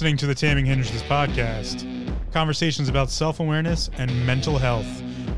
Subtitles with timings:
[0.00, 1.84] listening to the Taming Hindrances podcast.
[2.32, 4.86] Conversations about self awareness and mental health.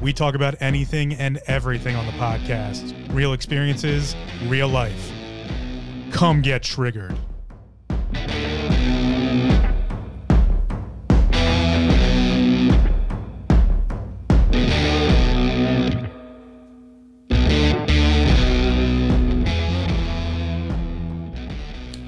[0.01, 4.15] We talk about anything and everything on the podcast real experiences,
[4.45, 5.11] real life.
[6.13, 7.17] Come get triggered.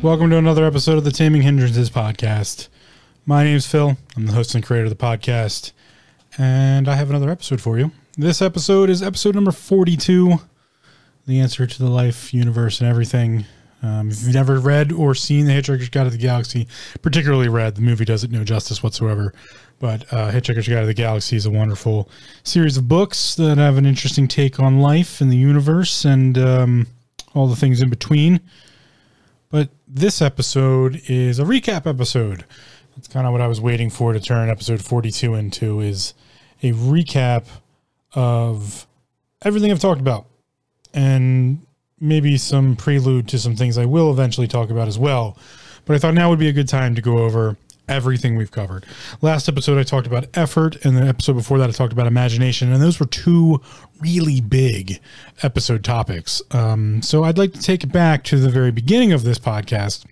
[0.05, 2.69] Welcome to another episode of the Taming Hindrances podcast.
[3.25, 3.97] My name is Phil.
[4.15, 5.73] I'm the host and creator of the podcast,
[6.37, 7.91] and I have another episode for you.
[8.19, 10.41] This episode is episode number 42
[11.27, 13.47] The Answer to the Life, Universe, and Everything.
[13.83, 16.69] Um, if you've never read or seen The Hitchhiker's Guide to the Galaxy,
[17.01, 19.33] particularly read, the movie does it no justice whatsoever.
[19.79, 22.11] But uh, Hitchhiker's Guide to the Galaxy is a wonderful
[22.43, 26.89] series of books that have an interesting take on life and the universe and um,
[27.35, 28.43] all the things in between.
[29.55, 32.45] But this episode is a recap episode.
[32.97, 36.13] That's kind of what I was waiting for to turn episode 42 into is
[36.65, 37.47] a recap
[38.15, 38.85] of
[39.43, 40.27] everything I've talked about
[40.93, 41.65] and
[42.01, 45.39] maybe some prelude to some things I will eventually talk about as well.
[45.85, 47.57] But I thought now would be a good time to go over
[47.89, 48.87] everything we've covered.
[49.21, 52.73] Last episode I talked about effort, and the episode before that I talked about imagination,
[52.73, 53.61] and those were two
[54.01, 55.01] really big
[55.43, 56.43] episode topics.
[56.51, 60.05] Um, so I'd like to take it back to the very beginning of this podcast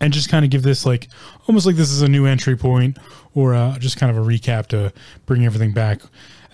[0.00, 1.08] and just kind of give this like
[1.48, 2.98] almost like this is a new entry point
[3.34, 4.92] or uh, just kind of a recap to
[5.26, 6.00] bring everything back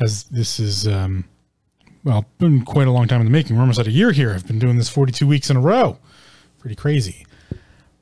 [0.01, 1.25] as this is um,
[2.05, 4.33] well been quite a long time in the making we're almost at a year here
[4.33, 5.99] i've been doing this 42 weeks in a row
[6.59, 7.27] pretty crazy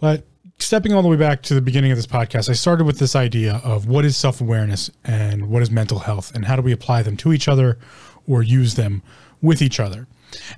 [0.00, 0.24] but
[0.58, 3.14] stepping all the way back to the beginning of this podcast i started with this
[3.14, 7.02] idea of what is self-awareness and what is mental health and how do we apply
[7.02, 7.78] them to each other
[8.28, 9.02] or use them
[9.40, 10.06] with each other.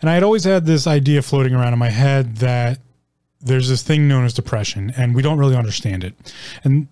[0.00, 2.80] And i had always had this idea floating around in my head that
[3.40, 6.14] there's this thing known as depression and we don't really understand it.
[6.64, 6.88] And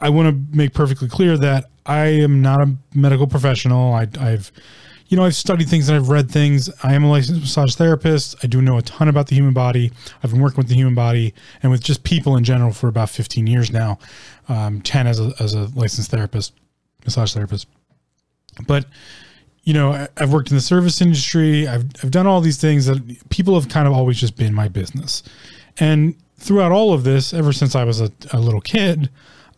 [0.00, 3.94] i want to make perfectly clear that i am not a medical professional.
[3.94, 4.52] I, i've
[5.12, 6.70] you know i've studied things and i've read things.
[6.82, 8.34] I am a licensed massage therapist.
[8.42, 9.92] I do know a ton about the human body.
[10.22, 13.10] I've been working with the human body and with just people in general for about
[13.10, 13.98] 15 years now.
[14.48, 16.54] Um, 10 as a, as a licensed therapist
[17.04, 17.68] massage therapist.
[18.66, 18.86] But
[19.64, 21.68] you know, I- I've worked in the service industry.
[21.68, 24.68] I've, I've done all these things that people have kind of always just been my
[24.68, 25.22] business.
[25.78, 29.10] And throughout all of this, ever since I was a, a little kid,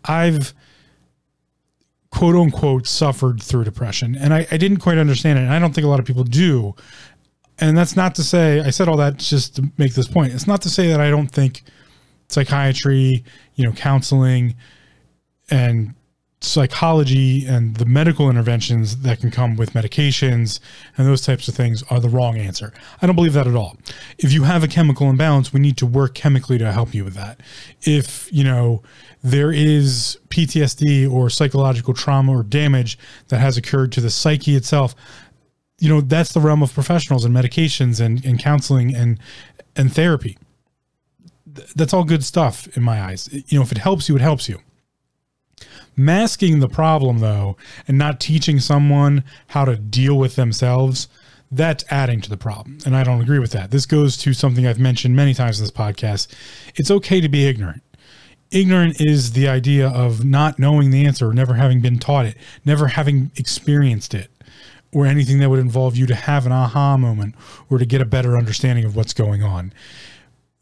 [0.04, 0.52] I've
[2.14, 4.16] quote unquote suffered through depression.
[4.16, 5.42] And I, I didn't quite understand it.
[5.42, 6.74] And I don't think a lot of people do.
[7.58, 10.32] And that's not to say, I said all that just to make this point.
[10.32, 11.62] It's not to say that I don't think
[12.28, 13.24] psychiatry,
[13.54, 14.54] you know, counseling
[15.50, 15.94] and
[16.40, 20.60] psychology and the medical interventions that can come with medications
[20.96, 22.72] and those types of things are the wrong answer.
[23.00, 23.76] I don't believe that at all.
[24.18, 27.14] If you have a chemical imbalance, we need to work chemically to help you with
[27.14, 27.40] that.
[27.82, 28.82] If, you know,
[29.24, 32.98] there is PTSD or psychological trauma or damage
[33.28, 34.94] that has occurred to the psyche itself,
[35.80, 39.18] you know, that's the realm of professionals and medications and, and counseling and
[39.76, 40.38] and therapy.
[41.52, 43.28] Th- That's all good stuff in my eyes.
[43.32, 44.60] You know, if it helps you, it helps you.
[45.96, 47.56] Masking the problem though
[47.88, 51.08] and not teaching someone how to deal with themselves
[51.50, 53.70] that's adding to the problem and i don't agree with that.
[53.70, 56.26] This goes to something i've mentioned many times in this podcast.
[56.74, 57.83] It's okay to be ignorant
[58.54, 62.88] ignorant is the idea of not knowing the answer never having been taught it never
[62.88, 64.30] having experienced it
[64.92, 67.34] or anything that would involve you to have an aha moment
[67.68, 69.72] or to get a better understanding of what's going on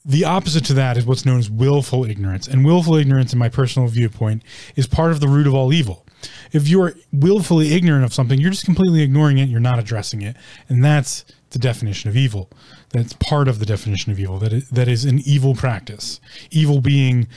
[0.05, 2.49] the opposite to that is what's known as willful ignorance.
[2.49, 4.43] And willful ignorance, in my personal viewpoint,
[4.75, 6.05] is part of the root of all evil.
[6.53, 10.37] If you're willfully ignorant of something, you're just completely ignoring it, you're not addressing it.
[10.69, 12.50] And that's the definition of evil.
[12.91, 14.38] That's part of the definition of evil.
[14.38, 16.21] That is, that is an evil practice.
[16.50, 17.29] Evil being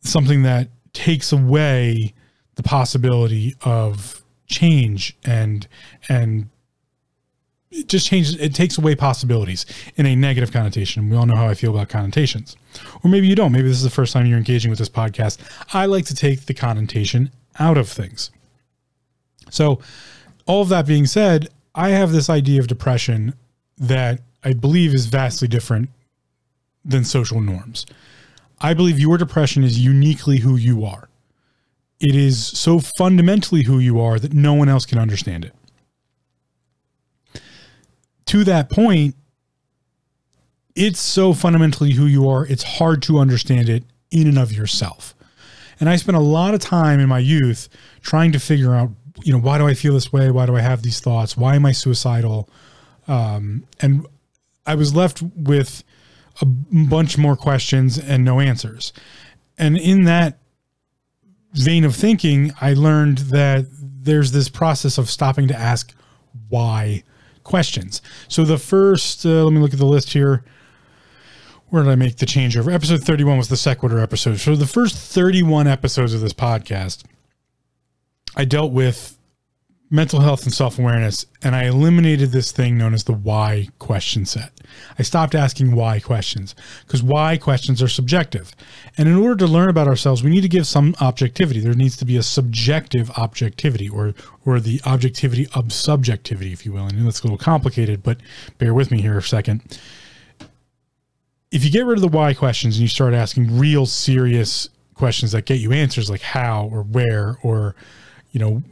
[0.00, 2.14] something that takes away
[2.54, 5.68] the possibility of change and
[6.08, 6.48] and
[7.70, 9.66] it just changes it takes away possibilities
[9.96, 11.10] in a negative connotation.
[11.10, 12.56] We all know how i feel about connotations.
[13.04, 13.52] Or maybe you don't.
[13.52, 15.38] Maybe this is the first time you're engaging with this podcast.
[15.74, 18.30] I like to take the connotation out of things.
[19.50, 19.80] So
[20.48, 23.34] all of that being said i have this idea of depression
[23.76, 25.90] that i believe is vastly different
[26.84, 27.86] than social norms
[28.60, 31.08] i believe your depression is uniquely who you are
[32.00, 35.52] it is so fundamentally who you are that no one else can understand it
[38.28, 39.14] to that point,
[40.76, 45.14] it's so fundamentally who you are, it's hard to understand it in and of yourself.
[45.80, 47.68] And I spent a lot of time in my youth
[48.02, 48.90] trying to figure out,
[49.22, 50.30] you know, why do I feel this way?
[50.30, 51.36] Why do I have these thoughts?
[51.36, 52.48] Why am I suicidal?
[53.08, 54.06] Um, and
[54.66, 55.82] I was left with
[56.40, 58.92] a bunch more questions and no answers.
[59.56, 60.38] And in that
[61.52, 65.94] vein of thinking, I learned that there's this process of stopping to ask
[66.48, 67.02] why
[67.42, 68.00] questions.
[68.28, 70.44] So the first, uh, let me look at the list here.
[71.70, 72.72] Where did I make the changeover?
[72.72, 74.38] Episode 31 was the sequitur episode.
[74.38, 77.04] So the first 31 episodes of this podcast,
[78.36, 79.17] I dealt with
[79.90, 84.26] mental health and self awareness, and I eliminated this thing known as the why question
[84.26, 84.52] set.
[84.98, 86.54] I stopped asking why questions
[86.86, 88.52] because why questions are subjective.
[88.96, 91.60] And in order to learn about ourselves, we need to give some objectivity.
[91.60, 94.14] There needs to be a subjective objectivity or,
[94.44, 96.86] or the objectivity of subjectivity, if you will.
[96.86, 98.18] And that's a little complicated, but
[98.58, 99.78] bear with me here a second.
[101.50, 105.32] If you get rid of the why questions and you start asking real serious questions
[105.32, 107.74] that get you answers like how or where or,
[108.32, 108.62] you know,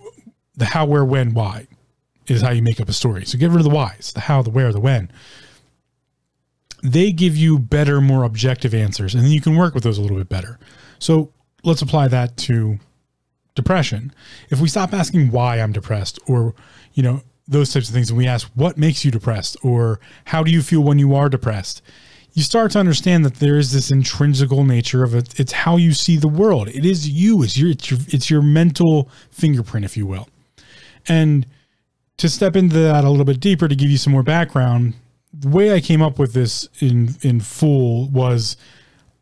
[0.56, 1.67] the how, where, when, why
[2.26, 3.25] is how you make up a story.
[3.25, 5.11] So get rid of the whys, the how, the where, the when.
[6.82, 10.03] They give you better, more objective answers, and then you can work with those a
[10.03, 10.58] little bit better.
[10.99, 11.32] So
[11.64, 12.79] let's apply that to
[13.55, 14.12] depression.
[14.50, 16.55] If we stop asking why I'm depressed or,
[16.93, 20.43] you know, those types of things, and we ask what makes you depressed or how
[20.43, 21.81] do you feel when you are depressed,
[22.32, 25.41] you start to understand that there is this intrinsical nature of it.
[25.41, 26.69] It's how you see the world.
[26.69, 27.43] It is you.
[27.43, 30.29] It's your, it's your, it's your mental fingerprint, if you will.
[31.08, 31.47] And
[32.19, 34.94] to step into that a little bit deeper to give you some more background,
[35.32, 38.56] the way I came up with this in in full was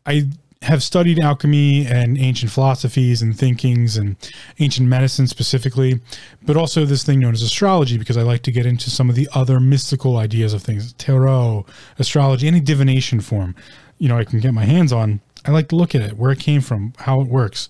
[0.05, 0.29] I
[0.61, 4.15] have studied alchemy and ancient philosophies and thinkings and
[4.59, 5.99] ancient medicine specifically,
[6.41, 9.15] but also this thing known as astrology because I like to get into some of
[9.15, 11.67] the other mystical ideas of things, tarot,
[11.99, 13.55] astrology, any divination form,
[13.99, 15.21] you know, I can get my hands on.
[15.45, 17.69] I like to look at it, where it came from, how it works,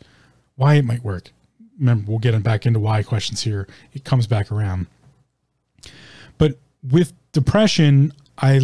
[0.56, 1.32] why it might work
[1.80, 3.68] remember we'll get back into why questions here.
[3.94, 4.88] It comes back around.
[6.38, 8.62] But with depression, I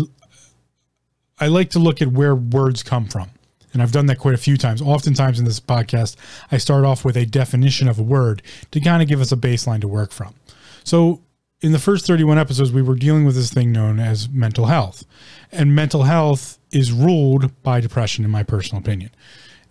[1.40, 3.30] I like to look at where words come from.
[3.74, 4.82] And I've done that quite a few times.
[4.82, 6.18] Oftentimes in this podcast,
[6.52, 8.42] I start off with a definition of a word
[8.72, 10.36] to kind of give us a baseline to work from.
[10.84, 11.22] So
[11.62, 15.06] in the first 31 episodes, we were dealing with this thing known as mental health.
[15.52, 19.12] And mental health is ruled by depression, in my personal opinion.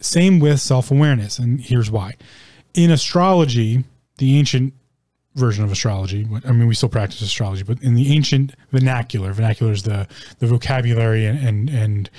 [0.01, 1.39] Same with self awareness.
[1.39, 2.15] And here's why
[2.75, 3.85] in astrology,
[4.19, 4.75] the ancient
[5.35, 6.27] version of astrology.
[6.45, 10.07] I mean, we still practice astrology, but in the ancient vernacular, vernacular is the
[10.39, 12.11] the vocabulary and and, and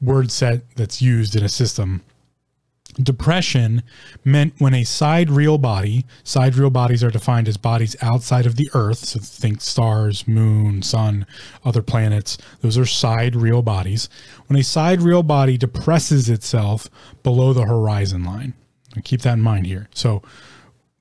[0.00, 2.02] word set that's used in a system.
[3.02, 3.82] Depression
[4.24, 8.98] meant when a sidereal body, sidereal bodies are defined as bodies outside of the Earth.
[8.98, 11.26] So think stars, moon, sun,
[11.64, 12.38] other planets.
[12.60, 14.08] Those are sidereal bodies.
[14.46, 16.88] When a sidereal body depresses itself
[17.24, 18.54] below the horizon line,
[18.94, 19.88] and keep that in mind here.
[19.94, 20.22] So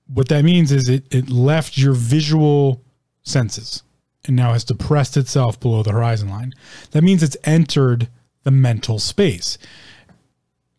[0.08, 2.82] what that means is it, it left your visual
[3.24, 3.84] senses
[4.26, 6.54] and now has depressed itself below the horizon line.
[6.92, 8.10] That means it's entered
[8.44, 9.58] the mental space.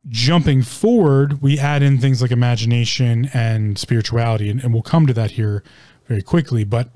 [0.09, 5.15] Jumping forward, we add in things like imagination and spirituality, and, and we'll come to
[5.15, 5.63] that here
[6.07, 6.65] very quickly.
[6.65, 6.91] But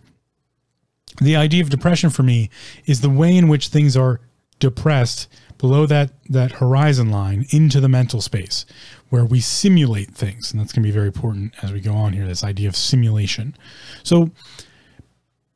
[1.21, 2.51] the idea of depression for me
[2.85, 4.21] is the way in which things are
[4.59, 8.65] depressed below that that horizon line into the mental space
[9.11, 12.13] where we simulate things and that's going to be very important as we go on
[12.13, 13.57] here this idea of simulation.
[14.03, 14.31] So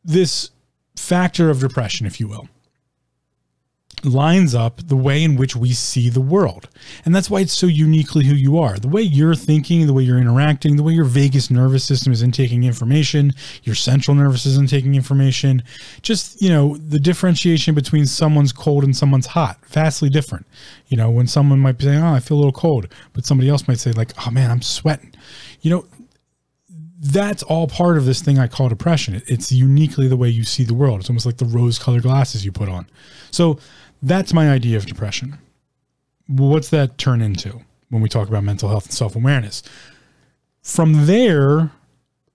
[0.05, 0.51] this
[0.97, 2.49] factor of depression if you will
[4.05, 6.69] lines up the way in which we see the world.
[7.05, 8.79] And that's why it's so uniquely who you are.
[8.79, 12.23] The way you're thinking, the way you're interacting, the way your vagus nervous system is
[12.23, 13.33] intaking information,
[13.63, 15.63] your central nervous system taking information,
[16.03, 20.47] just, you know, the differentiation between someone's cold and someone's hot, vastly different.
[20.89, 23.49] You know, when someone might be saying, "Oh, I feel a little cold," but somebody
[23.49, 25.13] else might say like, "Oh man, I'm sweating."
[25.61, 25.87] You know,
[27.05, 29.21] that's all part of this thing I call depression.
[29.27, 31.01] It's uniquely the way you see the world.
[31.01, 32.87] It's almost like the rose colored glasses you put on.
[33.33, 33.59] So
[34.03, 35.39] that's my idea of depression.
[36.27, 39.63] What's that turn into when we talk about mental health and self awareness?
[40.63, 41.73] From there,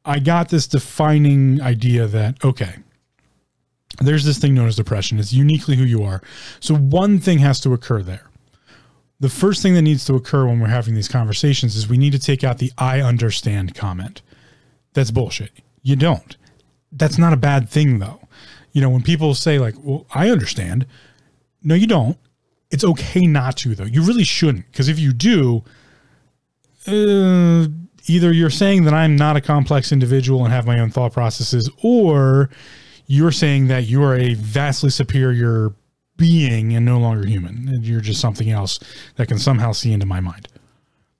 [0.05, 2.75] I got this defining idea that, okay,
[3.99, 5.19] there's this thing known as depression.
[5.19, 6.21] It's uniquely who you are.
[6.59, 8.29] So one thing has to occur there.
[9.19, 12.13] The first thing that needs to occur when we're having these conversations is we need
[12.13, 14.21] to take out the I understand comment.
[14.93, 15.51] That's bullshit.
[15.81, 16.37] You don't.
[16.91, 18.21] That's not a bad thing though.
[18.73, 20.85] You know, when people say like, well, I understand,
[21.67, 22.17] no, you don't.
[22.71, 23.83] It's okay not to, though.
[23.83, 25.63] You really shouldn't, because if you do,
[26.87, 27.67] uh,
[28.07, 31.69] either you're saying that I'm not a complex individual and have my own thought processes,
[31.83, 32.49] or
[33.05, 35.73] you're saying that you are a vastly superior
[36.15, 37.67] being and no longer human.
[37.67, 38.79] And you're just something else
[39.17, 40.47] that can somehow see into my mind.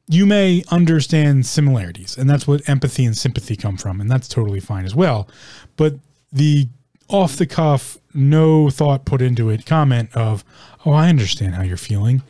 [0.07, 4.61] You may understand similarities, and that's what empathy and sympathy come from, and that's totally
[4.61, 5.27] fine as well.
[5.75, 5.95] But
[6.31, 6.69] the
[7.09, 10.43] off the cuff, no thought put into it comment of,
[10.85, 12.23] oh, I understand how you're feeling.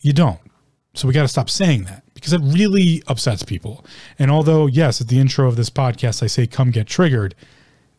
[0.00, 0.40] You don't.
[0.94, 3.84] So we got to stop saying that because it really upsets people.
[4.18, 7.34] And although, yes, at the intro of this podcast, I say, come get triggered,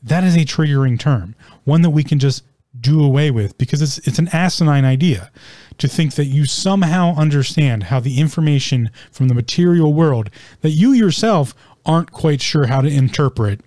[0.02, 2.44] that is a triggering term, one that we can just
[2.80, 5.32] do away with because it's, it's an asinine idea
[5.78, 10.30] to think that you somehow understand how the information from the material world
[10.62, 11.54] that you yourself
[11.86, 13.62] aren't quite sure how to interpret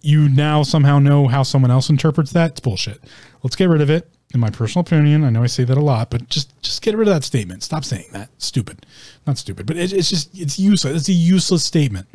[0.00, 2.52] you now somehow know how someone else interprets that?
[2.52, 3.02] It's bullshit.
[3.42, 4.10] Let's get rid of it.
[4.34, 6.94] In my personal opinion i know i say that a lot but just just get
[6.94, 7.62] rid of that statement.
[7.62, 8.28] Stop saying that.
[8.36, 8.84] Stupid.
[9.26, 10.96] Not stupid but it, it's just it's useless.
[10.96, 12.06] It's a useless statement.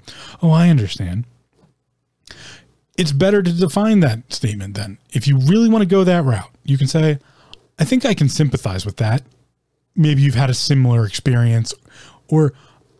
[0.41, 1.25] Oh i understand.
[2.97, 4.99] It's better to define that statement then.
[5.11, 7.17] If you really want to go that route you can say
[7.79, 9.23] I think I can sympathize with that.
[9.95, 11.73] Maybe you've had a similar experience,
[12.27, 12.53] or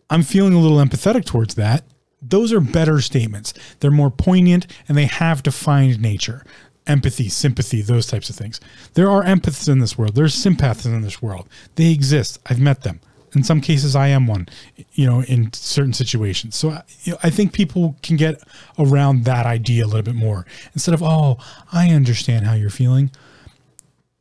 [0.09, 1.83] I'm feeling a little empathetic towards that.
[2.27, 3.53] Those are better statements.
[3.79, 6.45] They're more poignant and they have defined nature.
[6.85, 8.59] Empathy, sympathy, those types of things.
[8.93, 10.15] There are empaths in this world.
[10.15, 11.47] There's sympaths in this world.
[11.75, 12.39] They exist.
[12.45, 12.99] I've met them.
[13.35, 14.47] In some cases, I am one,
[14.91, 16.55] you know, in certain situations.
[16.55, 18.43] So you know, I think people can get
[18.77, 21.37] around that idea a little bit more instead of, oh,
[21.71, 23.11] I understand how you're feeling.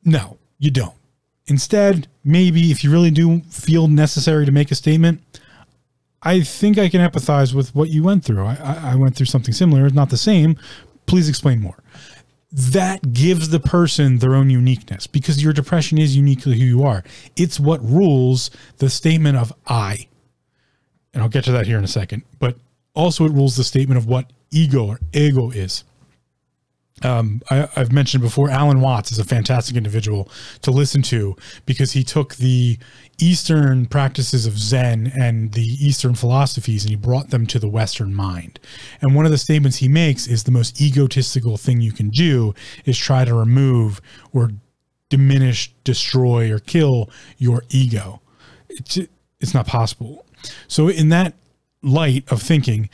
[0.04, 0.94] No, you don't.
[1.46, 5.20] Instead, maybe if you really do feel necessary to make a statement,
[6.22, 8.44] I think I can empathize with what you went through.
[8.44, 10.56] I, I went through something similar, not the same.
[11.06, 11.82] Please explain more.
[12.52, 17.02] That gives the person their own uniqueness because your depression is uniquely who you are.
[17.34, 20.06] It's what rules the statement of I.
[21.14, 22.22] And I'll get to that here in a second.
[22.38, 22.56] But
[22.94, 25.84] also, it rules the statement of what ego or ego is
[27.04, 30.28] um, I, have mentioned before, Alan Watts is a fantastic individual
[30.62, 31.36] to listen to
[31.66, 32.78] because he took the
[33.20, 38.14] Eastern practices of Zen and the Eastern philosophies and he brought them to the Western
[38.14, 38.58] mind.
[39.00, 42.54] And one of the statements he makes is the most egotistical thing you can do
[42.84, 44.00] is try to remove
[44.32, 44.50] or
[45.08, 48.20] diminish, destroy, or kill your ego.
[48.68, 48.98] It's,
[49.40, 50.24] it's not possible.
[50.66, 51.34] So, in that
[51.82, 52.88] light of thinking,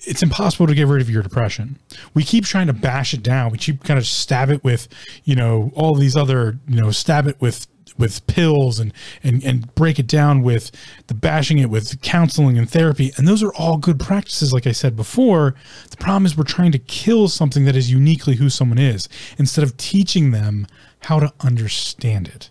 [0.00, 1.78] it's impossible to get rid of your depression.
[2.12, 3.50] We keep trying to bash it down.
[3.50, 4.88] We keep kind of stab it with,
[5.24, 7.66] you know, all these other, you know, stab it with
[7.98, 10.70] with pills and and and break it down with
[11.06, 13.12] the bashing it with counseling and therapy.
[13.16, 15.54] And those are all good practices like I said before.
[15.90, 19.64] The problem is we're trying to kill something that is uniquely who someone is instead
[19.64, 20.66] of teaching them
[21.00, 22.50] how to understand it.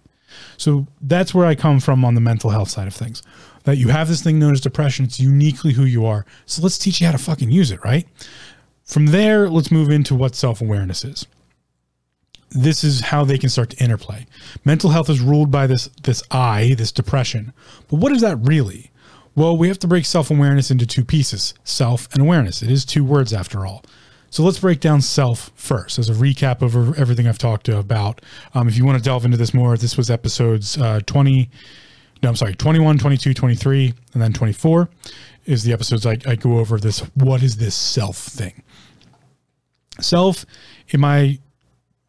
[0.58, 3.22] So that's where I come from on the mental health side of things
[3.66, 5.06] that you have this thing known as depression.
[5.06, 6.25] It's uniquely who you are.
[6.46, 8.08] So let's teach you how to fucking use it, right?
[8.86, 11.25] From there, let's move into what self awareness is.
[12.52, 14.25] This is how they can start to interplay.
[14.64, 17.54] Mental health is ruled by this this I, this depression.
[17.90, 18.92] But what is that really?
[19.36, 22.62] Well, we have to break self awareness into two pieces self and awareness.
[22.62, 23.84] It is two words after all.
[24.30, 28.22] So let's break down self first as a recap of everything I've talked about.
[28.54, 31.50] Um, if you want to delve into this more, this was episodes uh, 20,
[32.22, 34.90] no, I'm sorry, 21, 22, 23, and then 24
[35.46, 37.00] is the episodes I, I go over this.
[37.14, 38.64] What is this self thing?
[40.02, 40.46] Self,
[40.90, 41.40] in my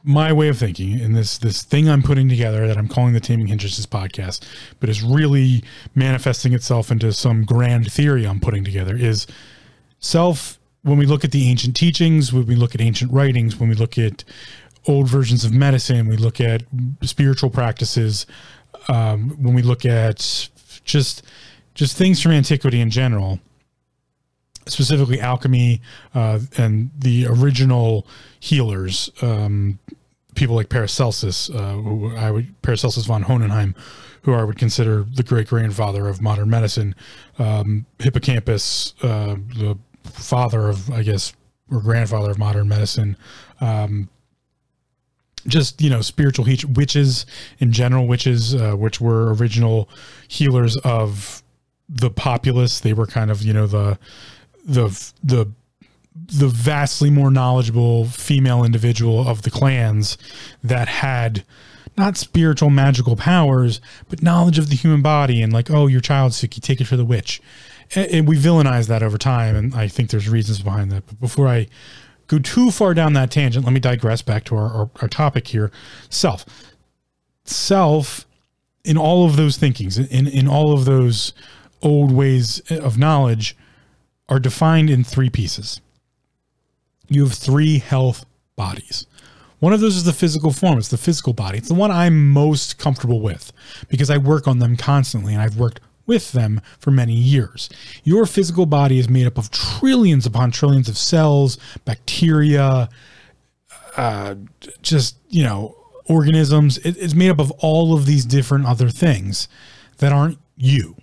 [0.06, 3.20] my way of thinking, and this this thing I'm putting together that I'm calling the
[3.20, 4.46] Taming Hindrances podcast,
[4.78, 5.64] but is really
[5.96, 9.26] manifesting itself into some grand theory I'm putting together, is
[9.98, 10.58] self.
[10.82, 13.74] When we look at the ancient teachings, when we look at ancient writings, when we
[13.74, 14.22] look at
[14.86, 16.62] old versions of medicine, we look at
[17.02, 18.24] spiritual practices,
[18.88, 20.48] um, when we look at
[20.84, 21.24] just
[21.74, 23.40] just things from antiquity in general,
[24.66, 25.80] specifically alchemy
[26.14, 28.06] uh, and the original
[28.46, 29.78] healers, um,
[30.36, 33.74] people like Paracelsus, uh, who I would Paracelsus von Hohenheim,
[34.22, 36.94] who I would consider the great grandfather of modern medicine,
[37.40, 41.32] um, Hippocampus, uh, the father of I guess
[41.72, 43.16] or grandfather of modern medicine.
[43.60, 44.08] Um,
[45.48, 47.26] just you know spiritual he- witches
[47.58, 49.88] in general witches uh, which were original
[50.28, 51.42] healers of
[51.88, 53.96] the populace they were kind of you know the
[54.64, 54.88] the
[55.22, 55.48] the
[56.26, 60.16] the vastly more knowledgeable female individual of the clans
[60.62, 61.44] that had
[61.96, 66.36] not spiritual magical powers but knowledge of the human body and like oh your child's
[66.36, 67.40] sick you take it for the witch
[67.94, 71.20] and, and we villainize that over time and i think there's reasons behind that but
[71.20, 71.66] before i
[72.28, 75.48] go too far down that tangent, let me digress back to our, our, our topic
[75.48, 75.70] here
[76.08, 76.44] self.
[77.44, 78.26] Self,
[78.84, 81.32] in all of those thinkings, in, in all of those
[81.82, 83.56] old ways of knowledge,
[84.28, 85.80] are defined in three pieces.
[87.08, 89.06] You have three health bodies.
[89.58, 90.78] One of those is the physical form.
[90.78, 91.58] It's the physical body.
[91.58, 93.52] It's the one I'm most comfortable with
[93.88, 97.68] because I work on them constantly and I've worked with them for many years.
[98.04, 102.88] Your physical body is made up of trillions upon trillions of cells, bacteria,
[103.96, 104.34] uh,
[104.82, 105.76] just, you know,
[106.08, 106.78] organisms.
[106.78, 109.48] It, it's made up of all of these different other things
[109.98, 110.96] that aren't you,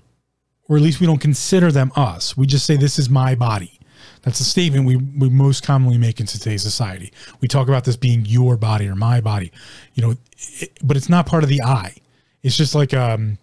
[0.69, 2.38] or at least we don't consider them us.
[2.38, 3.79] We just say, This is my body.
[4.24, 7.12] That's a statement we, we most commonly make in today's society.
[7.42, 9.51] We talk about this being your body or my body,
[9.94, 10.15] you know,
[10.60, 11.96] it, but it's not part of the I.
[12.42, 13.38] It's just like um,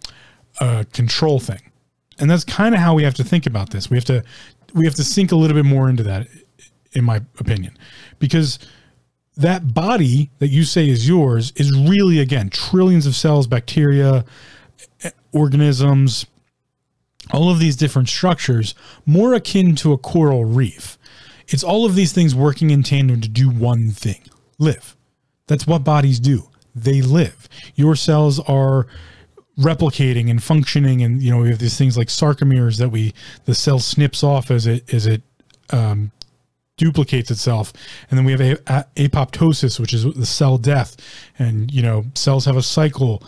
[0.60, 1.60] a control thing,
[2.18, 3.88] and that's kind of how we have to think about this.
[3.88, 4.24] We have to
[4.74, 6.28] we have to sink a little bit more into that,
[6.92, 7.76] in my opinion,
[8.18, 8.58] because
[9.36, 14.24] that body that you say is yours is really again trillions of cells, bacteria,
[15.32, 16.26] organisms,
[17.32, 18.74] all of these different structures,
[19.06, 20.98] more akin to a coral reef.
[21.48, 24.22] It's all of these things working in tandem to do one thing
[24.58, 24.96] live.
[25.46, 26.48] That's what bodies do.
[26.74, 27.48] They live.
[27.74, 28.86] Your cells are
[29.58, 33.12] replicating and functioning and you know we have these things like sarcomeres that we
[33.44, 35.22] the cell snips off as it as it
[35.70, 36.10] um,
[36.78, 37.72] duplicates itself
[38.10, 40.96] and then we have a, a, apoptosis which is the cell death
[41.38, 43.22] and you know cells have a cycle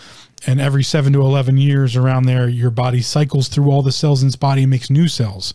[0.46, 4.22] and every 7 to 11 years around there your body cycles through all the cells
[4.22, 5.54] in its body and makes new cells.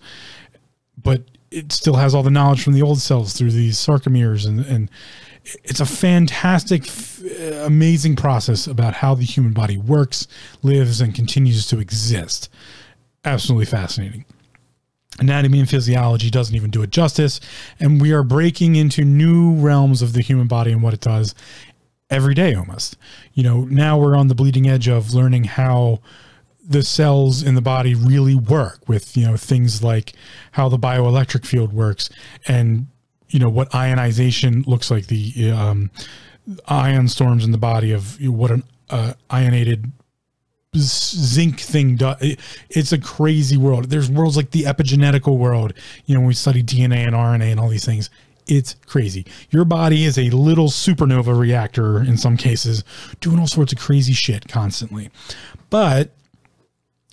[1.02, 4.60] But it still has all the knowledge from the old cells through these sarcomeres and
[4.66, 4.90] and
[5.64, 6.90] it's a fantastic
[7.64, 10.28] amazing process about how the human body works
[10.62, 12.50] lives and continues to exist.
[13.24, 14.26] Absolutely fascinating.
[15.20, 17.40] Anatomy and physiology doesn't even do it justice
[17.80, 21.34] and we are breaking into new realms of the human body and what it does
[22.10, 22.96] every day almost
[23.34, 26.00] you know now we're on the bleeding edge of learning how
[26.68, 30.14] the cells in the body really work with you know things like
[30.52, 32.10] how the bioelectric field works
[32.48, 32.88] and
[33.30, 35.92] you know what ionization looks like the um,
[36.68, 39.92] ion storms in the body of what an uh, ionated
[40.76, 42.18] zinc thing does.
[42.70, 43.86] It's a crazy world.
[43.86, 45.74] There's worlds like the epigenetical world.
[46.06, 48.10] You know, when we study DNA and RNA and all these things,
[48.48, 49.26] it's crazy.
[49.50, 52.84] Your body is a little supernova reactor in some cases,
[53.20, 55.10] doing all sorts of crazy shit constantly.
[55.70, 56.12] But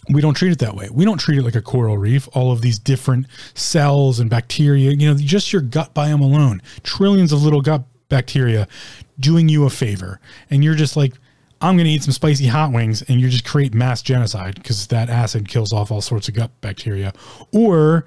[0.09, 0.89] we don't treat it that way.
[0.91, 4.91] We don't treat it like a coral reef, all of these different cells and bacteria,
[4.91, 8.69] you know, just your gut biome alone, trillions of little gut bacteria
[9.19, 10.21] doing you a favor.
[10.51, 11.15] And you're just like,
[11.61, 14.89] I'm going to eat some spicy hot wings and you just create mass genocide because
[14.89, 17.13] that acid kills off all sorts of gut bacteria.
[17.53, 18.05] Or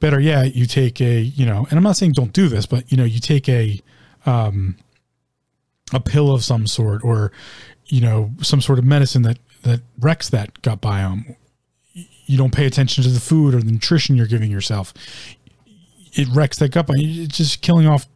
[0.00, 2.90] better yet, you take a, you know, and I'm not saying don't do this, but,
[2.90, 3.80] you know, you take a,
[4.24, 4.76] um,
[5.92, 7.32] a pill of some sort or,
[7.86, 11.36] you know, some sort of medicine that that wrecks that gut biome.
[12.26, 14.92] You don't pay attention to the food or the nutrition you're giving yourself.
[16.12, 17.24] It wrecks that gut biome.
[17.24, 18.06] It's just killing off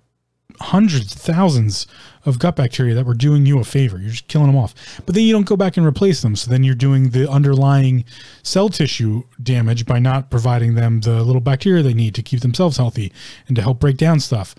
[0.60, 1.86] hundreds, thousands
[2.26, 3.98] of gut bacteria that were doing you a favor.
[3.98, 4.74] You're just killing them off.
[5.06, 6.36] But then you don't go back and replace them.
[6.36, 8.04] So then you're doing the underlying
[8.42, 12.76] cell tissue damage by not providing them the little bacteria they need to keep themselves
[12.76, 13.12] healthy
[13.48, 14.54] and to help break down stuff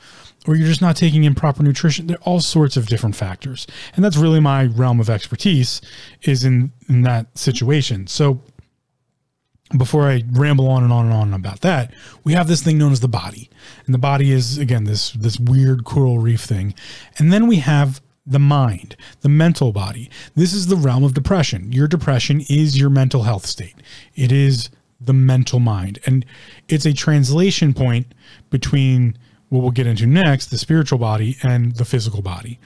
[0.48, 2.08] or you're just not taking in proper nutrition.
[2.08, 3.68] There are all sorts of different factors.
[3.96, 5.82] And that's really my realm of expertise
[6.24, 8.08] is in, in that situation.
[8.08, 8.42] So
[9.78, 12.92] before I ramble on and on and on about that, we have this thing known
[12.92, 13.50] as the body.
[13.86, 16.74] And the body is again this this weird coral reef thing.
[17.18, 20.10] And then we have the mind, the mental body.
[20.36, 21.72] This is the realm of depression.
[21.72, 23.76] Your depression is your mental health state.
[24.16, 26.00] It is the mental mind.
[26.06, 26.26] And
[26.68, 28.14] it's a translation point
[28.50, 29.18] between
[29.50, 32.60] what we'll get into next, the spiritual body and the physical body.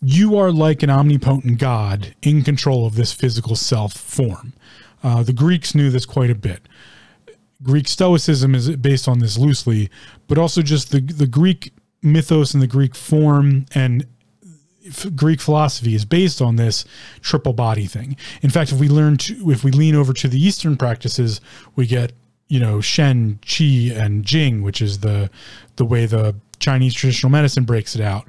[0.00, 4.52] You are like an omnipotent God in control of this physical self form.
[5.02, 6.68] Uh, the Greeks knew this quite a bit.
[7.62, 9.90] Greek Stoicism is based on this loosely,
[10.28, 14.06] but also just the, the Greek mythos and the Greek form and
[15.14, 16.84] Greek philosophy is based on this
[17.20, 18.16] triple body thing.
[18.42, 21.40] In fact, if we learn to, if we lean over to the Eastern practices,
[21.74, 22.12] we get
[22.48, 25.30] you know Shen, Qi, and Jing, which is the
[25.76, 28.26] the way the Chinese traditional medicine breaks it out.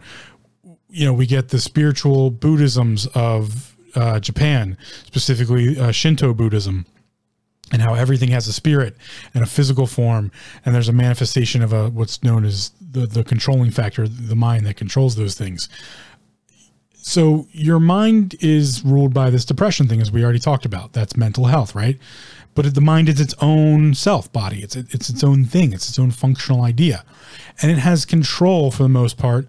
[0.89, 3.66] You know, we get the spiritual Buddhisms of
[3.97, 6.86] uh, Japan, specifically uh, Shinto Buddhism,
[7.71, 8.95] and how everything has a spirit
[9.33, 10.31] and a physical form,
[10.65, 14.65] and there's a manifestation of a what's known as the the controlling factor, the mind
[14.65, 15.67] that controls those things.
[16.93, 20.93] So your mind is ruled by this depression thing, as we already talked about.
[20.93, 21.97] That's mental health, right?
[22.53, 24.62] But the mind is its own self body.
[24.62, 25.73] It's it's its own thing.
[25.73, 27.03] It's its own functional idea,
[27.62, 29.47] and it has control for the most part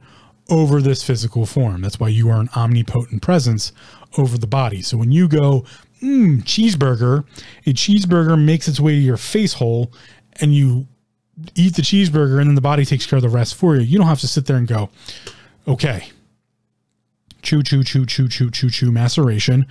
[0.48, 1.82] over this physical form.
[1.82, 3.72] That's why you are an omnipotent presence
[4.16, 4.82] over the body.
[4.82, 5.64] So when you go,
[6.02, 7.24] mm, cheeseburger,
[7.66, 9.92] a cheeseburger makes its way to your face hole,
[10.40, 10.86] and you
[11.54, 13.82] eat the cheeseburger, and then the body takes care of the rest for you.
[13.82, 14.90] You don't have to sit there and go,
[15.66, 16.10] okay
[17.42, 19.66] chew, chew, chew, chew, chew, chew, chew, maceration,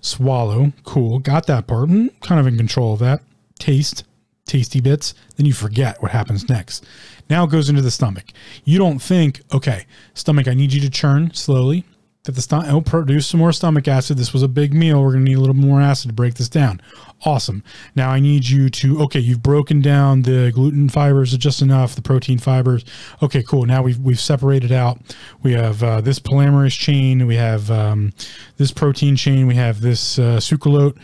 [0.00, 3.22] swallow, cool, got that part, mm, kind of in control of that,
[3.58, 4.04] taste,
[4.44, 6.84] tasty bits, then you forget what happens next.
[7.30, 8.24] Now it goes into the stomach.
[8.64, 11.84] You don't think, okay, stomach, I need you to churn slowly.
[12.24, 14.16] Get the stomach, it'll produce some more stomach acid.
[14.16, 15.02] This was a big meal.
[15.02, 16.80] We're going to need a little more acid to break this down.
[17.24, 17.64] Awesome.
[17.96, 22.02] Now I need you to, okay, you've broken down the gluten fibers just enough, the
[22.02, 22.84] protein fibers.
[23.24, 23.66] Okay, cool.
[23.66, 25.00] Now we've, we've separated out.
[25.42, 27.26] We have uh, this polymerase chain.
[27.26, 28.12] We have um,
[28.56, 29.48] this protein chain.
[29.48, 30.96] We have this uh, sucralose.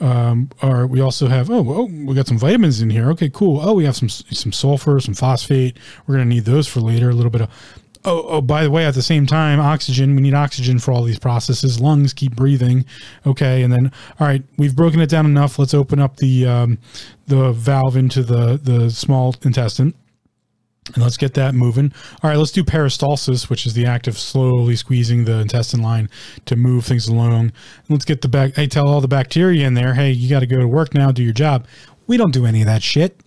[0.00, 3.10] Um, or we also have oh, oh we got some vitamins in here.
[3.12, 3.60] Okay, cool.
[3.60, 5.76] Oh, we have some some sulfur, some phosphate.
[6.04, 7.10] We're gonna need those for later.
[7.10, 7.50] A little bit of
[8.06, 11.04] Oh, oh, by the way, at the same time, oxygen, we need oxygen for all
[11.04, 11.80] these processes.
[11.80, 12.84] Lungs keep breathing.
[13.24, 13.62] Okay.
[13.62, 13.90] And then,
[14.20, 15.58] all right, we've broken it down enough.
[15.58, 16.78] Let's open up the, um,
[17.26, 19.94] the valve into the, the small intestine.
[20.92, 21.94] And let's get that moving.
[22.22, 26.10] All right, let's do peristalsis, which is the act of slowly squeezing the intestine line
[26.44, 27.52] to move things along.
[27.88, 28.56] Let's get the back.
[28.56, 31.10] Hey, tell all the bacteria in there, hey, you got to go to work now,
[31.10, 31.66] do your job.
[32.06, 33.18] We don't do any of that shit.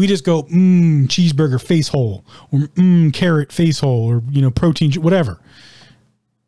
[0.00, 4.50] We just go, mmm, cheeseburger face hole, or mmm, carrot face hole, or, you know,
[4.50, 5.38] protein, whatever.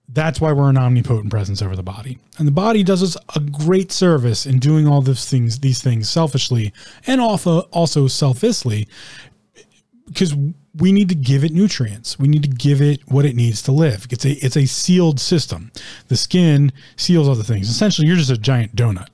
[0.08, 2.18] That's why we're an omnipotent presence over the body.
[2.38, 6.08] And the body does us a great service in doing all these things, these things
[6.08, 6.72] selfishly
[7.06, 8.88] and also, uh, also selfishly
[10.06, 10.34] because
[10.74, 12.18] we need to give it nutrients.
[12.18, 14.06] We need to give it what it needs to live.
[14.08, 15.72] It's a it's a sealed system.
[16.08, 17.68] The skin seals other things.
[17.68, 19.08] Essentially, you're just a giant donut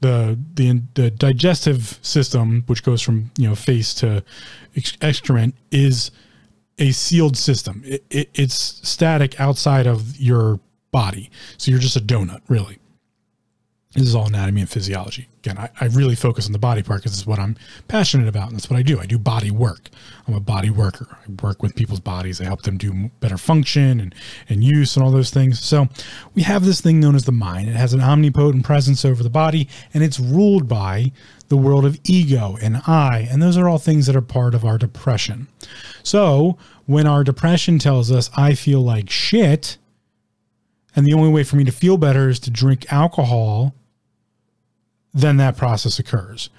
[0.00, 4.24] the the the digestive system, which goes from you know face to
[5.00, 6.10] excrement, is
[6.78, 7.82] a sealed system.
[7.84, 10.60] It, it, it's static outside of your
[10.90, 12.78] body, so you're just a donut, really.
[13.94, 15.28] This is all anatomy and physiology.
[15.42, 17.56] Again, I, I really focus on the body part because it's what I'm
[17.88, 19.00] passionate about, and that's what I do.
[19.00, 19.88] I do body work.
[20.28, 21.06] I'm a body worker.
[21.10, 22.42] I work with people's bodies.
[22.42, 24.14] I help them do better function and,
[24.50, 25.58] and use and all those things.
[25.58, 25.88] So
[26.34, 27.70] we have this thing known as the mind.
[27.70, 31.10] It has an omnipotent presence over the body, and it's ruled by
[31.48, 33.26] the world of ego and I.
[33.30, 35.48] And those are all things that are part of our depression.
[36.02, 39.78] So when our depression tells us, I feel like shit,
[40.94, 43.74] and the only way for me to feel better is to drink alcohol
[45.12, 46.50] then that process occurs.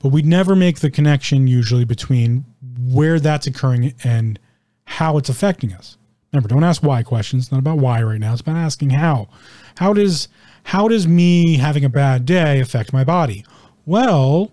[0.00, 2.44] But we never make the connection usually between
[2.78, 4.38] where that's occurring and
[4.84, 5.96] how it's affecting us.
[6.32, 7.44] Remember, don't ask why questions.
[7.44, 8.32] It's not about why right now.
[8.32, 9.28] It's about asking how.
[9.76, 10.28] How does
[10.64, 13.44] how does me having a bad day affect my body?
[13.86, 14.52] Well,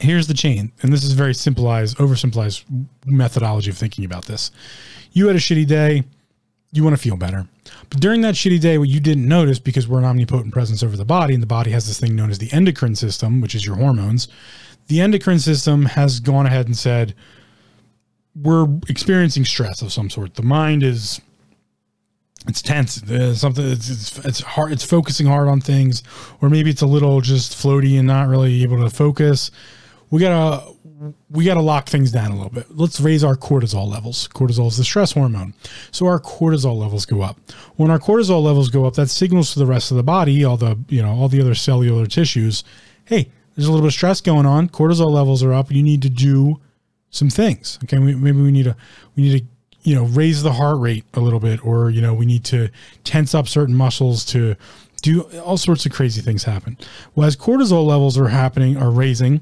[0.00, 4.50] here's the chain, and this is very simplified, oversimplified methodology of thinking about this.
[5.12, 6.04] You had a shitty day
[6.72, 7.46] you want to feel better.
[7.88, 10.96] But during that shitty day, what you didn't notice because we're an omnipotent presence over
[10.96, 13.66] the body, and the body has this thing known as the endocrine system, which is
[13.66, 14.28] your hormones.
[14.86, 17.14] The endocrine system has gone ahead and said,
[18.34, 20.34] we're experiencing stress of some sort.
[20.34, 21.20] The mind is
[22.48, 23.02] it's tense.
[23.06, 24.72] It's something it's, it's, it's hard.
[24.72, 26.02] It's focusing hard on things,
[26.40, 29.50] or maybe it's a little just floaty and not really able to focus.
[30.10, 30.72] We gotta
[31.30, 32.66] we got to lock things down a little bit.
[32.76, 34.28] Let's raise our cortisol levels.
[34.28, 35.54] Cortisol is the stress hormone.
[35.92, 37.38] So our cortisol levels go up.
[37.76, 40.56] When our cortisol levels go up, that signals to the rest of the body, all
[40.56, 42.64] the, you know, all the other cellular tissues,
[43.06, 44.68] hey, there's a little bit of stress going on.
[44.68, 45.72] Cortisol levels are up.
[45.72, 46.60] You need to do
[47.10, 47.78] some things.
[47.84, 47.98] Okay.
[47.98, 48.76] We, maybe we need to,
[49.16, 49.46] we need to,
[49.82, 52.68] you know, raise the heart rate a little bit, or, you know, we need to
[53.04, 54.54] tense up certain muscles to
[55.00, 56.76] do all sorts of crazy things happen.
[57.14, 59.40] Well, as cortisol levels are happening, are raising,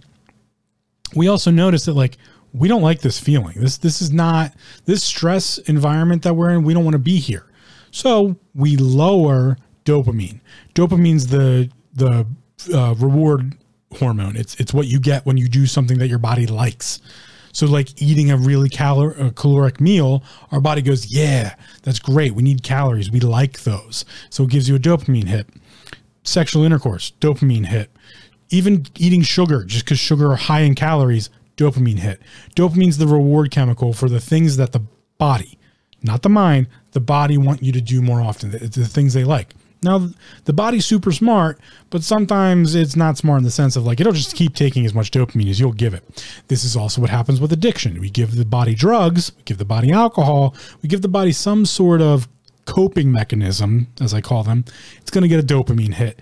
[1.14, 2.16] we also notice that like
[2.52, 3.60] we don't like this feeling.
[3.60, 4.52] This this is not
[4.84, 6.62] this stress environment that we're in.
[6.62, 7.46] We don't want to be here.
[7.90, 10.40] So we lower dopamine.
[10.74, 12.26] Dopamine's the the
[12.72, 13.56] uh, reward
[13.98, 14.36] hormone.
[14.36, 17.00] It's it's what you get when you do something that your body likes.
[17.52, 22.34] So like eating a really a caloric meal, our body goes, "Yeah, that's great.
[22.34, 23.10] We need calories.
[23.10, 25.48] We like those." So it gives you a dopamine hit.
[26.22, 27.90] Sexual intercourse, dopamine hit
[28.50, 32.20] even eating sugar, just because sugar are high in calories, dopamine hit.
[32.56, 34.82] Dopamine's the reward chemical for the things that the
[35.18, 35.58] body,
[36.02, 39.24] not the mind, the body want you to do more often, the, the things they
[39.24, 39.54] like.
[39.82, 40.08] Now,
[40.44, 44.12] the body's super smart, but sometimes it's not smart in the sense of like it'll
[44.12, 46.02] just keep taking as much dopamine as you'll give it.
[46.48, 48.00] This is also what happens with addiction.
[48.00, 51.64] We give the body drugs, we give the body alcohol, we give the body some
[51.64, 52.28] sort of
[52.64, 54.64] coping mechanism, as I call them.
[55.00, 56.20] It's going to get a dopamine hit.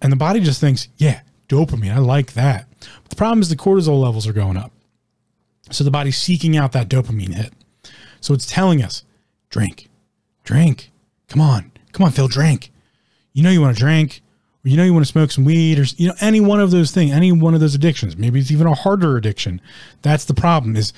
[0.00, 1.94] And the body just thinks, yeah, dopamine.
[1.94, 2.66] I like that.
[2.80, 4.72] But the problem is the cortisol levels are going up.
[5.70, 7.52] So the body's seeking out that dopamine hit.
[8.20, 9.04] So it's telling us,
[9.50, 9.88] drink,
[10.44, 10.90] drink.
[11.28, 11.72] Come on.
[11.92, 12.72] Come on, Phil, drink.
[13.32, 14.22] You know you want to drink,
[14.64, 16.70] or you know you want to smoke some weed, or you know, any one of
[16.70, 18.16] those things, any one of those addictions.
[18.16, 19.60] Maybe it's even a harder addiction.
[20.02, 20.92] That's the problem is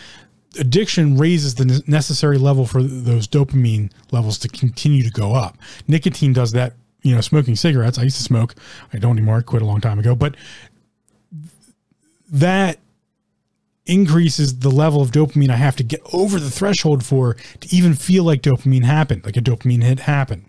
[0.58, 5.56] addiction raises the necessary level for those dopamine levels to continue to go up.
[5.86, 7.98] Nicotine does that you know, smoking cigarettes.
[7.98, 8.54] I used to smoke.
[8.92, 9.38] I don't anymore.
[9.38, 10.14] I quit a long time ago.
[10.14, 10.36] But
[12.30, 12.78] that
[13.86, 17.94] increases the level of dopamine I have to get over the threshold for to even
[17.94, 20.44] feel like dopamine happened, like a dopamine hit happened.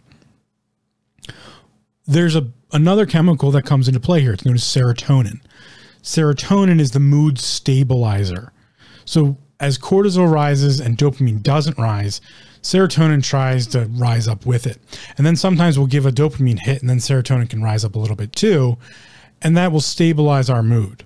[2.05, 4.33] There's a another chemical that comes into play here.
[4.33, 5.41] It's known as serotonin.
[6.01, 8.51] Serotonin is the mood stabilizer.
[9.05, 12.21] So as cortisol rises and dopamine doesn't rise,
[12.61, 14.77] serotonin tries to rise up with it.
[15.17, 17.99] And then sometimes we'll give a dopamine hit and then serotonin can rise up a
[17.99, 18.77] little bit too.
[19.41, 21.03] And that will stabilize our mood.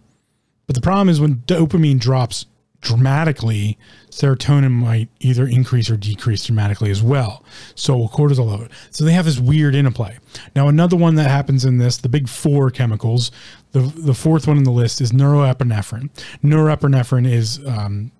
[0.67, 2.45] But the problem is when dopamine drops
[2.81, 3.77] dramatically,
[4.09, 7.43] serotonin might either increase or decrease dramatically as well.
[7.73, 8.69] So will cortisol load.
[8.91, 10.17] So they have this weird interplay.
[10.55, 13.31] Now, another one that happens in this, the big four chemicals,
[13.71, 16.09] the, the fourth one in the list is neuroepinephrine.
[16.43, 18.11] Neuroepinephrine is um,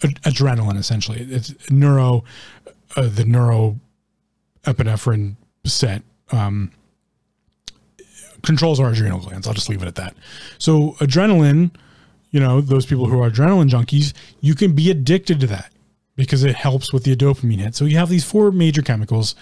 [0.00, 1.20] adrenaline, essentially.
[1.20, 2.24] It's neuro,
[2.96, 6.02] uh, the neuroepinephrine set.
[6.30, 6.72] Um,
[8.42, 9.46] controls our adrenal glands.
[9.46, 10.16] I'll just leave it at that.
[10.58, 11.70] So adrenaline
[12.32, 15.70] you know, those people who are adrenaline junkies, you can be addicted to that
[16.16, 17.74] because it helps with the dopamine hit.
[17.76, 19.36] So you have these four major chemicals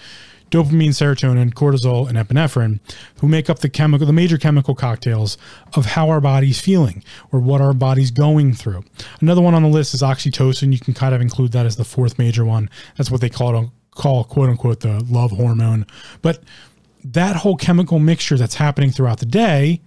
[0.51, 2.79] dopamine, serotonin, cortisol, and epinephrine,
[3.19, 5.37] who make up the chemical, the major chemical cocktails
[5.73, 8.83] of how our body's feeling or what our body's going through.
[9.21, 10.71] Another one on the list is oxytocin.
[10.71, 12.69] You can kind of include that as the fourth major one.
[12.97, 15.87] That's what they call it, call quote unquote the love hormone.
[16.21, 16.43] But
[17.03, 19.81] that whole chemical mixture that's happening throughout the day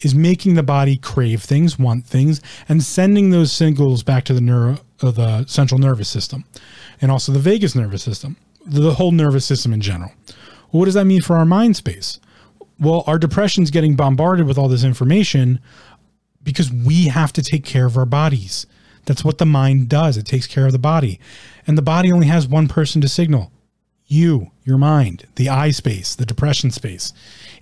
[0.00, 4.40] is making the body crave things, want things, and sending those signals back to the
[4.40, 6.44] neuro, uh, the central nervous system,
[7.00, 10.12] and also the vagus nervous system, the whole nervous system in general.
[10.70, 12.20] What does that mean for our mind space?
[12.78, 15.60] Well, our depression's getting bombarded with all this information
[16.42, 18.66] because we have to take care of our bodies.
[19.06, 20.16] That's what the mind does.
[20.16, 21.20] It takes care of the body.
[21.66, 23.52] And the body only has one person to signal
[24.06, 27.12] you, your mind, the eye space, the depression space.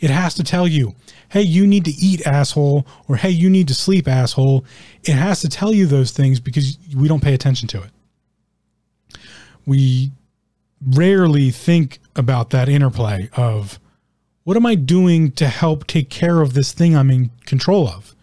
[0.01, 0.95] It has to tell you,
[1.29, 4.65] hey, you need to eat, asshole, or hey, you need to sleep, asshole.
[5.05, 7.91] It has to tell you those things because we don't pay attention to it.
[9.67, 10.13] We
[10.85, 13.79] rarely think about that interplay of
[14.45, 18.15] what am I doing to help take care of this thing I'm in control of?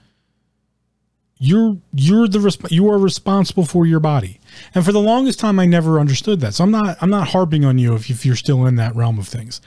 [1.38, 4.40] You're you're the resp- you are responsible for your body.
[4.74, 6.54] And for the longest time I never understood that.
[6.54, 9.20] So I'm not I'm not harping on you if, if you're still in that realm
[9.20, 9.62] of things.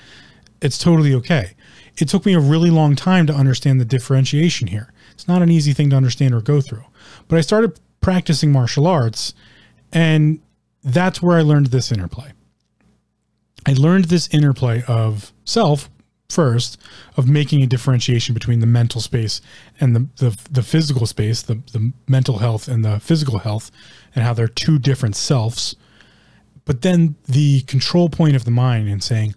[0.61, 1.55] It's totally okay
[2.01, 4.92] it took me a really long time to understand the differentiation here.
[5.12, 6.85] It's not an easy thing to understand or go through.
[7.27, 9.35] But I started practicing martial arts,
[9.92, 10.40] and
[10.83, 12.33] that's where I learned this interplay.
[13.68, 15.90] I learned this interplay of self
[16.31, 16.81] first,
[17.18, 19.42] of making a differentiation between the mental space
[19.78, 23.70] and the, the, the physical space, the, the mental health and the physical health,
[24.14, 25.76] and how they're two different selves.
[26.64, 29.35] But then the control point of the mind and saying,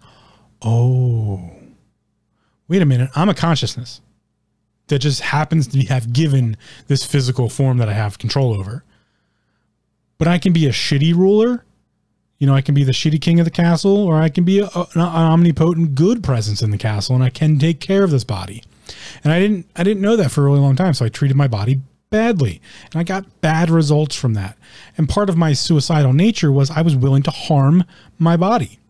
[0.62, 1.50] oh,
[2.68, 4.00] wait a minute, I'm a consciousness
[4.86, 8.82] that just happens to have given this physical form that I have control over.
[10.16, 11.66] But I can be a shitty ruler.
[12.42, 14.58] You know, I can be the shitty king of the castle, or I can be
[14.58, 18.24] a, an omnipotent good presence in the castle, and I can take care of this
[18.24, 18.64] body.
[19.22, 21.36] And I didn't, I didn't know that for a really long time, so I treated
[21.36, 24.58] my body badly, and I got bad results from that.
[24.98, 27.84] And part of my suicidal nature was I was willing to harm
[28.18, 28.80] my body,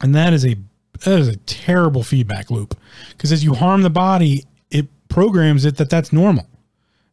[0.00, 0.54] and that is a
[1.00, 5.78] that is a terrible feedback loop because as you harm the body, it programs it
[5.78, 6.46] that that's normal.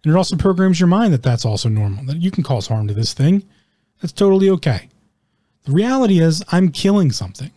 [0.03, 2.87] And it also programs your mind that that's also normal, that you can cause harm
[2.87, 3.43] to this thing.
[3.99, 4.89] That's totally okay.
[5.67, 7.51] The reality is, I'm killing something.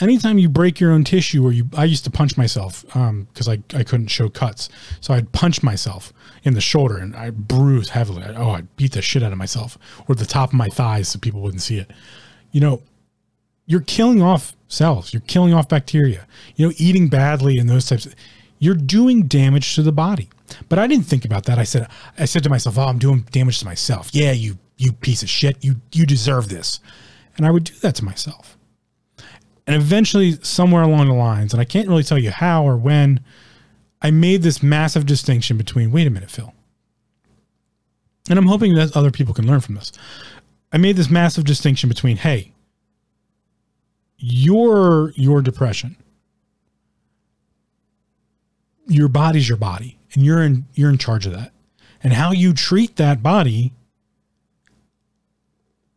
[0.00, 3.64] Anytime you break your own tissue, or you, I used to punch myself because um,
[3.74, 4.68] I, I couldn't show cuts.
[5.00, 6.12] So I'd punch myself
[6.44, 8.22] in the shoulder and I bruise heavily.
[8.22, 9.76] I, oh, I'd beat the shit out of myself
[10.08, 11.90] or the top of my thighs so people wouldn't see it.
[12.52, 12.82] You know,
[13.66, 15.12] you're killing off cells.
[15.12, 16.28] You're killing off bacteria.
[16.54, 18.06] You know, eating badly and those types.
[18.06, 18.14] Of,
[18.62, 20.30] you're doing damage to the body.
[20.68, 21.58] But I didn't think about that.
[21.58, 24.92] I said, I said to myself, "Oh, I'm doing damage to myself." Yeah, you you
[24.92, 25.64] piece of shit.
[25.64, 26.78] You you deserve this.
[27.36, 28.56] And I would do that to myself.
[29.66, 33.20] And eventually, somewhere along the lines, and I can't really tell you how or when,
[34.00, 35.90] I made this massive distinction between.
[35.90, 36.54] Wait a minute, Phil.
[38.30, 39.90] And I'm hoping that other people can learn from this.
[40.72, 42.52] I made this massive distinction between, hey,
[44.18, 45.96] your your depression
[48.86, 51.52] your body's your body and you're in you're in charge of that.
[52.02, 53.72] And how you treat that body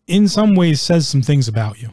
[0.08, 1.90] in some ways says some things about you.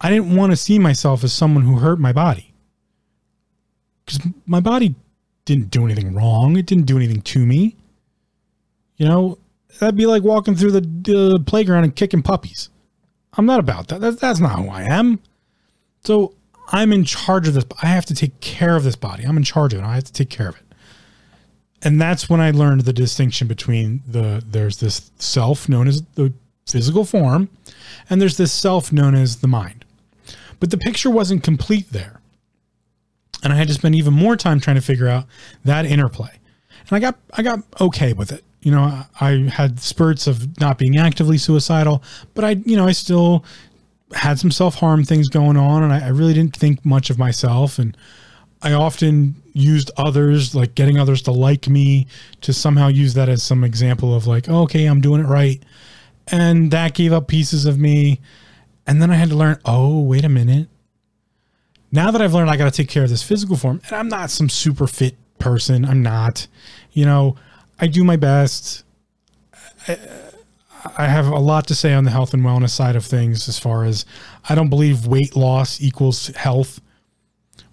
[0.00, 2.52] I didn't want to see myself as someone who hurt my body
[4.04, 4.94] because my body
[5.44, 6.56] didn't do anything wrong.
[6.56, 7.76] It didn't do anything to me.
[8.96, 9.38] You know
[9.78, 12.68] that'd be like walking through the uh, playground and kicking puppies.
[13.34, 14.00] I'm not about that.
[14.00, 15.20] That's, that's not who I am.
[16.04, 16.34] So
[16.68, 17.64] I'm in charge of this.
[17.82, 19.24] I have to take care of this body.
[19.24, 19.84] I'm in charge of it.
[19.84, 20.62] I have to take care of it.
[21.82, 26.32] and that's when I learned the distinction between the there's this self known as the
[26.66, 27.48] physical form,
[28.08, 29.84] and there's this self known as the mind.
[30.60, 32.20] But the picture wasn't complete there.
[33.42, 35.26] And I had to spend even more time trying to figure out
[35.64, 36.30] that interplay.
[36.88, 38.44] And I got I got okay with it.
[38.60, 42.00] You know, I had spurts of not being actively suicidal,
[42.34, 43.44] but I, you know, I still
[44.14, 47.18] had some self harm things going on, and I, I really didn't think much of
[47.18, 47.78] myself.
[47.78, 47.96] And
[48.62, 52.06] I often used others, like getting others to like me,
[52.42, 55.62] to somehow use that as some example of like, oh, okay, I'm doing it right.
[56.28, 58.20] And that gave up pieces of me.
[58.86, 60.68] And then I had to learn, oh, wait a minute.
[61.90, 64.08] Now that I've learned I got to take care of this physical form, and I'm
[64.08, 66.46] not some super fit person, I'm not.
[66.92, 67.36] You know,
[67.78, 68.84] I do my best.
[69.86, 69.98] I,
[70.96, 73.58] I have a lot to say on the health and wellness side of things as
[73.58, 74.04] far as
[74.48, 76.80] I don't believe weight loss equals health.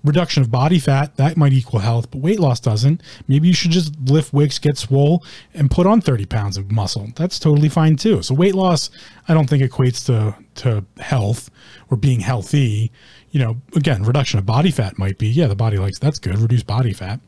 [0.04, 3.02] Reduction of body fat that might equal health but weight loss doesn't.
[3.28, 7.10] Maybe you should just lift weights get swole and put on 30 pounds of muscle.
[7.16, 8.22] That's totally fine too.
[8.22, 8.90] So weight loss
[9.28, 11.50] i don't think equates to to health
[11.90, 12.92] or being healthy.
[13.32, 15.28] You know again reduction of body fat might be.
[15.28, 17.20] Yeah the body likes that's good reduce body fat.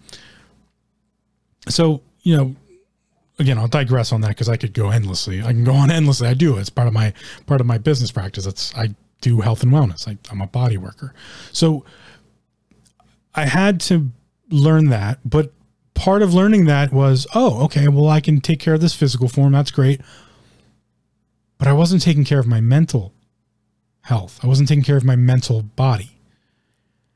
[1.67, 2.56] So you know
[3.42, 6.28] again i'll digress on that because i could go endlessly i can go on endlessly
[6.28, 7.14] i do it's part of my
[7.46, 8.88] part of my business practice it's i
[9.20, 11.14] do health and wellness I, i'm a body worker
[11.52, 11.84] so
[13.34, 14.12] I had to
[14.50, 15.54] learn that, but
[15.94, 19.28] part of learning that was, oh, okay, well, I can take care of this physical
[19.28, 19.54] form.
[19.54, 20.02] That's great.
[21.58, 23.14] But I wasn't taking care of my mental
[24.02, 24.40] health.
[24.44, 26.18] I wasn't taking care of my mental body.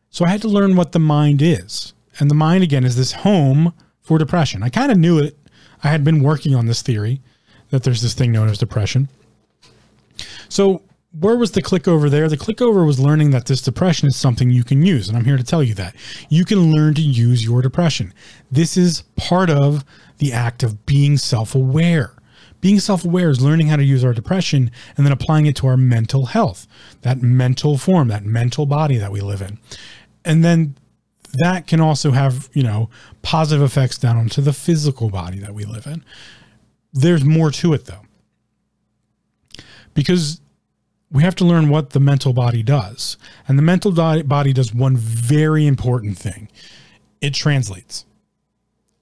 [0.10, 1.94] So I had to learn what the mind is.
[2.20, 4.64] And the mind, again, is this home for depression.
[4.64, 5.38] I kind of knew it.
[5.84, 7.22] I had been working on this theory
[7.70, 9.10] that there's this thing known as depression.
[10.50, 10.82] So
[11.20, 12.28] where was the click over there?
[12.28, 15.08] The click over was learning that this depression is something you can use.
[15.08, 15.96] And I'm here to tell you that
[16.30, 18.14] you can learn to use your depression.
[18.52, 19.86] This is part of
[20.18, 22.12] the act of being self aware.
[22.60, 25.68] Being self aware is learning how to use our depression and then applying it to
[25.68, 26.68] our mental health,
[27.02, 29.60] that mental form, that mental body that we live in.
[30.26, 30.76] And then
[31.38, 32.90] that can also have, you know,
[33.22, 36.04] positive effects down onto the physical body that we live in.
[36.94, 38.02] There's more to it though.
[39.94, 40.42] Because
[41.12, 43.18] we have to learn what the mental body does.
[43.48, 46.50] And the mental body does one very important thing
[47.22, 48.06] it translates.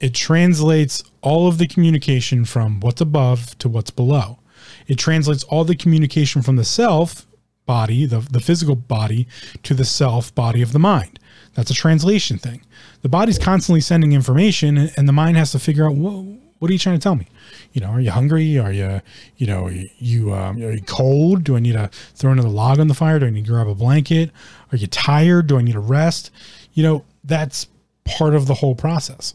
[0.00, 4.38] It translates all of the communication from what's above to what's below.
[4.86, 7.26] It translates all the communication from the self
[7.66, 9.26] body, the, the physical body,
[9.62, 11.18] to the self body of the mind.
[11.54, 12.62] That's a translation thing.
[13.02, 16.78] The body's constantly sending information, and the mind has to figure out what, are you
[16.78, 17.26] trying to tell me?
[17.72, 18.58] You know, are you hungry?
[18.58, 19.02] Are you,
[19.36, 21.44] you know, you um, are you cold?
[21.44, 23.18] Do I need to throw another log on the fire?
[23.18, 24.30] Do I need to grab a blanket?
[24.72, 25.46] Are you tired?
[25.46, 26.30] Do I need to rest?
[26.72, 27.68] You know, that's
[28.04, 29.34] part of the whole process.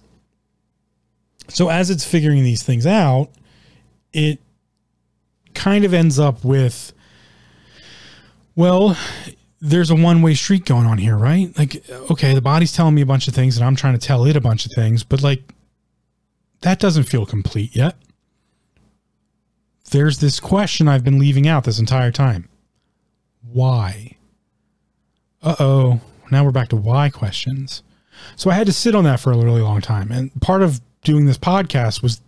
[1.49, 3.29] So as it's figuring these things out,
[4.13, 4.39] it
[5.53, 6.93] kind of ends up with,
[8.55, 8.97] well,
[9.61, 11.55] there's a one way street going on here, right?
[11.57, 14.25] Like, okay, the body's telling me a bunch of things and I'm trying to tell
[14.25, 15.41] it a bunch of things, but like,
[16.61, 17.95] that doesn't feel complete yet.
[19.91, 22.47] There's this question I've been leaving out this entire time.
[23.51, 24.17] Why?
[25.41, 26.01] Uh oh.
[26.31, 27.81] Now we're back to why questions.
[28.35, 30.11] So I had to sit on that for a really long time.
[30.11, 32.21] And part of doing this podcast was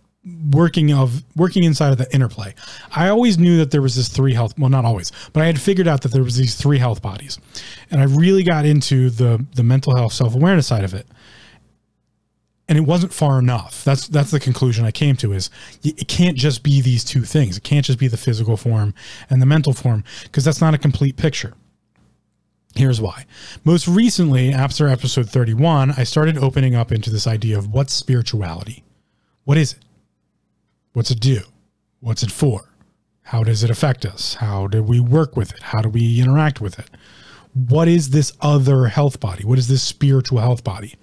[0.50, 2.54] working of working inside of the interplay.
[2.94, 5.60] I always knew that there was this three health well not always, but I had
[5.60, 7.38] figured out that there was these three health bodies.
[7.90, 11.06] And I really got into the the mental health self-awareness side of it
[12.68, 13.84] and it wasn't far enough.
[13.84, 15.50] That's that's the conclusion I came to is
[15.84, 17.58] it can't just be these two things.
[17.58, 18.94] It can't just be the physical form
[19.28, 21.54] and the mental form because that's not a complete picture.
[22.74, 23.26] Here's why.
[23.64, 28.84] Most recently, after episode 31, I started opening up into this idea of what's spirituality?
[29.44, 29.80] What is it?
[30.92, 31.40] What's it do?
[32.00, 32.68] What's it for?
[33.22, 34.34] How does it affect us?
[34.34, 35.62] How do we work with it?
[35.62, 36.90] How do we interact with it?
[37.54, 39.44] What is this other health body?
[39.44, 40.96] What is this spiritual health body?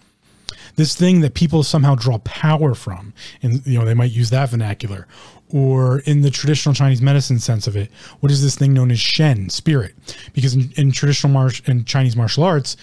[0.79, 4.49] this thing that people somehow draw power from and you know they might use that
[4.49, 5.07] vernacular
[5.49, 8.99] or in the traditional chinese medicine sense of it what is this thing known as
[8.99, 9.93] shen spirit
[10.33, 12.77] because in, in traditional martial in chinese martial arts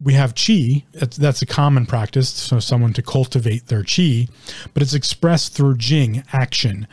[0.00, 4.26] we have chi that's a common practice so someone to cultivate their chi
[4.72, 6.86] but it's expressed through jing action.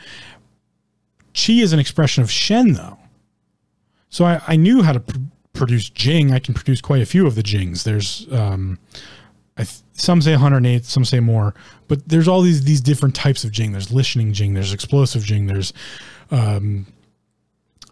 [1.34, 2.98] Chi is an expression of shen though.
[4.08, 5.18] So i, I knew how to pr-
[5.52, 6.32] produce jing.
[6.32, 7.84] I can produce quite a few of the jings.
[7.84, 8.78] There's um,
[9.56, 11.54] th- some say 108, some say more,
[11.88, 13.72] but there's all these these different types of jing.
[13.72, 15.72] There's listening jing, there's explosive jing, there's
[16.30, 16.86] um,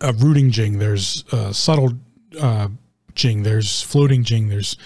[0.00, 1.92] a rooting jing, there's uh, subtle
[2.40, 2.68] uh,
[3.14, 4.76] jing, there's floating jing, there's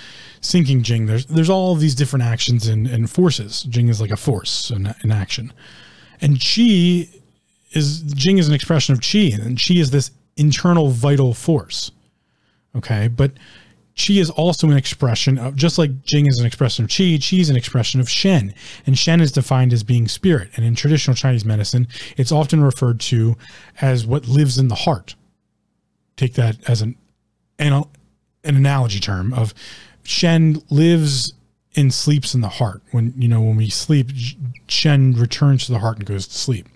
[0.45, 1.07] sinking Jing.
[1.07, 3.63] There's there's all these different actions and, and forces.
[3.63, 5.53] Jing is like a force in, in action,
[6.21, 7.09] and Qi
[7.73, 11.91] is Jing is an expression of Qi, and Qi is this internal vital force.
[12.77, 13.33] Okay, but
[13.97, 17.41] Qi is also an expression of, just like Jing is an expression of Qi, Qi
[17.41, 18.53] is an expression of Shen.
[18.87, 20.51] And Shen is defined as being spirit.
[20.57, 23.37] And in traditional Chinese medicine, it's often referred to
[23.81, 25.15] as what lives in the heart.
[26.17, 26.97] Take that as an,
[27.61, 27.85] an,
[28.45, 29.55] an analogy term of
[30.03, 31.33] Shen lives
[31.77, 32.83] and sleeps in the heart.
[32.93, 34.11] When, you know, when we sleep,
[34.69, 36.69] Shen returns to the heart and goes to sleep.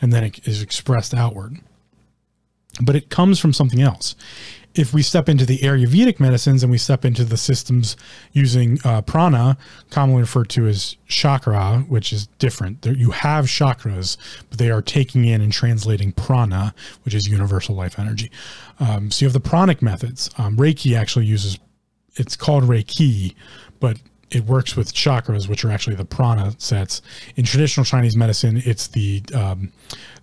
[0.00, 1.58] And then it is expressed outward.
[2.80, 4.14] But it comes from something else
[4.74, 7.96] if we step into the Ayurvedic medicines and we step into the systems
[8.32, 9.56] using uh, prana,
[9.90, 12.82] commonly referred to as chakra, which is different.
[12.82, 14.16] There, you have chakras,
[14.48, 18.30] but they are taking in and translating prana, which is universal life energy.
[18.80, 20.30] Um, so you have the pranic methods.
[20.38, 21.58] Um, Reiki actually uses,
[22.14, 23.34] it's called Reiki,
[23.80, 23.98] but
[24.30, 27.02] it works with chakras, which are actually the prana sets.
[27.36, 29.72] In traditional Chinese medicine, it's the um,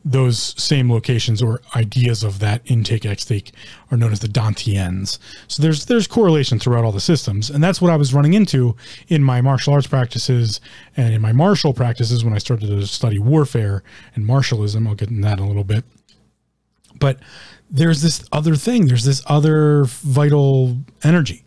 [0.06, 3.52] those same locations or ideas of that intake extake
[3.92, 5.20] are known as the dantians.
[5.48, 8.76] So there's there's correlation throughout all the systems, and that's what I was running into
[9.08, 10.62] in my martial arts practices
[10.96, 13.84] and in my martial practices when I started to study warfare
[14.16, 14.88] and martialism.
[14.88, 15.84] I'll get in that in a little bit,
[17.00, 17.20] but
[17.70, 18.88] there's this other thing.
[18.88, 21.44] There's this other vital energy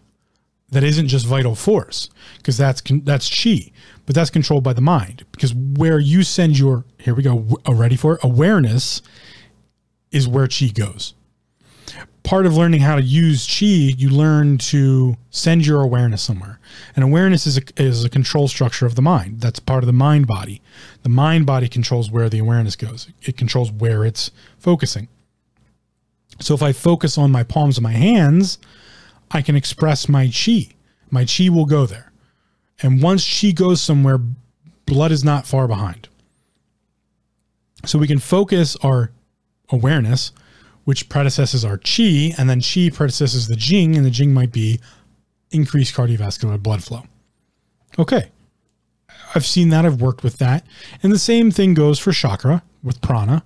[0.72, 3.70] that isn't just vital force because that's that's chi
[4.04, 7.96] but that's controlled by the mind because where you send your here we go ready
[7.96, 9.00] for it awareness
[10.12, 11.14] is where chi goes.
[12.22, 16.60] Part of learning how to use chi you learn to send your awareness somewhere.
[16.94, 19.40] And awareness is a, is a control structure of the mind.
[19.40, 20.62] That's part of the mind body.
[21.02, 23.08] The mind body controls where the awareness goes.
[23.22, 25.08] It controls where it's focusing.
[26.40, 28.58] So if i focus on my palms of my hands
[29.32, 30.68] I can express my chi.
[31.10, 32.12] My chi will go there.
[32.82, 34.18] And once chi goes somewhere,
[34.86, 36.08] blood is not far behind.
[37.84, 39.10] So we can focus our
[39.70, 40.32] awareness,
[40.84, 44.80] which predecesses our chi, and then chi predecesses the jing, and the jing might be
[45.50, 47.04] increased cardiovascular blood flow.
[47.98, 48.30] Okay.
[49.34, 49.84] I've seen that.
[49.84, 50.66] I've worked with that.
[51.02, 53.42] And the same thing goes for chakra with prana.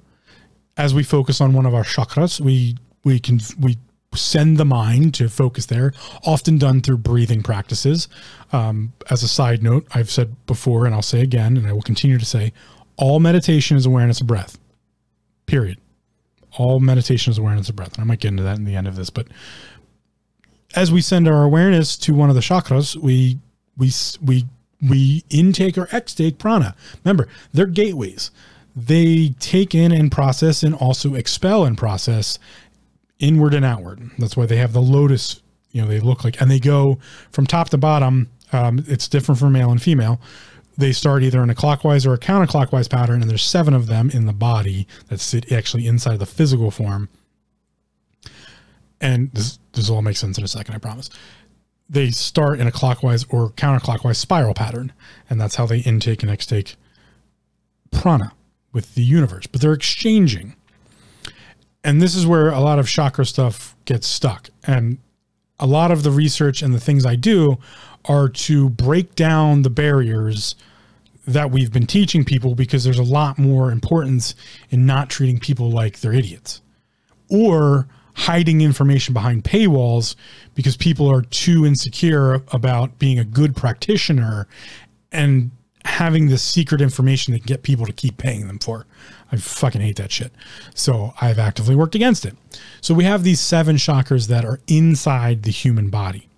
[0.77, 3.79] As we focus on one of our chakras, we we can we
[4.17, 5.93] send the mind to focus there,
[6.25, 8.09] often done through breathing practices.
[8.53, 11.83] Um, as a side note, I've said before and I'll say again, and I will
[11.83, 12.53] continue to say,
[12.97, 14.59] all meditation is awareness of breath,
[15.47, 15.79] period.
[16.59, 17.95] All meditation is awareness of breath.
[17.95, 19.29] And I might get into that in the end of this, but
[20.75, 23.39] as we send our awareness to one of the chakras, we,
[23.77, 23.91] we,
[24.23, 24.45] we,
[24.83, 26.75] we intake or extake prana.
[27.05, 28.31] Remember, they're gateways.
[28.75, 32.39] They take in and process and also expel and process
[33.19, 34.11] inward and outward.
[34.19, 35.41] That's why they have the lotus.
[35.73, 36.99] You know, they look like, and they go
[37.31, 38.31] from top to bottom.
[38.53, 40.21] Um, it's different for male and female.
[40.79, 44.11] They start either in a clockwise or a counterclockwise pattern, and there's seven of them
[44.11, 47.09] in the body that sit actually inside the physical form.
[49.01, 51.11] And this this will all make sense in a second, I promise.
[51.89, 54.93] They start in a clockwise or counterclockwise spiral pattern,
[55.31, 56.77] and that's how they intake and extake
[57.91, 58.33] prana
[58.73, 59.47] with the universe.
[59.47, 60.57] But they're exchanging
[61.87, 64.51] and this is where a lot of chakra stuff gets stuck.
[64.67, 64.99] And
[65.61, 67.59] a lot of the research and the things I do
[68.07, 70.57] are to break down the barriers
[71.29, 74.35] that we've been teaching people because there's a lot more importance
[74.71, 76.61] in not treating people like they're idiots
[77.31, 80.17] or hiding information behind paywalls
[80.57, 84.49] because people are too insecure about being a good practitioner
[85.13, 85.53] and
[85.87, 88.87] having this secret information that get people to keep paying them for.
[89.33, 90.33] I fucking hate that shit.
[90.75, 92.37] So I've actively worked against it.
[92.81, 96.29] So we have these seven chakras that are inside the human body.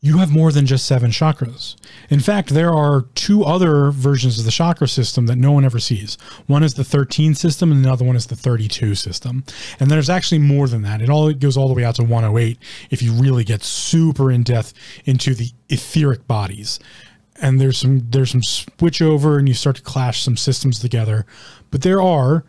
[0.00, 1.74] You have more than just seven chakras.
[2.10, 5.80] In fact, there are two other versions of the chakra system that no one ever
[5.80, 6.16] sees.
[6.46, 9.42] One is the 13 system, and the other one is the 32 system.
[9.80, 11.02] And there's actually more than that.
[11.02, 12.56] It all it goes all the way out to 108
[12.90, 14.74] if you really get super in depth
[15.06, 16.78] into the etheric bodies
[17.40, 21.26] and there's some there's some switch over and you start to clash some systems together.
[21.70, 22.44] But there are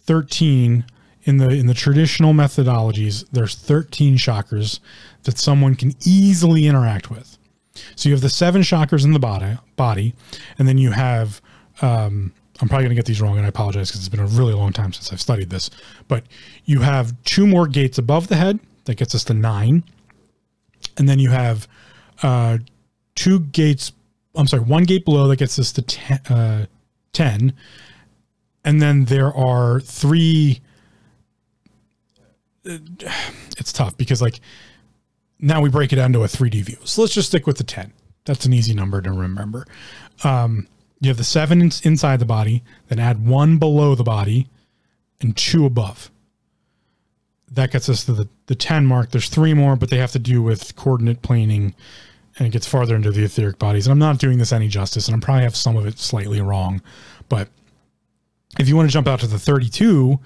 [0.00, 0.84] 13
[1.24, 4.80] in the in the traditional methodologies there's 13 chakras
[5.24, 7.38] that someone can easily interact with.
[7.94, 10.14] So you have the seven chakras in the body body
[10.58, 11.40] and then you have
[11.82, 14.26] um, i'm probably going to get these wrong and i apologize because it's been a
[14.26, 15.68] really long time since i've studied this
[16.08, 16.24] but
[16.64, 19.84] you have two more gates above the head that gets us to nine.
[20.96, 21.68] And then you have
[22.22, 22.58] uh,
[23.14, 23.92] two gates
[24.36, 26.66] I'm sorry, one gate below that gets us to ten, uh,
[27.16, 27.54] 10.
[28.64, 30.60] And then there are three.
[32.68, 32.78] Uh,
[33.58, 34.40] it's tough because, like,
[35.38, 36.78] now we break it down to a 3D view.
[36.84, 37.92] So let's just stick with the 10.
[38.24, 39.66] That's an easy number to remember.
[40.24, 40.66] Um,
[41.00, 44.48] you have the seven in, inside the body, then add one below the body
[45.20, 46.10] and two above.
[47.52, 49.10] That gets us to the, the 10 mark.
[49.10, 51.74] There's three more, but they have to do with coordinate planing
[52.38, 53.86] and it gets farther into the etheric bodies.
[53.86, 56.40] And I'm not doing this any justice, and I'm probably have some of it slightly
[56.40, 56.82] wrong.
[57.28, 57.48] But
[58.58, 60.18] if you want to jump out to the 32,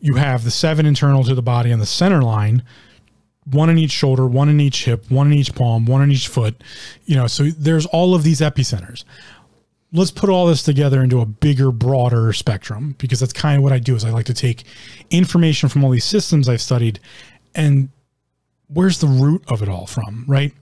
[0.00, 2.62] you have the seven internal to the body on the center line,
[3.50, 6.28] one in each shoulder, one in each hip, one in each palm, one in each
[6.28, 6.62] foot.
[7.06, 9.04] You know, so there's all of these epicenters.
[9.90, 13.72] Let's put all this together into a bigger, broader spectrum because that's kind of what
[13.72, 14.64] I do is I like to take
[15.10, 17.00] information from all these systems I've studied
[17.54, 17.88] and
[18.68, 20.52] where's the root of it all from, right?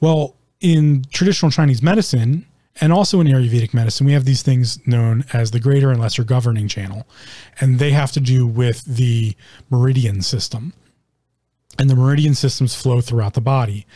[0.00, 2.46] Well, in traditional Chinese medicine
[2.80, 6.24] and also in Ayurvedic medicine, we have these things known as the greater and lesser
[6.24, 7.06] governing channel,
[7.60, 9.34] and they have to do with the
[9.68, 10.72] meridian system.
[11.78, 13.86] And the meridian systems flow throughout the body.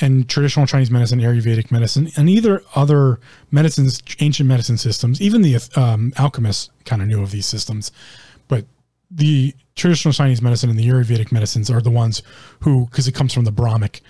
[0.00, 3.18] And traditional Chinese medicine, Ayurvedic medicine, and either other
[3.50, 7.90] medicines, ancient medicine systems, even the um, alchemists kind of knew of these systems.
[8.46, 8.64] But
[9.10, 12.22] the traditional Chinese medicine and the Ayurvedic medicines are the ones
[12.60, 14.00] who, because it comes from the Brahmic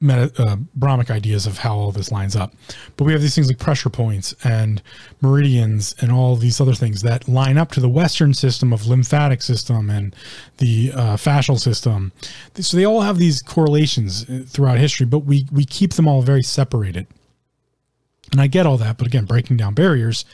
[0.00, 2.54] meta, uh, Brahmic ideas of how all this lines up.
[2.96, 4.80] But we have these things like pressure points and
[5.20, 9.42] meridians and all these other things that line up to the Western system of lymphatic
[9.42, 10.14] system and
[10.58, 12.12] the uh, fascial system.
[12.54, 16.22] So they all have these correlations uh, throughout history, but we we keep them all
[16.22, 17.06] very separated.
[18.30, 20.24] And I get all that, but again, breaking down barriers,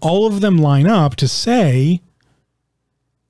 [0.00, 2.00] all of them line up to say,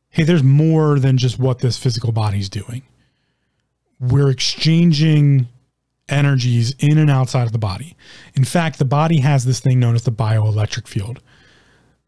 [0.09, 2.83] hey, there's more than just what this physical body's doing.
[4.01, 5.49] We're exchanging
[6.09, 7.97] energies in and outside of the body.
[8.35, 11.21] In fact, the body has this thing known as the bioelectric field.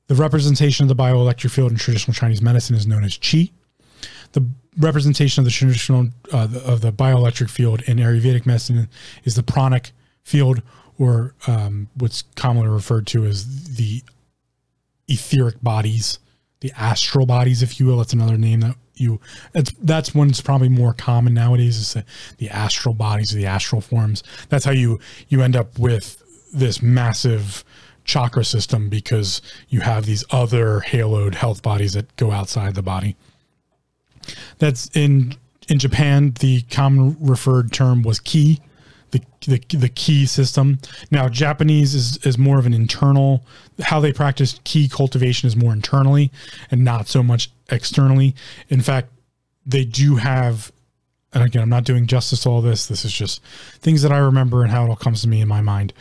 [0.07, 3.53] The representation of the bioelectric field in traditional Chinese medicine is known as qi.
[4.32, 4.46] The
[4.78, 8.88] representation of the traditional uh, of the bioelectric field in Ayurvedic medicine
[9.24, 9.92] is the pranic
[10.24, 10.62] field,
[10.98, 14.03] or um, what's commonly referred to as the
[15.09, 16.18] etheric bodies,
[16.61, 17.98] the astral bodies, if you will.
[17.98, 19.20] That's another name that you
[19.53, 22.05] that's that's one's probably more common nowadays is the,
[22.38, 24.22] the astral bodies the astral forms.
[24.48, 26.22] That's how you you end up with
[26.53, 27.64] this massive
[28.05, 33.16] chakra system because you have these other haloed health bodies that go outside the body.
[34.59, 35.34] That's in
[35.68, 38.61] in japan the common referred term was ki
[39.11, 40.78] the, the, the ki system.
[41.11, 43.44] Now, Japanese is, is more of an internal,
[43.80, 46.30] how they practice ki cultivation is more internally
[46.70, 48.34] and not so much externally.
[48.68, 49.08] In fact,
[49.66, 50.72] they do have,
[51.32, 52.86] and again, I'm not doing justice to all this.
[52.86, 53.42] This is just
[53.80, 55.92] things that I remember and how it all comes to me in my mind.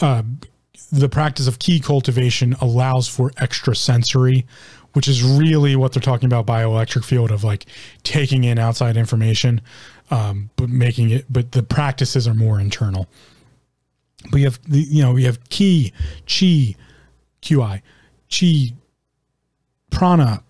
[0.00, 0.22] Uh,
[0.90, 4.46] the practice of ki cultivation allows for extra sensory,
[4.92, 7.66] which is really what they're talking about bioelectric field of like
[8.02, 9.60] taking in outside information,
[10.10, 13.08] um, but making it, but the practices are more internal.
[14.30, 15.92] But you have the, you know, you have ki,
[16.26, 16.74] chi,
[17.42, 17.82] qi,
[18.30, 18.74] chi,
[19.90, 20.42] prana,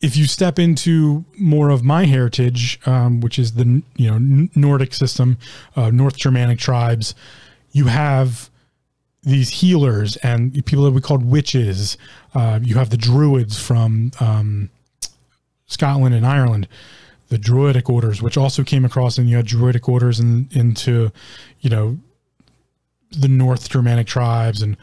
[0.00, 4.94] if you step into more of my heritage, um, which is the you know Nordic
[4.94, 5.38] system,
[5.76, 7.14] uh, North Germanic tribes,
[7.72, 8.50] you have
[9.22, 11.98] these healers and people that we called witches.
[12.34, 14.70] Uh, you have the druids from um,
[15.66, 16.66] Scotland and Ireland,
[17.30, 21.10] the druidic orders, which also came across, and you had druidic orders in, into,
[21.60, 21.98] you know,
[23.12, 24.76] the North Germanic tribes and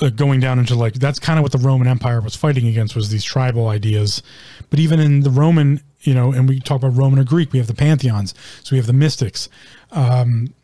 [0.00, 2.96] uh, going down into like that's kind of what the Roman Empire was fighting against
[2.96, 4.22] was these tribal ideas.
[4.70, 7.58] But even in the Roman, you know, and we talk about Roman or Greek, we
[7.58, 9.48] have the pantheons, so we have the mystics.
[9.92, 10.54] Um,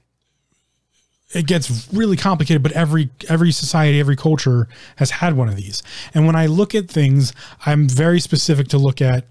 [1.33, 5.83] it gets really complicated, but every every society, every culture has had one of these.
[6.13, 7.33] And when I look at things,
[7.65, 9.25] I'm very specific to look at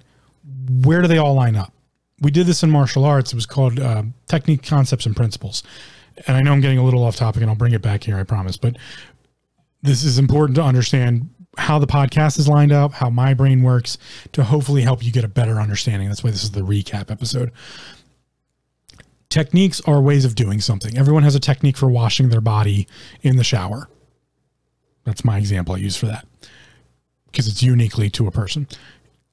[0.70, 1.74] where do they all line up.
[2.22, 3.34] We did this in martial arts.
[3.34, 5.64] It was called uh, technique, concepts, and principles.
[6.28, 8.18] And I know I'm getting a little off topic, and I'll bring it back here,
[8.18, 8.58] I promise.
[8.58, 8.78] But
[9.82, 13.98] this is important to understand how the podcast is lined up, how my brain works
[14.34, 16.08] to hopefully help you get a better understanding.
[16.08, 17.52] That's why this is the recap episode.
[19.30, 20.98] Techniques are ways of doing something.
[20.98, 22.88] Everyone has a technique for washing their body
[23.22, 23.90] in the shower.
[25.06, 26.28] That's my example I use for that
[27.28, 28.68] because it's uniquely to a person.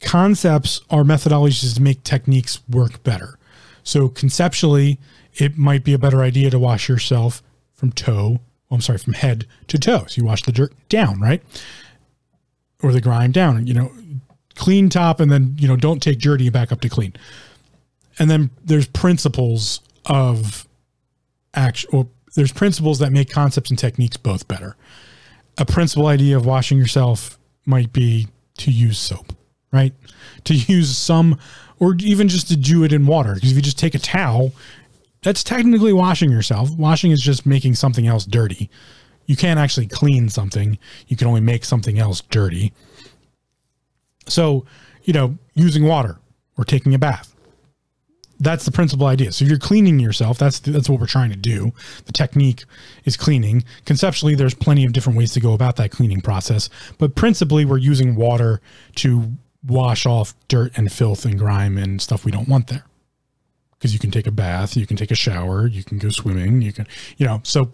[0.00, 3.38] Concepts are methodologies to make techniques work better.
[3.82, 4.98] So conceptually,
[5.34, 7.42] it might be a better idea to wash yourself
[7.74, 10.04] from toe well, I'm sorry, from head to toe.
[10.08, 11.42] So you wash the dirt down, right?
[12.82, 13.92] Or the grime down, you know,
[14.54, 17.14] clean top and then, you know, don't take dirty back up to clean.
[18.18, 20.66] And then there's principles of
[21.54, 24.76] action, or there's principles that make concepts and techniques both better.
[25.58, 28.28] A principal idea of washing yourself might be
[28.58, 29.32] to use soap,
[29.76, 29.94] right?
[30.44, 31.38] To use some,
[31.78, 33.34] or even just to do it in water.
[33.34, 34.52] Because if you just take a towel,
[35.22, 36.70] that's technically washing yourself.
[36.76, 38.70] Washing is just making something else dirty.
[39.26, 42.72] You can't actually clean something, you can only make something else dirty.
[44.28, 44.64] So,
[45.02, 46.18] you know, using water
[46.56, 47.34] or taking a bath.
[48.38, 49.32] That's the principal idea.
[49.32, 51.72] So you're cleaning yourself, that's that's what we're trying to do.
[52.04, 52.64] The technique
[53.04, 53.64] is cleaning.
[53.86, 56.68] Conceptually, there's plenty of different ways to go about that cleaning process,
[56.98, 58.60] but principally, we're using water
[58.96, 59.32] to
[59.66, 62.84] wash off dirt and filth and grime and stuff we don't want there.
[63.78, 66.62] Because you can take a bath, you can take a shower, you can go swimming,
[66.62, 66.86] you can,
[67.18, 67.70] you know, so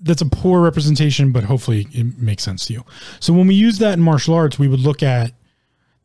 [0.00, 2.84] that's a poor representation, but hopefully it makes sense to you.
[3.20, 5.32] So when we use that in martial arts, we would look at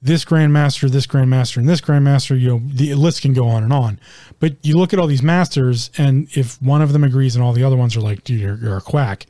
[0.02, 2.40] this grandmaster, this grandmaster, and this grandmaster.
[2.40, 4.00] You know, the list can go on and on.
[4.40, 7.54] But you look at all these masters, and if one of them agrees and all
[7.54, 9.28] the other ones are like, dude, you're, you're a quack.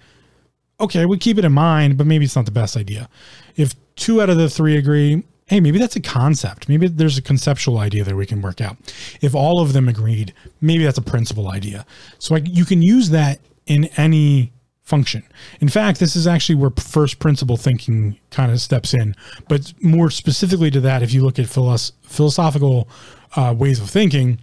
[0.80, 3.10] Okay, we keep it in mind, but maybe it's not the best idea.
[3.56, 6.70] If two out of the three agree, hey, maybe that's a concept.
[6.70, 8.78] Maybe there's a conceptual idea that we can work out.
[9.22, 11.86] If all of them agreed, maybe that's a principal idea.
[12.20, 15.24] So like you can use that in any function.
[15.60, 19.16] In fact, this is actually where first principle thinking kind of steps in.
[19.48, 22.90] But more specifically to that, if you look at philosoph- philosophical
[23.36, 24.40] uh, ways of thinking,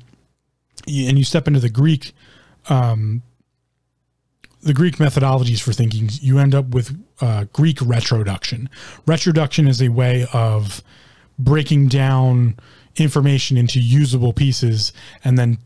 [0.86, 2.12] and you step into the Greek,
[2.68, 3.22] um,
[4.62, 8.68] the Greek methodologies for thinking, you end up with uh, Greek retroduction.
[9.06, 10.82] Retroduction is a way of
[11.38, 12.56] breaking down
[12.96, 14.92] information into usable pieces
[15.24, 15.58] and then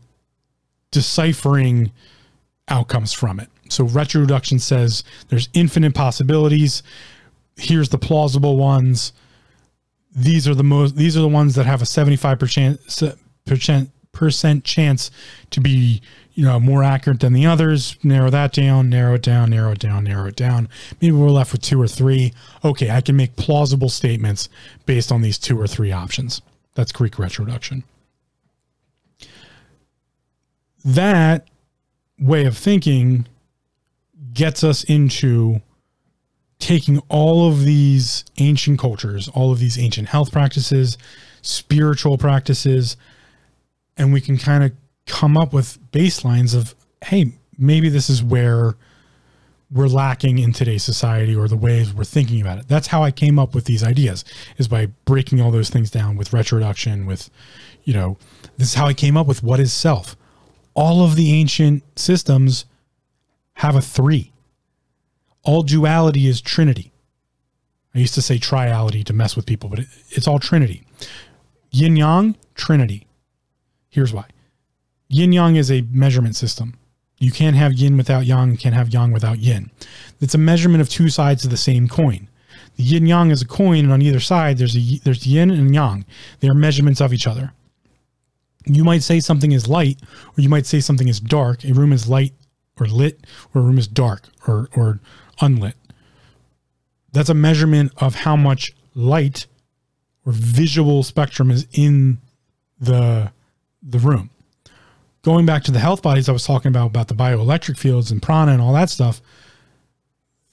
[0.91, 1.91] deciphering
[2.67, 3.49] outcomes from it.
[3.69, 6.83] So retroduction says there's infinite possibilities.
[7.57, 9.13] Here's the plausible ones.
[10.15, 13.17] These are the most these are the ones that have a 75%
[14.13, 15.11] percent chance
[15.49, 16.01] to be,
[16.33, 17.95] you know, more accurate than the others.
[18.03, 20.67] Narrow that down, narrow it down, narrow it down, narrow it down.
[20.99, 22.33] Maybe we're left with two or three.
[22.63, 24.49] Okay, I can make plausible statements
[24.85, 26.41] based on these two or three options.
[26.75, 27.83] That's Greek retroduction.
[30.83, 31.47] That
[32.19, 33.27] way of thinking
[34.33, 35.61] gets us into
[36.57, 40.97] taking all of these ancient cultures, all of these ancient health practices,
[41.41, 42.97] spiritual practices,
[43.97, 44.71] and we can kind of
[45.05, 48.75] come up with baselines of, hey, maybe this is where
[49.71, 52.67] we're lacking in today's society or the ways we're thinking about it.
[52.67, 54.23] That's how I came up with these ideas
[54.57, 57.29] is by breaking all those things down with retroduction, with,
[57.83, 58.17] you know,
[58.57, 60.15] this is how I came up with what is self.
[60.75, 62.65] All of the ancient systems
[63.55, 64.31] have a three.
[65.43, 66.91] All duality is trinity.
[67.95, 70.83] I used to say triality to mess with people, but it, it's all trinity.
[71.71, 73.07] Yin yang, trinity.
[73.89, 74.25] Here's why
[75.13, 76.75] yin yang is a measurement system.
[77.19, 79.71] You can't have yin without yang, you can't have yang without yin.
[80.19, 82.27] It's a measurement of two sides of the same coin.
[82.75, 85.73] The yin yang is a coin, and on either side there's a there's yin and
[85.73, 86.05] yang.
[86.39, 87.53] They are measurements of each other.
[88.65, 89.99] You might say something is light,
[90.37, 91.63] or you might say something is dark.
[91.65, 92.33] A room is light
[92.79, 94.99] or lit or a room is dark or, or
[95.41, 95.75] unlit.
[97.11, 99.45] That's a measurement of how much light
[100.25, 102.19] or visual spectrum is in
[102.79, 103.31] the
[103.81, 104.29] the room.
[105.23, 108.21] Going back to the health bodies I was talking about about the bioelectric fields and
[108.21, 109.21] prana and all that stuff,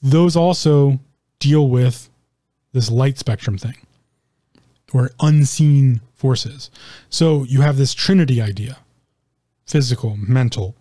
[0.00, 1.00] those also
[1.38, 2.08] deal with
[2.72, 3.76] this light spectrum thing
[4.92, 6.70] or unseen forces.
[7.08, 8.78] So you have this trinity idea
[9.66, 10.74] physical, mental,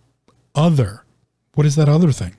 [0.56, 1.04] other
[1.60, 2.36] what is that other thing?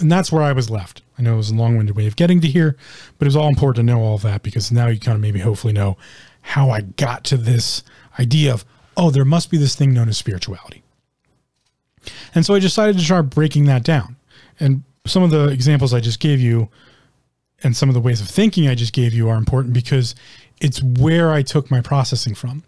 [0.00, 1.02] And that's where I was left.
[1.18, 2.74] I know it was a long winded way of getting to here,
[3.18, 5.20] but it was all important to know all of that because now you kind of
[5.20, 5.98] maybe hopefully know
[6.40, 7.82] how I got to this
[8.18, 8.64] idea of,
[8.96, 10.81] oh, there must be this thing known as spirituality.
[12.34, 14.16] And so I decided to start breaking that down.
[14.60, 16.68] And some of the examples I just gave you
[17.62, 20.14] and some of the ways of thinking I just gave you are important because
[20.60, 22.62] it's where I took my processing from.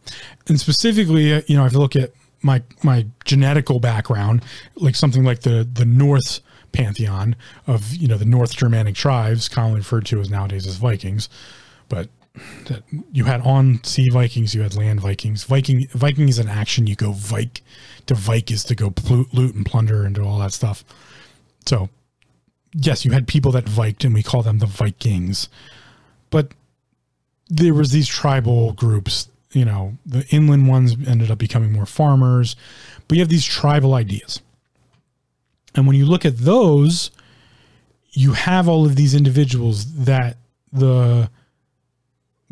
[0.49, 2.13] And specifically, uh, you know, if you look at
[2.43, 4.43] my my genetical background,
[4.77, 6.41] like something like the the Norse
[6.73, 11.29] pantheon of you know the North Germanic tribes, commonly referred to as nowadays as Vikings,
[11.89, 12.09] but
[13.13, 15.45] you had on sea Vikings, you had land Vikings.
[15.45, 16.87] Viking Viking is an action.
[16.87, 17.63] You go Vike.
[18.07, 20.85] To Vike is to go loot and plunder and do all that stuff.
[21.67, 21.89] So,
[22.73, 25.49] yes, you had people that Viked, and we call them the Vikings.
[26.31, 26.53] But
[27.49, 32.57] there was these tribal groups you know, the inland ones ended up becoming more farmers,
[33.07, 34.41] but you have these tribal ideas.
[35.75, 37.11] And when you look at those,
[38.13, 40.37] you have all of these individuals that
[40.73, 41.31] the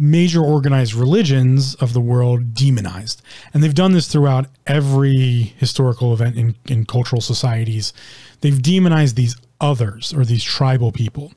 [0.03, 3.23] major organized religions of the world demonized.
[3.55, 7.93] And they've done this throughout every historical event in, in cultural societies.
[8.41, 11.33] They've demonized these others or these tribal people.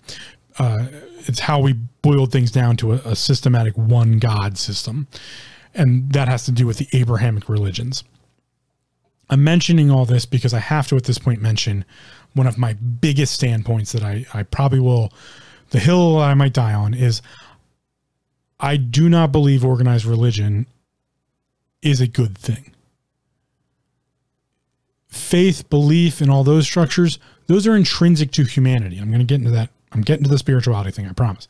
[0.57, 0.85] uh,
[1.27, 5.07] it's how we boiled things down to a, a systematic one God system,
[5.73, 8.03] and that has to do with the Abrahamic religions.
[9.29, 11.83] I'm mentioning all this because I have to at this point mention
[12.33, 15.11] one of my biggest standpoints that I, I probably will,
[15.71, 17.21] the hill I might die on is
[18.59, 20.67] I do not believe organized religion
[21.81, 22.73] is a good thing.
[25.07, 28.97] Faith, belief, and all those structures, those are intrinsic to humanity.
[28.97, 29.69] I'm going to get into that.
[29.91, 31.47] I'm getting to the spirituality thing, I promise.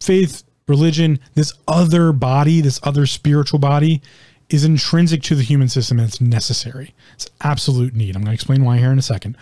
[0.00, 4.02] Faith, religion, this other body, this other spiritual body
[4.50, 6.94] is intrinsic to the human system and it's necessary.
[7.14, 8.16] It's absolute need.
[8.16, 9.36] I'm going to explain why here in a second.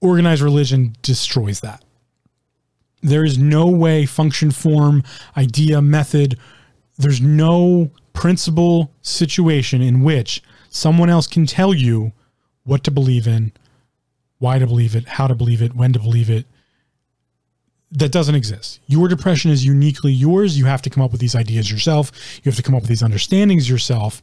[0.00, 1.82] Organized religion destroys that.
[3.02, 5.02] There is no way, function, form,
[5.36, 6.38] idea, method,
[6.98, 12.12] there's no principle situation in which someone else can tell you
[12.64, 13.52] what to believe in,
[14.38, 16.46] why to believe it, how to believe it, when to believe it,
[17.92, 18.80] that doesn't exist.
[18.86, 20.58] Your depression is uniquely yours.
[20.58, 22.10] You have to come up with these ideas yourself.
[22.42, 24.22] You have to come up with these understandings yourself.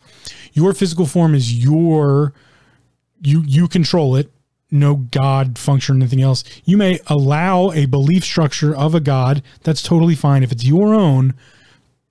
[0.54, 2.34] Your physical form is your
[3.22, 4.32] you you control it.
[4.74, 6.44] No God function or anything else.
[6.66, 9.44] You may allow a belief structure of a God.
[9.62, 11.36] That's totally fine if it's your own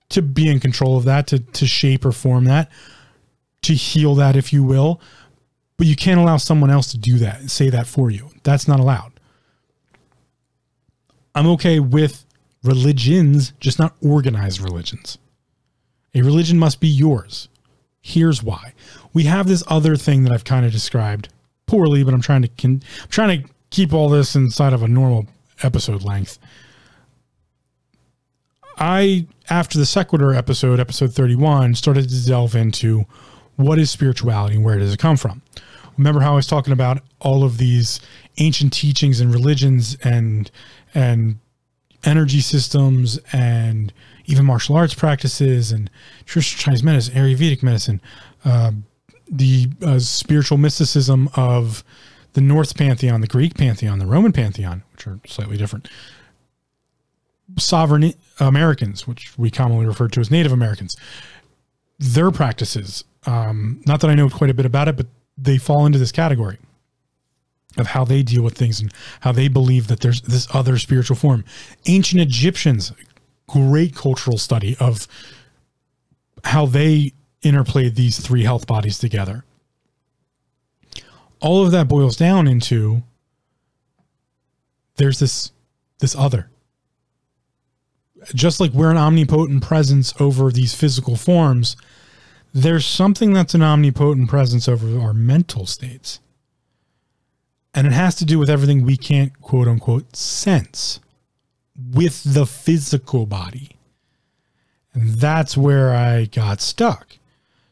[0.09, 2.71] to be in control of that, to to shape or form that,
[3.63, 5.01] to heal that, if you will.
[5.77, 8.29] But you can't allow someone else to do that, say that for you.
[8.43, 9.11] That's not allowed.
[11.35, 12.25] I'm okay with
[12.63, 15.17] religions, just not organized religions.
[16.15, 17.49] A religion must be yours.
[18.01, 18.73] Here's why.
[19.13, 21.29] We have this other thing that I've kind of described
[21.73, 24.87] poorly, but I'm trying to con- I'm trying to keep all this inside of a
[24.87, 25.25] normal
[25.63, 26.37] episode length.
[28.77, 33.05] I after the sequitur episode, episode 31, started to delve into
[33.55, 35.41] what is spirituality and where does it come from.
[35.97, 37.99] Remember how I was talking about all of these
[38.37, 40.51] ancient teachings and religions and
[40.93, 41.39] and
[42.03, 43.91] energy systems and
[44.25, 45.89] even martial arts practices and
[46.27, 47.99] traditional Chinese medicine, Ayurvedic medicine,
[48.45, 48.73] uh,
[49.29, 51.83] the uh, spiritual mysticism of
[52.33, 55.87] the North pantheon, the Greek pantheon, the Roman pantheon, which are slightly different.
[57.57, 60.95] Sovereign Americans, which we commonly refer to as Native Americans,
[61.99, 63.03] their practices.
[63.25, 65.07] Um, not that I know quite a bit about it, but
[65.37, 66.57] they fall into this category
[67.77, 71.15] of how they deal with things and how they believe that there's this other spiritual
[71.15, 71.43] form.
[71.85, 72.91] Ancient Egyptians,
[73.47, 75.07] great cultural study of
[76.43, 77.13] how they
[77.43, 79.43] interplayed these three health bodies together.
[81.39, 83.03] All of that boils down into
[84.95, 85.51] there's this
[85.99, 86.49] this other.
[88.33, 91.75] Just like we're an omnipotent presence over these physical forms,
[92.53, 96.19] there's something that's an omnipotent presence over our mental states
[97.73, 100.99] and it has to do with everything we can't quote unquote sense
[101.91, 103.71] with the physical body.
[104.93, 107.17] And that's where I got stuck.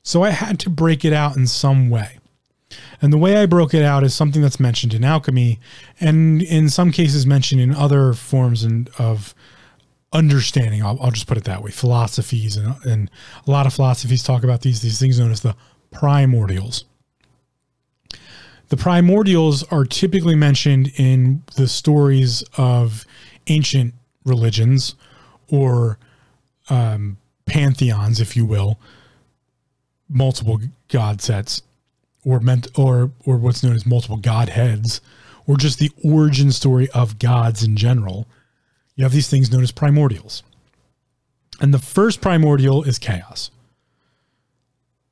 [0.04, 2.18] So I had to break it out in some way.
[3.02, 5.60] And the way I broke it out is something that's mentioned in alchemy
[6.00, 8.66] and in some cases mentioned in other forms
[8.98, 9.36] of
[10.14, 10.84] understanding.
[10.84, 11.72] I'll, I'll just put it that way.
[11.72, 13.12] Philosophies and, and
[13.46, 15.56] a lot of philosophies talk about these, these things known as the
[15.92, 16.86] primordials.
[18.70, 23.06] The primordials are typically mentioned in the stories of
[23.48, 23.94] ancient
[24.24, 24.96] religions
[25.50, 25.98] or
[26.70, 28.80] um, pantheons, if you will,
[30.12, 30.60] multiple
[30.90, 31.62] god sets,
[32.24, 35.02] or meant or or what's known as multiple godheads,
[35.48, 38.28] or just the origin story of gods in general.
[38.96, 40.44] You have these things known as primordials.
[41.60, 43.52] And the first primordial is chaos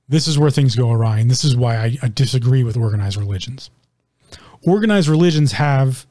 [0.09, 3.15] this is where things go awry, and this is why I, I disagree with organized
[3.15, 3.69] religions.
[4.63, 6.07] Organized religions have,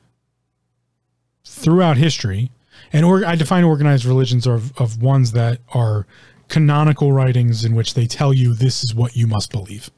[1.44, 2.52] throughout history,
[2.92, 6.06] and or, I define organized religions of, of ones that are
[6.48, 9.90] canonical writings in which they tell you this is what you must believe.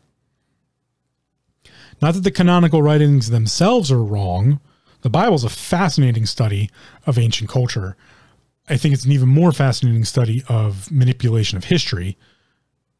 [2.02, 4.60] Not that the canonical writings themselves are wrong.
[5.02, 6.70] The Bible is a fascinating study
[7.06, 7.96] of ancient culture.
[8.68, 12.16] I think it's an even more fascinating study of manipulation of history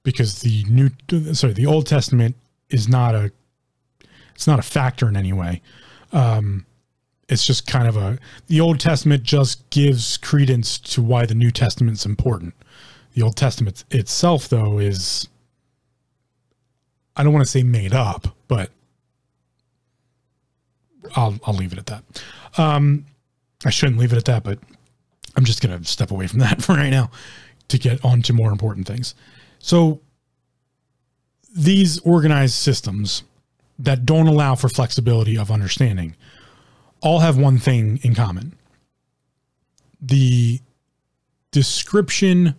[0.02, 0.90] because the new
[1.32, 2.36] sorry the Old Testament
[2.68, 3.32] is not a
[4.34, 5.60] it's not a factor in any way.
[6.12, 6.66] Um,
[7.28, 11.50] it's just kind of a the Old Testament just gives credence to why the New
[11.50, 12.54] Testament's important.
[13.14, 15.28] The Old Testament itself, though, is
[17.16, 18.70] I don't want to say made up, but
[21.16, 22.04] I'll I'll leave it at that.
[22.56, 23.04] Um,
[23.64, 24.58] I shouldn't leave it at that, but
[25.36, 27.10] I'm just gonna step away from that for right now
[27.68, 29.14] to get on to more important things.
[29.58, 30.00] So
[31.54, 33.24] these organized systems
[33.78, 36.14] that don't allow for flexibility of understanding
[37.00, 38.54] all have one thing in common.
[40.00, 40.60] the
[41.50, 42.54] description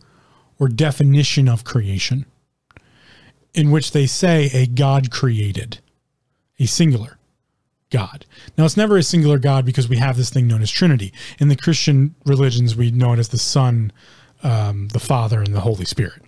[0.61, 2.23] or definition of creation,
[3.55, 5.79] in which they say a God created,
[6.59, 7.17] a singular
[7.89, 8.27] God.
[8.55, 11.11] Now, it's never a singular God because we have this thing known as Trinity.
[11.39, 13.91] In the Christian religions, we know it as the Son,
[14.43, 16.21] um, the Father, and the Holy Spirit.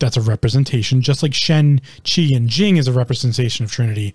[0.00, 4.14] That's a representation, just like Shen, Qi, and Jing is a representation of Trinity.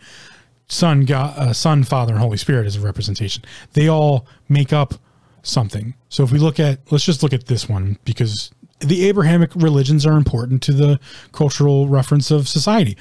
[0.68, 3.42] Son, God, uh, Son, Father, and Holy Spirit is a representation.
[3.72, 4.96] They all make up
[5.44, 5.94] something.
[6.10, 8.52] So if we look at, let's just look at this one because
[8.88, 11.00] the Abrahamic religions are important to the
[11.32, 12.98] cultural reference of society.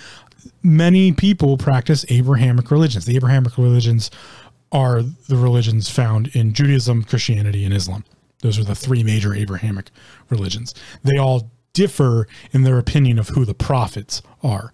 [0.63, 3.05] Many people practice Abrahamic religions.
[3.05, 4.11] The Abrahamic religions
[4.73, 8.05] are the religions found in Judaism, Christianity, and Islam.
[8.41, 9.91] Those are the three major Abrahamic
[10.29, 10.75] religions.
[11.03, 14.73] They all differ in their opinion of who the prophets are.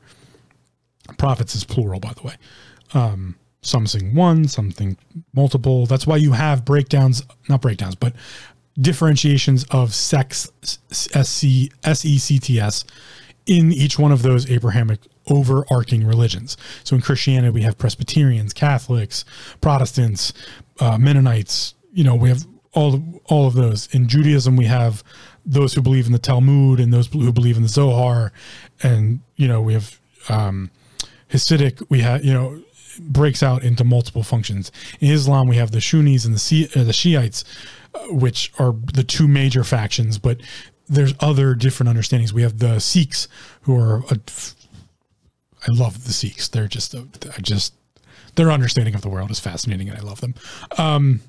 [1.19, 2.35] Prophets is plural, by the way.
[2.95, 4.97] Um, something one, something
[5.33, 5.87] multiple.
[5.87, 8.15] That's why you have breakdowns, not breakdowns, but
[8.81, 10.51] differentiations of sex,
[10.91, 12.85] SECTS
[13.47, 16.57] in each one of those Abrahamic overarching religions.
[16.85, 19.25] So in Christianity, we have Presbyterians, Catholics,
[19.61, 20.33] Protestants,
[20.79, 21.75] uh, Mennonites.
[21.93, 23.89] You know, we have all all of those.
[23.93, 25.03] In Judaism, we have
[25.45, 28.33] those who believe in the Talmud and those who believe in the Zohar,
[28.83, 30.71] and you know, we have um,
[31.31, 31.85] Hasidic.
[31.89, 32.63] We have you know
[32.99, 34.71] breaks out into multiple functions.
[35.01, 37.45] In Islam, we have the Sunnis and the, uh, the Shiites,
[38.09, 40.41] which are the two major factions, but
[40.89, 42.33] there's other different understandings.
[42.33, 43.29] We have the Sikhs,
[43.63, 44.19] who are, a,
[45.63, 46.49] I love the Sikhs.
[46.49, 47.75] They're just, a, I just,
[48.35, 50.35] their understanding of the world is fascinating and I love them.
[50.79, 51.21] Um,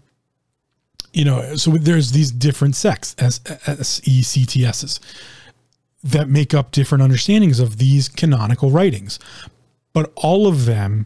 [1.14, 5.00] you know, so there's these different sects, S E C T S's,
[6.04, 9.20] that make up different understandings of these canonical writings.
[9.94, 11.06] But all of them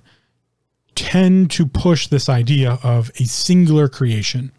[0.93, 4.51] tend to push this idea of a singular creation.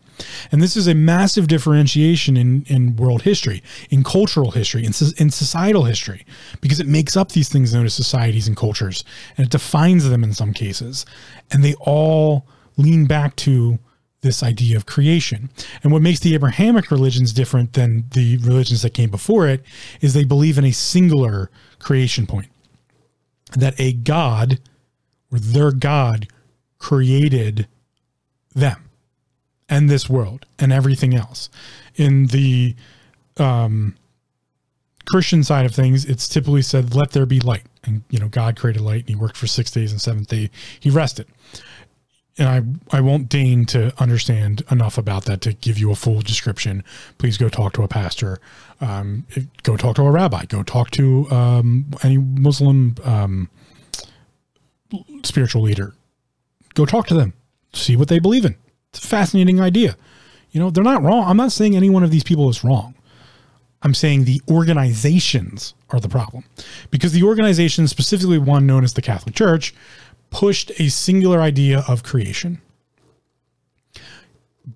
[0.51, 5.31] And this is a massive differentiation in, in world history, in cultural history, in, in
[5.31, 6.25] societal history,
[6.61, 9.05] because it makes up these things known as societies and cultures,
[9.37, 11.07] and it defines them in some cases.
[11.51, 12.47] And they all
[12.77, 13.79] lean back to
[14.23, 15.51] this idea of creation.
[15.83, 19.63] And what makes the Abrahamic religions different than the religions that came before it
[20.01, 22.49] is they believe in a singular creation point,
[23.57, 24.59] that a God
[25.31, 26.27] or their God
[26.79, 27.69] created
[28.55, 28.86] them
[29.69, 31.49] and this world and everything else.
[31.97, 32.75] In the
[33.37, 33.97] um,
[35.07, 38.57] Christian side of things, it's typically said, "Let there be light," and you know God
[38.57, 40.51] created light, and He worked for six days, and seventh day
[40.81, 41.27] He rested.
[42.39, 42.49] And
[42.93, 46.85] I I won't deign to understand enough about that to give you a full description.
[47.19, 48.39] Please go talk to a pastor.
[48.81, 49.27] Um,
[49.63, 50.45] go talk to a rabbi.
[50.45, 53.49] Go talk to um, any Muslim um,
[55.25, 55.95] spiritual leader.
[56.75, 57.33] Go talk to them.
[57.73, 58.57] See what they believe in.
[58.97, 59.95] It's a fascinating idea.
[60.53, 61.25] You know, they're not wrong.
[61.27, 62.95] I'm not saying any one of these people is wrong.
[63.83, 66.45] I'm saying the organizations are the problem.
[66.91, 69.75] Because the organization, specifically one known as the Catholic Church,
[70.31, 72.63] pushed a singular idea of creation.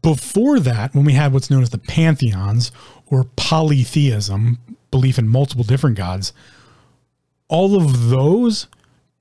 [0.02, 2.70] Before that, when we had what's known as the pantheons
[3.06, 4.58] or polytheism,
[4.90, 6.34] belief in multiple different gods,
[7.48, 8.66] all of those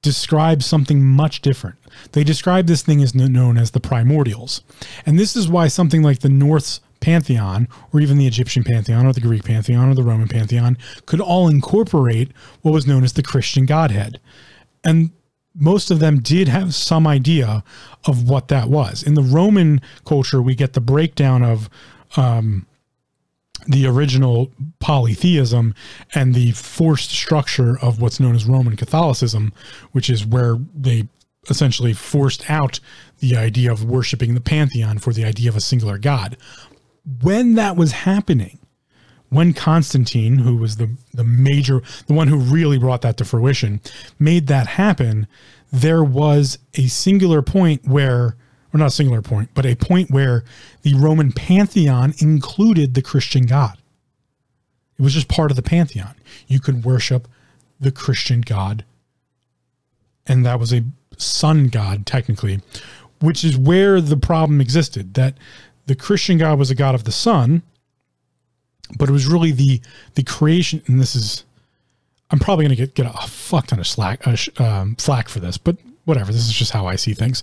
[0.02, 1.78] describe something much different.
[2.14, 4.62] They describe this thing as known as the primordials.
[5.06, 9.14] And this is why something like the Norse pantheon, or even the Egyptian pantheon, or
[9.14, 12.32] the Greek pantheon, or the Roman pantheon, could all incorporate
[12.62, 14.20] what was known as the Christian Godhead.
[14.84, 15.12] And
[15.56, 17.64] most of them did have some idea
[18.06, 19.04] of what that was.
[19.04, 21.70] In the Roman culture, we get the breakdown of
[22.16, 22.66] um,
[23.70, 25.76] the original polytheism
[26.16, 29.54] and the forced structure of what's known as Roman Catholicism,
[29.92, 31.08] which is where they
[31.50, 32.80] essentially forced out
[33.20, 36.36] the idea of worshiping the pantheon for the idea of a singular god.
[37.22, 38.58] When that was happening,
[39.30, 43.82] when Constantine, who was the, the major, the one who really brought that to fruition,
[44.18, 45.28] made that happen,
[45.72, 48.36] there was a singular point where
[48.74, 50.44] or not a singular point, but a point where
[50.84, 53.78] the Roman pantheon included the Christian God.
[54.98, 56.16] It was just part of the pantheon.
[56.48, 57.28] You could worship
[57.80, 58.84] the Christian God,
[60.28, 60.84] and that was a
[61.18, 62.62] sun god, technically,
[63.22, 65.36] which is where the problem existed that
[65.86, 67.64] the Christian God was a God of the sun,
[68.98, 69.82] but it was really the
[70.16, 71.46] the creation, and this is.
[72.32, 75.40] I'm probably going to get, get a fuck ton of slack, uh, um, flack for
[75.40, 76.32] this, but whatever.
[76.32, 77.42] This is just how I see things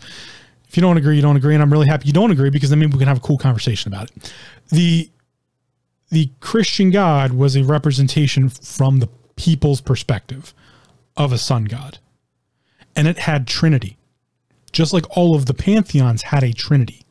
[0.77, 2.79] you don't agree, you don't agree, and I'm really happy you don't agree because then
[2.79, 4.33] maybe we can have a cool conversation about it.
[4.68, 5.11] The
[6.11, 10.55] the Christian God was a representation from the people's perspective
[11.16, 11.99] of a sun god.
[12.95, 13.97] And it had Trinity.
[14.72, 17.05] Just like all of the pantheons had a Trinity.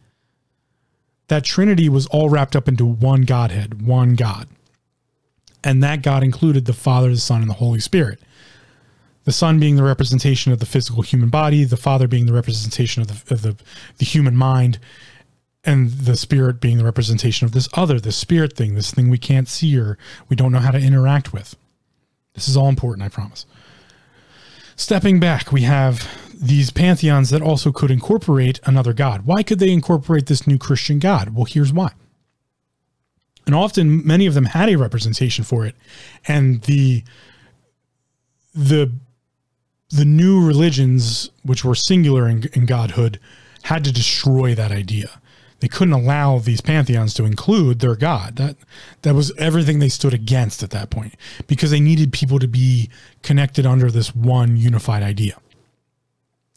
[1.28, 4.48] that Trinity was all wrapped up into one Godhead, one God.
[5.64, 8.20] And that God included the Father, the Son, and the Holy Spirit.
[9.26, 13.02] The Son being the representation of the physical human body, the Father being the representation
[13.02, 13.56] of the, of the,
[13.98, 14.80] the human mind,
[15.64, 19.18] and the Spirit being the representation of this other, this spirit thing, this thing we
[19.18, 19.98] can't see or
[20.30, 21.56] we don't know how to interact with.
[22.36, 23.46] This is all important, I promise.
[24.76, 26.08] Stepping back, we have
[26.40, 29.26] these pantheons that also could incorporate another god.
[29.26, 31.34] Why could they incorporate this new Christian god?
[31.34, 31.94] Well, here's why.
[33.46, 35.76] And often many of them had a representation for it.
[36.28, 37.04] And the
[38.54, 38.92] the
[39.90, 43.20] the new religions, which were singular in, in godhood,
[43.64, 45.20] had to destroy that idea.
[45.60, 48.36] They couldn't allow these pantheons to include their god.
[48.36, 48.58] That
[49.04, 51.16] that was everything they stood against at that point
[51.48, 52.90] because they needed people to be
[53.24, 55.38] connected under this one unified idea.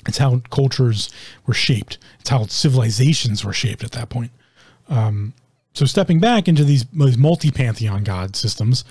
[0.07, 1.11] It's how cultures
[1.47, 1.99] were shaped.
[2.21, 4.33] It's how civilizations were shaped at that point.
[4.89, 5.35] Um,
[5.75, 8.85] so stepping back into these, these multi pantheon god systems,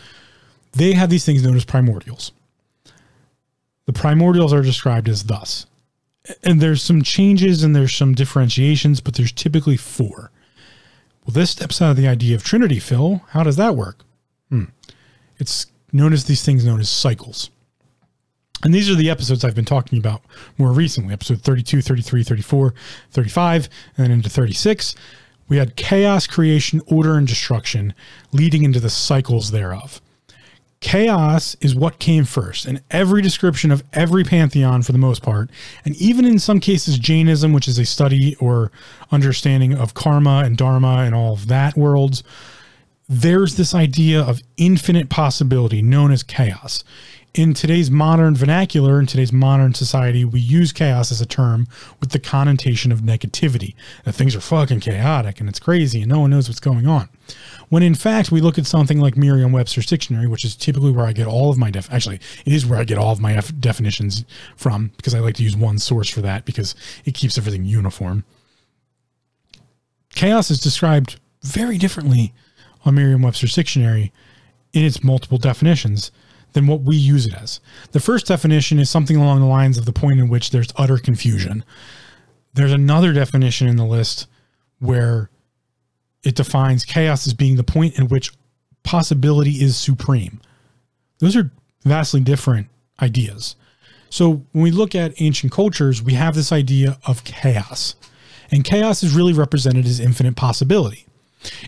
[0.73, 2.31] they have these things known as primordials.
[3.87, 5.65] The primordials are described as thus.
[6.43, 10.29] And there's some changes and there's some differentiations, but there's typically four.
[11.25, 13.21] Well, this steps out of the idea of Trinity, Phil.
[13.29, 14.03] How does that work?
[14.49, 14.65] Hmm.
[15.37, 17.49] It's known as these things known as cycles.
[18.63, 20.21] And these are the episodes I've been talking about
[20.57, 22.73] more recently episode 32, 33, 34,
[23.11, 24.95] 35, and then into 36.
[25.47, 27.93] We had chaos, creation, order, and destruction
[28.33, 30.01] leading into the cycles thereof.
[30.79, 35.49] Chaos is what came first, and every description of every pantheon, for the most part,
[35.83, 38.71] and even in some cases, Jainism, which is a study or
[39.11, 42.23] understanding of karma and dharma and all of that worlds,
[43.09, 46.83] there's this idea of infinite possibility known as chaos
[47.37, 51.67] in today's modern vernacular, in today's modern society, we use chaos as a term
[51.99, 53.75] with the connotation of negativity
[54.05, 57.07] that things are fucking chaotic and it's crazy and no one knows what's going on.
[57.69, 61.05] When in fact, we look at something like Merriam Webster's dictionary, which is typically where
[61.05, 63.33] I get all of my def, actually, it is where I get all of my
[63.33, 64.25] def- definitions
[64.55, 66.73] from because I like to use one source for that because
[67.05, 68.23] it keeps everything uniform.
[70.15, 72.33] Chaos is described very differently
[72.83, 74.11] on Merriam Webster's dictionary
[74.73, 76.11] in its multiple definitions
[76.57, 77.59] than what we use it as.
[77.91, 80.97] The first definition is something along the lines of the point in which there's utter
[80.97, 81.63] confusion.
[82.55, 84.25] There's another definition in the list
[84.79, 85.29] where
[86.23, 88.33] it defines chaos as being the point in which
[88.81, 90.41] possibility is supreme.
[91.19, 91.51] Those are
[91.83, 93.55] vastly different ideas.
[94.09, 97.95] So when we look at ancient cultures, we have this idea of chaos.
[98.49, 101.05] And chaos is really represented as infinite possibility.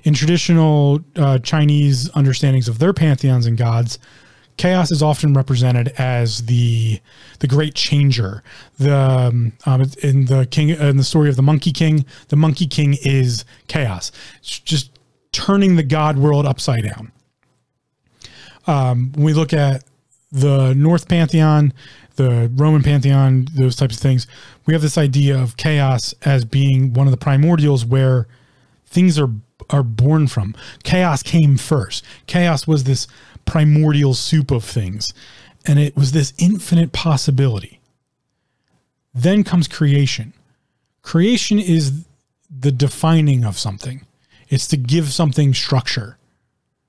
[0.03, 3.99] In traditional uh, Chinese understandings of their pantheons and gods,
[4.59, 6.99] chaos is often represented as the
[7.39, 8.43] the great changer.
[8.77, 12.67] The um, um, in the king in the story of the Monkey King, the Monkey
[12.67, 14.11] King is chaos.
[14.39, 14.91] It's just
[15.31, 17.11] turning the god world upside down.
[18.67, 19.85] Um, when we look at
[20.31, 21.73] the Norse pantheon,
[22.17, 24.27] the Roman pantheon, those types of things,
[24.65, 28.27] we have this idea of chaos as being one of the primordials where
[28.85, 29.31] things are
[29.69, 30.55] are born from.
[30.83, 32.03] Chaos came first.
[32.27, 33.07] Chaos was this
[33.49, 35.11] primordial soup of things.
[35.65, 37.79] And it was this infinite possibility.
[39.13, 40.33] Then comes creation.
[41.01, 42.05] Creation is
[42.49, 44.05] the defining of something,
[44.47, 46.17] it's to give something structure.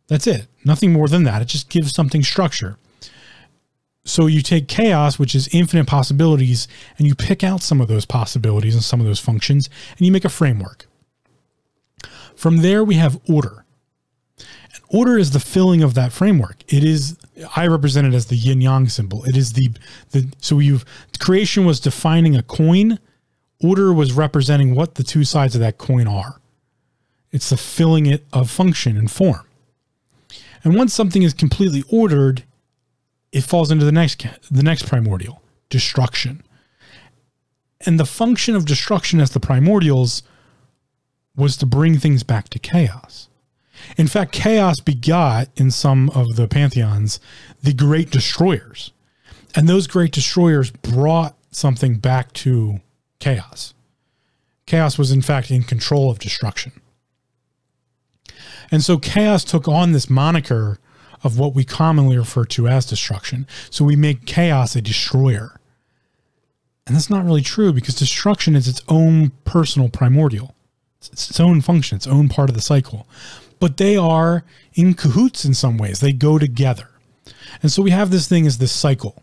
[0.08, 0.46] That's it.
[0.64, 1.42] Nothing more than that.
[1.42, 2.76] It just gives something structure.
[4.04, 6.66] So you take chaos, which is infinite possibilities,
[6.98, 10.10] and you pick out some of those possibilities and some of those functions, and you
[10.10, 10.86] make a framework.
[12.34, 13.64] From there, we have order.
[14.92, 16.64] Order is the filling of that framework.
[16.66, 17.16] It is
[17.56, 19.24] I represent it as the yin yang symbol.
[19.24, 19.70] It is the
[20.10, 20.84] the so you've
[21.20, 22.98] creation was defining a coin,
[23.62, 26.40] order was representing what the two sides of that coin are.
[27.30, 29.46] It's the filling it of function and form.
[30.64, 32.42] And once something is completely ordered,
[33.30, 36.42] it falls into the next the next primordial, destruction.
[37.86, 40.22] And the function of destruction as the primordials
[41.36, 43.29] was to bring things back to chaos.
[43.96, 47.20] In fact, chaos begot in some of the pantheons
[47.62, 48.92] the great destroyers.
[49.54, 52.80] And those great destroyers brought something back to
[53.18, 53.74] chaos.
[54.66, 56.72] Chaos was, in fact, in control of destruction.
[58.70, 60.78] And so chaos took on this moniker
[61.24, 63.46] of what we commonly refer to as destruction.
[63.68, 65.60] So we make chaos a destroyer.
[66.86, 70.54] And that's not really true because destruction is its own personal primordial.
[70.98, 73.06] It's its own function, its own part of the cycle
[73.60, 74.44] but they are
[74.74, 76.00] in cahoots in some ways.
[76.00, 76.88] They go together.
[77.62, 79.22] And so we have this thing as this cycle.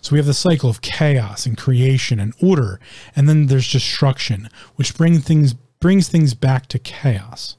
[0.00, 2.80] So we have the cycle of chaos and creation and order,
[3.16, 7.56] and then there's destruction, which bring things brings things back to chaos.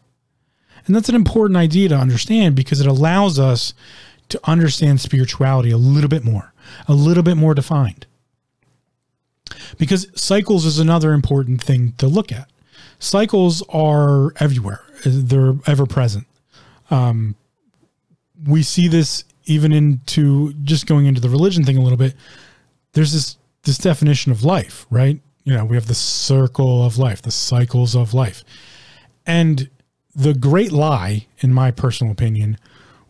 [0.86, 3.74] And that's an important idea to understand because it allows us
[4.30, 6.54] to understand spirituality a little bit more,
[6.88, 8.06] a little bit more defined.
[9.78, 12.50] Because cycles is another important thing to look at.
[13.00, 16.28] Cycles are everywhere, they're ever present.
[16.92, 17.36] Um,
[18.46, 22.16] we see this even into just going into the religion thing a little bit.
[22.94, 25.20] There's this this definition of life, right?
[25.44, 28.44] You know, we have the circle of life, the cycles of life.
[29.26, 29.70] And
[30.16, 32.58] the great lie, in my personal opinion,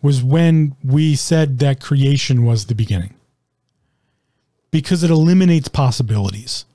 [0.02, 3.14] was when we said that creation was the beginning.
[4.72, 6.66] Because it eliminates possibilities.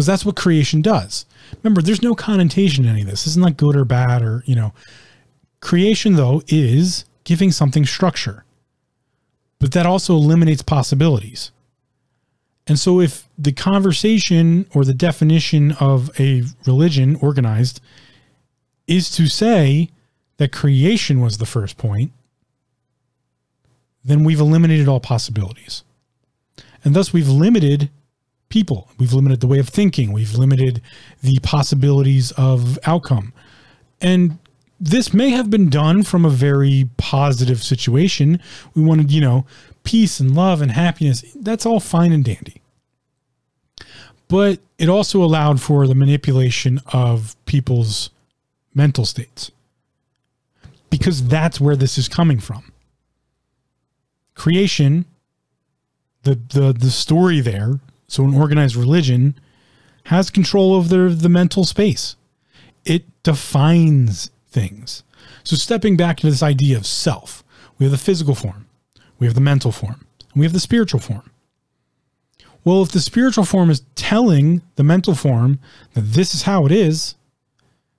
[0.00, 1.26] Because that's what creation does.
[1.62, 3.24] Remember, there's no connotation in any of this.
[3.24, 4.72] This isn't like good or bad or, you know.
[5.60, 8.46] Creation, though, is giving something structure.
[9.58, 11.50] But that also eliminates possibilities.
[12.66, 17.82] And so, if the conversation or the definition of a religion organized
[18.86, 19.90] is to say
[20.38, 22.10] that creation was the first point,
[24.02, 25.84] then we've eliminated all possibilities.
[26.84, 27.90] And thus, we've limited
[28.50, 28.88] people.
[28.98, 30.12] We've limited the way of thinking.
[30.12, 30.82] We've limited
[31.22, 33.32] the possibilities of outcome.
[34.00, 34.38] And
[34.78, 38.40] this may have been done from a very positive situation.
[38.74, 39.46] We wanted, you know,
[39.84, 41.24] peace and love and happiness.
[41.34, 42.60] That's all fine and dandy.
[44.28, 48.10] But it also allowed for the manipulation of people's
[48.74, 49.50] mental states
[50.88, 52.72] because that's where this is coming from.
[54.34, 55.04] Creation,
[56.22, 57.80] the the the story there,
[58.10, 59.38] so an organized religion
[60.06, 62.16] has control over the mental space.
[62.84, 65.04] It defines things.
[65.44, 67.44] So stepping back to this idea of self,
[67.78, 68.66] we have the physical form,
[69.20, 71.30] we have the mental form, and we have the spiritual form.
[72.64, 75.60] Well, if the spiritual form is telling the mental form
[75.94, 77.14] that this is how it is,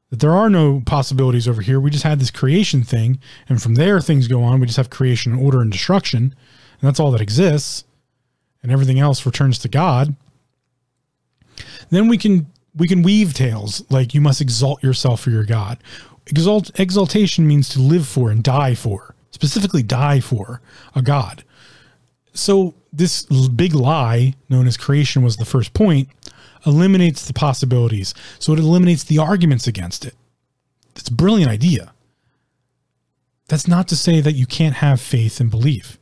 [0.09, 3.75] that there are no possibilities over here, we just had this creation thing, and from
[3.75, 4.59] there things go on.
[4.59, 6.35] We just have creation, order, and destruction,
[6.81, 7.85] and that's all that exists,
[8.63, 10.15] and everything else returns to God.
[11.89, 15.77] Then we can we can weave tales like you must exalt yourself for your God.
[16.27, 20.61] Exalt, exaltation means to live for and die for, specifically die for
[20.95, 21.43] a God.
[22.33, 26.09] So this big lie known as creation was the first point
[26.65, 28.13] eliminates the possibilities.
[28.39, 30.15] So it eliminates the arguments against it.
[30.95, 31.93] It's a brilliant idea.
[33.47, 35.97] That's not to say that you can't have faith and belief.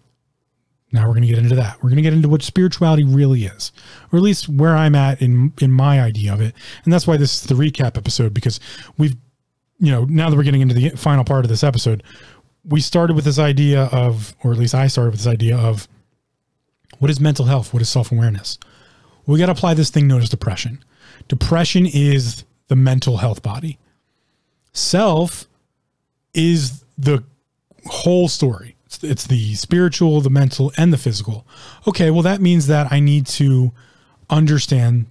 [0.92, 1.78] Now we're going to get into that.
[1.78, 3.72] We're going to get into what spirituality really is,
[4.12, 6.56] or at least where I'm at in in my idea of it.
[6.84, 8.60] And that's why this is the recap episode because
[8.98, 9.16] we've
[9.80, 12.04] you know, now that we're getting into the final part of this episode,
[12.66, 15.88] we started with this idea of or at least I started with this idea of
[17.00, 17.74] what is mental health?
[17.74, 18.58] What is self awareness?
[19.26, 20.84] We got to apply this thing known as depression.
[21.28, 23.78] Depression is the mental health body.
[24.74, 25.48] Self
[26.34, 27.24] is the
[27.86, 28.76] whole story.
[29.04, 31.46] It's, the spiritual, the mental, and the physical.
[31.88, 33.72] Okay, well, that means that I need to
[34.30, 35.06] understand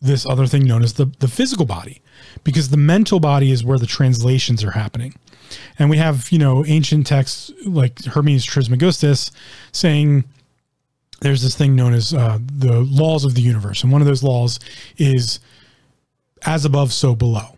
[0.00, 2.02] this other thing known as the, the physical body
[2.44, 5.14] because the mental body is where the translations are happening.
[5.78, 9.30] And we have, you know, ancient texts like Hermes Trismegistus
[9.70, 10.24] saying
[11.20, 13.82] there's this thing known as uh, the laws of the universe.
[13.82, 14.58] And one of those laws
[14.98, 15.40] is
[16.44, 17.56] as above, so below.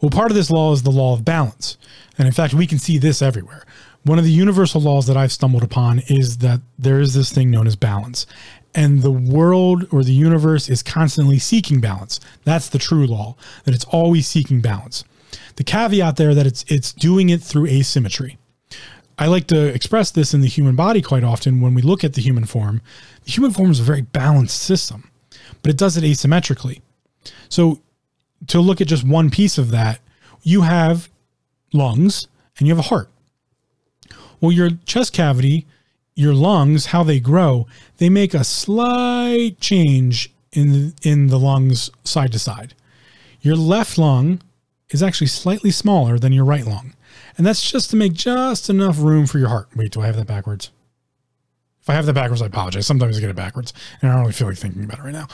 [0.00, 1.76] Well, part of this law is the law of balance.
[2.18, 3.64] And in fact, we can see this everywhere.
[4.06, 7.50] One of the universal laws that I've stumbled upon is that there is this thing
[7.50, 8.24] known as balance.
[8.72, 12.20] And the world or the universe is constantly seeking balance.
[12.44, 13.34] That's the true law,
[13.64, 15.02] that it's always seeking balance.
[15.56, 18.38] The caveat there that it's it's doing it through asymmetry.
[19.18, 22.12] I like to express this in the human body quite often when we look at
[22.12, 22.82] the human form.
[23.24, 25.10] The human form is a very balanced system,
[25.62, 26.80] but it does it asymmetrically.
[27.48, 27.80] So,
[28.46, 29.98] to look at just one piece of that,
[30.44, 31.08] you have
[31.72, 33.10] lungs and you have a heart.
[34.40, 35.66] Well, your chest cavity,
[36.14, 37.66] your lungs, how they grow,
[37.98, 42.74] they make a slight change in the, in the lungs side to side.
[43.40, 44.40] Your left lung
[44.90, 46.94] is actually slightly smaller than your right lung.
[47.36, 49.68] And that's just to make just enough room for your heart.
[49.76, 50.70] Wait, do I have that backwards?
[51.82, 52.86] If I have that backwards, I apologize.
[52.86, 55.12] Sometimes I get it backwards, and I don't really feel like thinking about it right
[55.12, 55.28] now.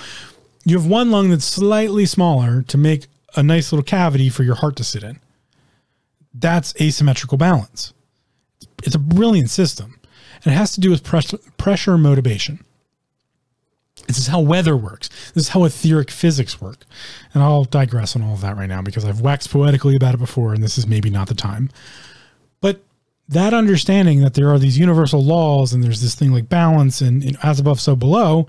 [0.65, 4.57] You have one lung that's slightly smaller to make a nice little cavity for your
[4.57, 5.19] heart to sit in.
[6.35, 7.95] That's asymmetrical balance.
[8.83, 9.99] It's a brilliant system.
[10.45, 12.65] And it has to do with pressure, pressure motivation.
[14.07, 15.09] This is how weather works.
[15.35, 16.85] This is how etheric physics work.
[17.33, 20.19] And I'll digress on all of that right now because I've waxed poetically about it
[20.19, 21.71] before, and this is maybe not the time.
[22.61, 22.81] But
[23.29, 27.23] that understanding that there are these universal laws and there's this thing like balance and,
[27.23, 28.49] and as above, so below,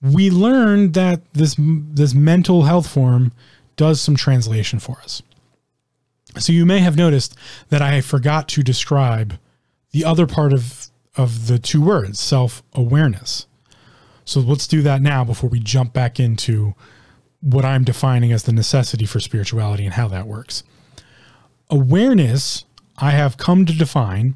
[0.00, 3.32] we learned that this this mental health form
[3.76, 5.22] does some translation for us.
[6.38, 7.34] So you may have noticed
[7.70, 9.38] that I forgot to describe
[9.92, 13.46] the other part of, of the two words, self awareness.
[14.24, 16.74] So let's do that now before we jump back into
[17.40, 20.64] what I'm defining as the necessity for spirituality and how that works.
[21.70, 22.64] Awareness,
[22.98, 24.34] I have come to define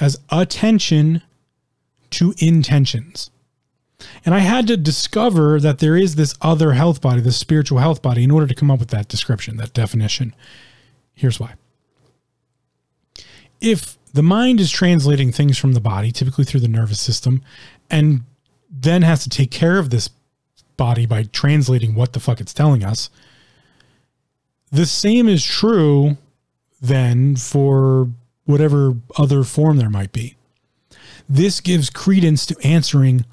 [0.00, 1.22] as attention
[2.10, 3.30] to intentions.
[4.24, 8.02] And I had to discover that there is this other health body, this spiritual health
[8.02, 10.34] body, in order to come up with that description, that definition.
[11.14, 11.54] Here's why.
[13.60, 17.42] If the mind is translating things from the body, typically through the nervous system,
[17.90, 18.22] and
[18.70, 20.10] then has to take care of this
[20.76, 23.10] body by translating what the fuck it's telling us,
[24.70, 26.16] the same is true
[26.80, 28.08] then for
[28.44, 30.36] whatever other form there might be.
[31.28, 33.24] This gives credence to answering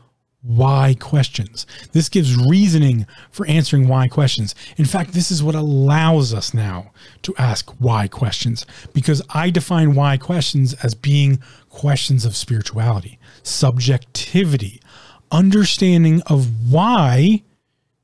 [0.46, 1.66] why questions.
[1.92, 4.54] This gives reasoning for answering why questions.
[4.78, 6.92] In fact, this is what allows us now
[7.24, 11.40] to ask why questions because I define why questions as being
[11.70, 14.82] questions of spirituality, subjectivity,
[15.32, 17.42] understanding of why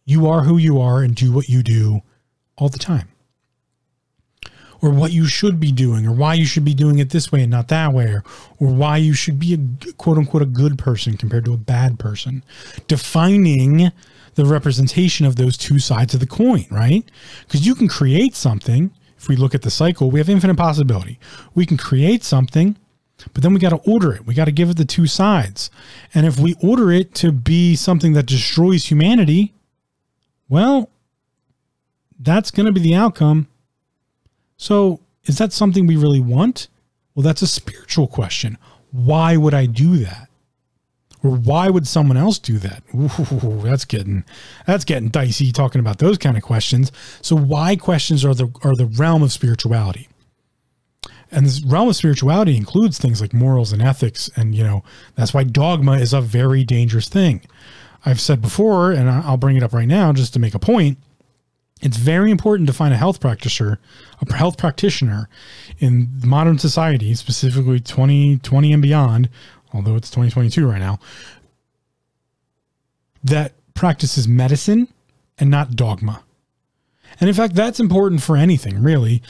[0.05, 2.01] you are who you are and do what you do
[2.57, 3.10] all the time
[4.81, 7.41] or what you should be doing or why you should be doing it this way
[7.41, 8.23] and not that way or,
[8.59, 11.99] or why you should be a quote unquote a good person compared to a bad
[11.99, 12.43] person.
[12.87, 13.91] Defining
[14.35, 17.09] the representation of those two sides of the coin right?
[17.45, 21.19] Because you can create something if we look at the cycle we have infinite possibility.
[21.53, 22.77] We can create something
[23.33, 24.25] but then we got to order it.
[24.25, 25.69] We got to give it the two sides.
[26.15, 29.53] And if we order it to be something that destroys humanity
[30.49, 30.89] well
[32.19, 33.47] that's going to be the outcome
[34.61, 36.67] so, is that something we really want?
[37.15, 38.59] Well, that's a spiritual question.
[38.91, 40.29] Why would I do that?
[41.23, 42.83] Or why would someone else do that?
[42.93, 44.23] Ooh, that's getting
[44.67, 46.91] that's getting dicey talking about those kind of questions.
[47.23, 50.07] So why questions are the are the realm of spirituality.
[51.31, 54.83] And this realm of spirituality includes things like morals and ethics and you know,
[55.15, 57.41] that's why dogma is a very dangerous thing.
[58.05, 60.99] I've said before and I'll bring it up right now just to make a point
[61.81, 63.79] it's very important to find a health practitioner,
[64.21, 65.27] a health practitioner
[65.79, 69.29] in modern society, specifically 2020 and beyond,
[69.73, 70.99] although it's 2022 right now,
[73.23, 74.87] that practices medicine
[75.39, 76.23] and not dogma.
[77.19, 79.21] And in fact, that's important for anything, really.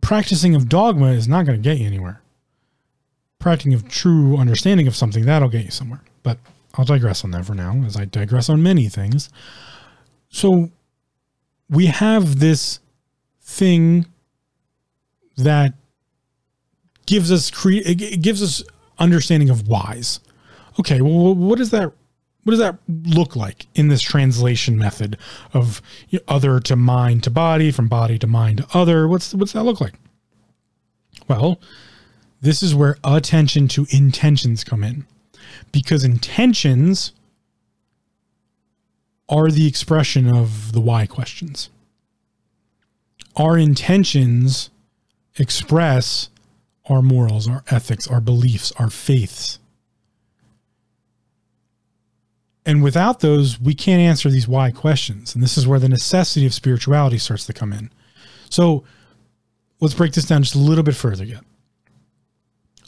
[0.00, 2.20] Practicing of dogma is not going to get you anywhere.
[3.38, 6.02] Practicing of true understanding of something, that'll get you somewhere.
[6.22, 6.38] But
[6.74, 9.30] I'll digress on that for now, as I digress on many things.
[10.28, 10.70] So,
[11.70, 12.80] we have this
[13.42, 14.06] thing
[15.36, 15.74] that
[17.06, 18.62] gives us cre- it gives us
[18.98, 20.20] understanding of whys.
[20.78, 21.92] Okay, well, what does that
[22.44, 25.18] what does that look like in this translation method
[25.52, 25.82] of
[26.28, 29.06] other to mind to body, from body to mind to other?
[29.06, 29.94] What's what's that look like?
[31.28, 31.60] Well,
[32.40, 35.04] this is where attention to intentions come in,
[35.72, 37.12] because intentions
[39.28, 41.70] are the expression of the why questions.
[43.36, 44.70] Our intentions
[45.36, 46.30] express
[46.86, 49.58] our morals, our ethics, our beliefs, our faiths.
[52.64, 55.34] And without those, we can't answer these why questions.
[55.34, 57.90] And this is where the necessity of spirituality starts to come in.
[58.50, 58.84] So
[59.80, 61.44] let's break this down just a little bit further yet.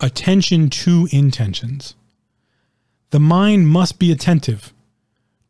[0.01, 1.95] Attention to intentions.
[3.11, 4.73] The mind must be attentive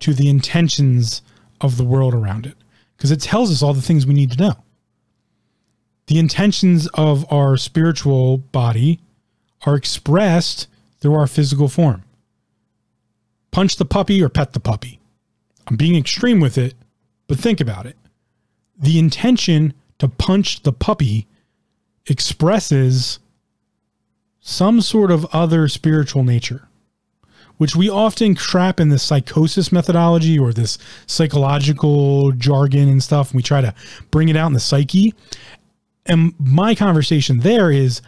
[0.01, 1.23] to the intentions
[1.61, 2.57] of the world around it
[2.97, 4.55] because it tells us all the things we need to know.
[6.07, 9.01] The intentions of our spiritual body
[9.65, 10.67] are expressed
[10.99, 12.03] through our physical form.
[13.53, 15.01] Punch the puppy or pet the puppy.
[15.67, 16.75] I'm being extreme with it,
[17.27, 17.97] but think about it.
[18.79, 21.27] The intention to punch the puppy
[22.07, 23.19] expresses
[24.41, 26.70] some sort of other spiritual nature
[27.61, 33.33] which we often trap in the psychosis methodology or this psychological jargon and stuff.
[33.33, 33.75] And we try to
[34.11, 35.13] bring it out in the psyche.
[36.07, 38.01] And my conversation there is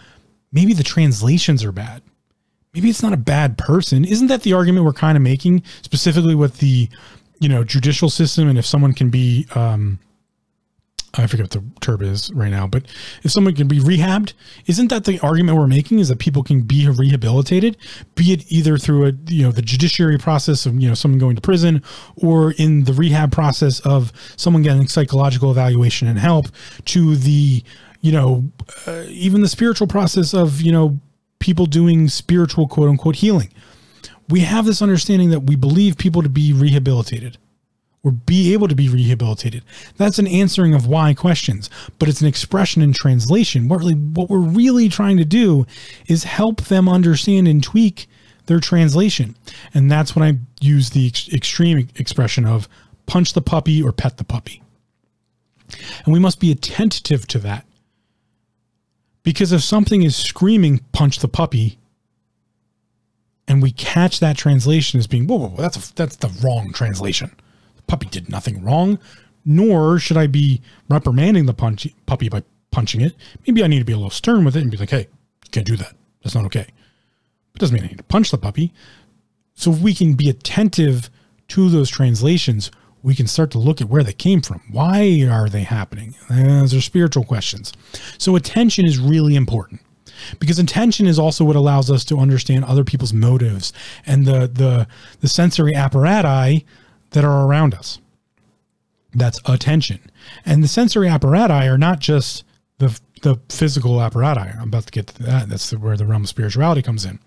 [0.52, 2.00] maybe the translations are bad.
[2.72, 4.06] Maybe it's not a bad person.
[4.06, 6.88] Isn't that the argument we're kind of making, specifically with the,
[7.38, 8.48] you know, judicial system?
[8.48, 9.98] And if someone can be, um,
[11.14, 12.84] I forget what the term is right now, but
[13.22, 14.32] if someone can be rehabbed,
[14.66, 15.98] isn't that the argument we're making?
[15.98, 17.76] Is that people can be rehabilitated,
[18.14, 21.36] be it either through a you know the judiciary process of you know someone going
[21.36, 21.82] to prison,
[22.16, 26.46] or in the rehab process of someone getting psychological evaluation and help,
[26.86, 27.62] to the
[28.00, 28.44] you know
[28.86, 30.98] uh, even the spiritual process of you know
[31.40, 33.52] people doing spiritual quote unquote healing.
[34.30, 37.36] We have this understanding that we believe people to be rehabilitated
[38.04, 39.62] or be able to be rehabilitated.
[39.96, 43.68] That's an answering of why questions, but it's an expression in translation.
[43.68, 45.66] What really what we're really trying to do
[46.06, 48.08] is help them understand and tweak
[48.46, 49.36] their translation.
[49.72, 52.68] And that's when I use the ex- extreme expression of
[53.06, 54.62] punch the puppy or pet the puppy.
[56.04, 57.66] And we must be attentive to that.
[59.22, 61.78] Because if something is screaming punch the puppy
[63.46, 66.72] and we catch that translation as being whoa, whoa, whoa that's a, that's the wrong
[66.72, 67.30] translation
[67.92, 68.98] puppy did nothing wrong,
[69.44, 73.14] nor should I be reprimanding the punch, puppy by punching it.
[73.46, 75.08] Maybe I need to be a little stern with it and be like, hey,
[75.44, 75.94] you can't do that.
[76.22, 76.60] That's not okay.
[76.60, 78.72] It doesn't mean I need to punch the puppy.
[79.54, 81.10] So if we can be attentive
[81.48, 82.70] to those translations,
[83.02, 84.62] we can start to look at where they came from.
[84.70, 86.14] Why are they happening?
[86.30, 87.74] Those are spiritual questions.
[88.16, 89.82] So attention is really important
[90.38, 93.74] because attention is also what allows us to understand other people's motives
[94.06, 94.86] and the the
[95.20, 96.62] the sensory apparatus
[97.12, 97.98] that are around us.
[99.14, 100.00] That's attention.
[100.44, 102.44] And the sensory apparatus are not just
[102.78, 104.54] the the physical apparatus.
[104.58, 105.48] I'm about to get to that.
[105.48, 107.20] That's where the realm of spirituality comes in.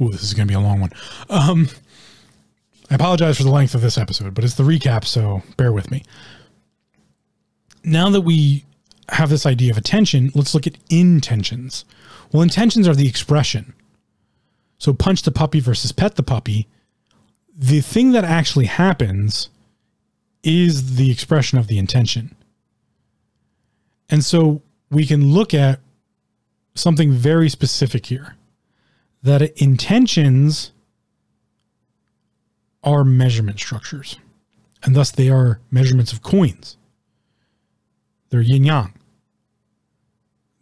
[0.00, 0.90] Ooh, this is going to be a long one.
[1.30, 1.68] Um,
[2.90, 5.90] I apologize for the length of this episode, but it's the recap, so bear with
[5.90, 6.04] me.
[7.82, 8.64] Now that we
[9.10, 11.84] have this idea of attention, let's look at intentions.
[12.32, 13.74] Well, intentions are the expression.
[14.78, 16.68] So, punch the puppy versus pet the puppy
[17.58, 19.50] the thing that actually happens
[20.44, 22.36] is the expression of the intention.
[24.08, 25.80] And so we can look at
[26.76, 28.36] something very specific here
[29.24, 30.70] that intentions
[32.84, 34.16] are measurement structures,
[34.84, 36.76] and thus they are measurements of coins.
[38.30, 38.94] They're yin yang.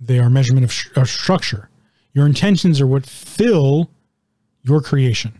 [0.01, 1.69] They are measurement of, sh- of structure.
[2.15, 3.91] Your intentions are what fill
[4.63, 5.39] your creation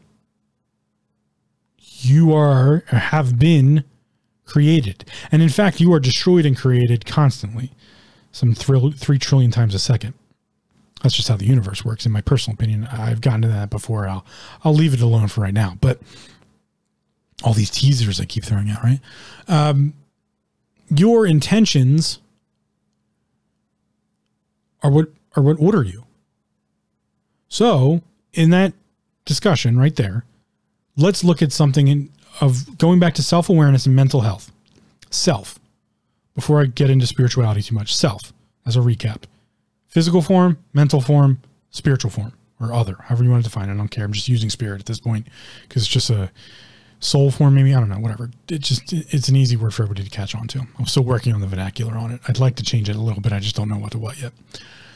[2.09, 3.85] you are have been
[4.45, 5.05] created.
[5.33, 7.73] And in fact, you are destroyed and created constantly,
[8.33, 10.15] some three, 3 trillion times a second.
[11.03, 12.87] That's just how the universe works, in my personal opinion.
[12.91, 14.09] I've gotten to that before.
[14.09, 14.25] I'll,
[14.65, 15.77] I'll leave it alone for right now.
[15.81, 16.01] But
[17.45, 19.01] all these teasers I keep throwing out, right?
[19.47, 19.95] Um,
[20.89, 22.21] your intentions
[24.83, 26.05] are what are what order you.
[27.49, 28.03] So,
[28.33, 28.73] in that
[29.25, 30.25] discussion right there,
[30.97, 32.11] let's look at something in,
[32.41, 34.51] of going back to self awareness and mental health.
[35.11, 35.59] Self,
[36.35, 38.33] before I get into spirituality too much, self
[38.67, 39.25] as a recap
[39.89, 41.41] physical form, mental form,
[41.71, 43.73] spiritual form, or other, however you want to define it.
[43.73, 44.05] I don't care.
[44.05, 45.27] I'm just using spirit at this point
[45.63, 46.31] because it's just a
[47.01, 47.75] soul form, maybe.
[47.75, 48.31] I don't know, whatever.
[48.49, 50.67] It just, it's an easy word for everybody to catch on to.
[50.79, 52.21] I'm still working on the vernacular on it.
[52.29, 53.33] I'd like to change it a little bit.
[53.33, 54.35] I just don't know what to what yet.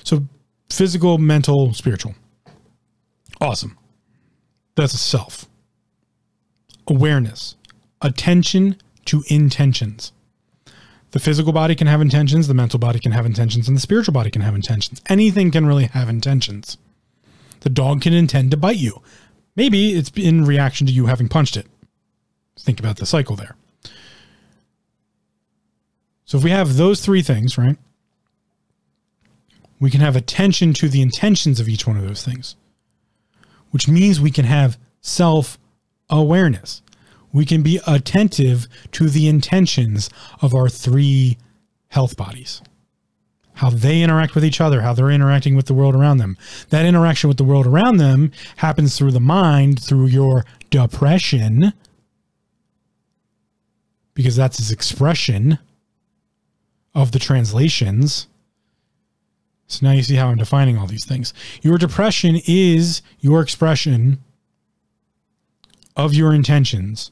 [0.05, 0.27] So,
[0.69, 2.15] physical, mental, spiritual.
[3.41, 3.79] Awesome.
[4.77, 5.49] That's a self
[6.91, 7.57] awareness,
[8.03, 8.77] attention
[9.07, 10.13] to intentions.
[11.13, 14.13] The physical body can have intentions, the mental body can have intentions, and the spiritual
[14.13, 15.01] body can have intentions.
[15.09, 16.77] Anything can really have intentions.
[17.61, 19.03] The dog can intend to bite you.
[19.57, 21.67] Maybe it's in reaction to you having punched it.
[22.59, 23.57] Think about the cycle there.
[26.25, 27.77] So if we have those three things, right,
[29.81, 32.55] we can have attention to the intentions of each one of those things,
[33.71, 35.59] which means we can have self
[36.11, 36.83] awareness.
[37.33, 40.11] We can be attentive to the intentions
[40.43, 41.39] of our three
[41.89, 42.61] health bodies,
[43.55, 46.37] how they interact with each other, how they're interacting with the world around them.
[46.71, 51.73] That interaction with the world around them happens through the mind, through your depression,
[54.15, 55.59] because that's his expression
[56.95, 58.27] of the translations.
[59.69, 61.33] So now you see how I'm defining all these things.
[61.63, 64.19] Your depression is your expression
[65.97, 67.11] of your intentions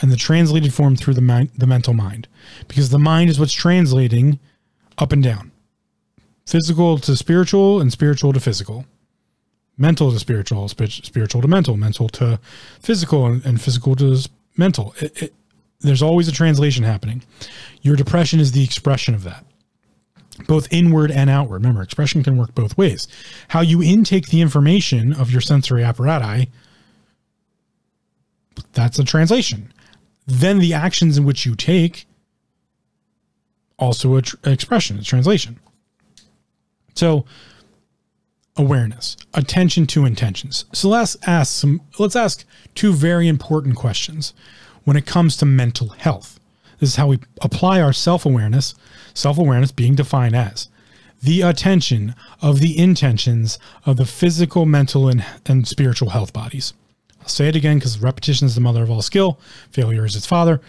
[0.00, 2.28] and the translated form through the mind, the mental mind
[2.66, 4.38] because the mind is what's translating
[4.96, 5.50] up and down.
[6.46, 8.86] Physical to spiritual and spiritual to physical.
[9.76, 12.40] Mental to spiritual spiritual to mental mental to
[12.80, 14.94] physical and, and physical to mental.
[15.00, 15.34] It, it,
[15.80, 17.22] there's always a translation happening.
[17.82, 19.44] Your depression is the expression of that
[20.46, 21.62] both inward and outward.
[21.62, 23.08] Remember expression can work both ways.
[23.48, 26.46] How you intake the information of your sensory apparatus
[28.72, 29.72] that's a translation.
[30.26, 32.06] Then the actions in which you take,
[33.78, 35.58] also a tr- expression, a translation.
[36.94, 37.24] So
[38.56, 40.64] awareness, attention to intentions.
[40.72, 42.44] So let's ask some let's ask
[42.74, 44.34] two very important questions
[44.84, 46.40] when it comes to mental health.
[46.78, 48.74] This is how we apply our self-awareness,
[49.14, 50.68] self-awareness being defined as
[51.22, 56.74] the attention of the intentions of the physical, mental, and, and spiritual health bodies.
[57.28, 59.38] I'll say it again because repetition is the mother of all skill.
[59.70, 60.62] Failure is its father.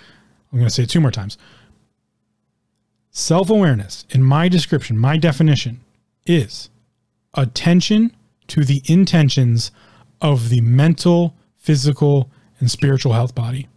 [0.51, 1.37] I'm going to say it two more times.
[3.11, 5.79] Self awareness, in my description, my definition,
[6.25, 6.69] is
[7.33, 8.13] attention
[8.47, 9.71] to the intentions
[10.19, 12.29] of the mental, physical,
[12.59, 13.69] and spiritual health body.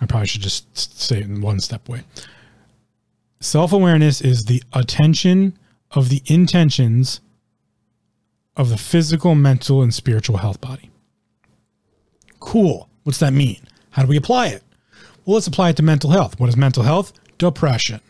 [0.00, 2.04] I probably should just say it in one step way.
[3.40, 5.58] Self awareness is the attention
[5.90, 7.20] of the intentions
[8.54, 10.89] of the physical, mental, and spiritual health body.
[12.40, 12.88] Cool.
[13.04, 13.60] What's that mean?
[13.90, 14.62] How do we apply it?
[15.24, 16.40] Well, let's apply it to mental health.
[16.40, 17.12] What is mental health?
[17.38, 18.00] Depression.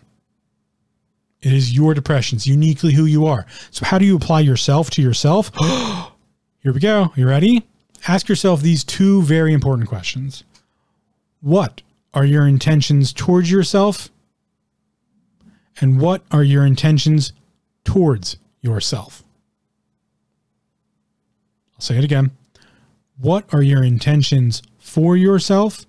[1.42, 2.36] It is your depression.
[2.36, 3.46] It's uniquely who you are.
[3.70, 5.50] So, how do you apply yourself to yourself?
[6.62, 7.12] Here we go.
[7.16, 7.66] You ready?
[8.06, 10.44] Ask yourself these two very important questions.
[11.40, 11.82] What
[12.12, 14.10] are your intentions towards yourself?
[15.80, 17.32] And what are your intentions
[17.84, 19.22] towards yourself?
[21.74, 22.32] I'll say it again.
[23.20, 25.84] What are your intentions for yourself?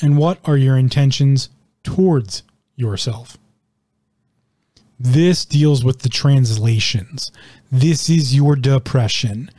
[0.00, 1.50] And what are your intentions
[1.82, 2.42] towards
[2.76, 3.36] yourself?
[4.98, 7.30] This deals with the translations.
[7.70, 9.50] This is your depression.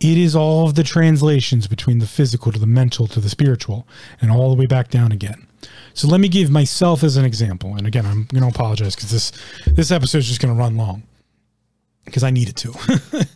[0.00, 3.86] It is all of the translations between the physical to the mental to the spiritual
[4.20, 5.46] and all the way back down again.
[5.94, 7.76] So let me give myself as an example.
[7.76, 9.32] And again, I'm going to apologize because this
[9.66, 11.04] this episode is just going to run long
[12.04, 12.74] because I needed to.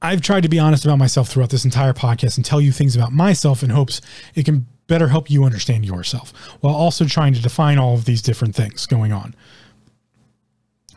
[0.00, 2.94] I've tried to be honest about myself throughout this entire podcast and tell you things
[2.94, 4.00] about myself in hopes
[4.34, 8.22] it can better help you understand yourself while also trying to define all of these
[8.22, 9.34] different things going on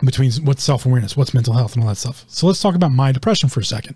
[0.03, 2.25] between what's self awareness, what's mental health, and all that stuff.
[2.27, 3.95] So let's talk about my depression for a second.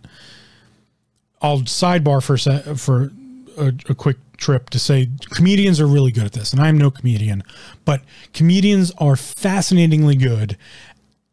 [1.42, 3.12] I'll sidebar for a se- for
[3.58, 6.92] a, a quick trip to say comedians are really good at this, and I'm no
[6.92, 7.44] comedian,
[7.86, 8.02] but
[8.34, 10.58] comedians are fascinatingly good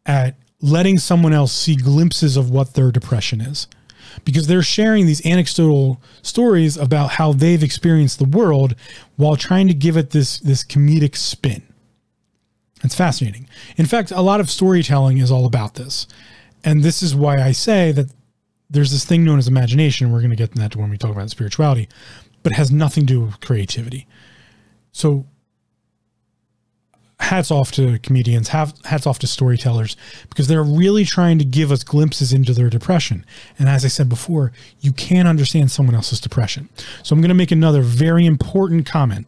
[0.05, 3.67] at letting someone else see glimpses of what their depression is
[4.23, 8.73] because they're sharing these anecdotal stories about how they've experienced the world
[9.17, 11.61] while trying to give it this this comedic spin.
[12.81, 13.47] It's fascinating.
[13.75, 16.07] In fact, a lot of storytelling is all about this.
[16.63, 18.07] And this is why I say that
[18.69, 20.11] there's this thing known as imagination.
[20.11, 21.89] We're going to get to that when we talk about spirituality,
[22.41, 24.07] but it has nothing to do with creativity.
[24.91, 25.25] So
[27.23, 29.95] hats off to comedians, hats off to storytellers,
[30.29, 33.25] because they're really trying to give us glimpses into their depression.
[33.57, 34.51] And as I said before,
[34.81, 36.69] you can't understand someone else's depression.
[37.01, 39.27] So I'm going to make another very important comment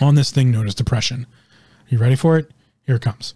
[0.00, 1.26] on this thing known as depression.
[1.26, 2.50] Are you ready for it?
[2.86, 3.34] Here it comes.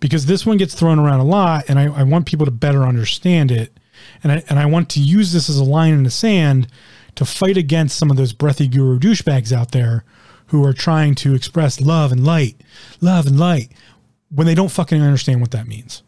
[0.00, 2.84] Because this one gets thrown around a lot, and I, I want people to better
[2.84, 3.72] understand it.
[4.22, 6.68] And I, and I want to use this as a line in the sand
[7.16, 10.04] to fight against some of those breathy guru douchebags out there
[10.48, 12.60] who are trying to express love and light,
[13.00, 13.70] love and light,
[14.30, 16.02] when they don't fucking understand what that means.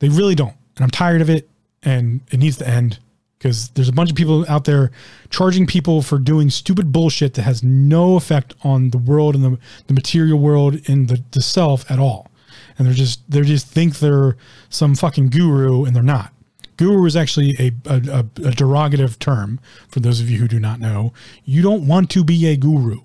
[0.00, 0.56] They really don't.
[0.76, 1.48] And I'm tired of it
[1.82, 2.98] and it needs to end
[3.38, 4.90] because there's a bunch of people out there
[5.30, 9.58] charging people for doing stupid bullshit that has no effect on the world and the,
[9.86, 12.30] the material world and the, the self at all.
[12.76, 14.36] And they're just, they just think they're
[14.68, 16.32] some fucking guru and they're not.
[16.76, 20.80] Guru is actually a, a, a, derogative term for those of you who do not
[20.80, 21.12] know.
[21.44, 23.00] You don't want to be a guru.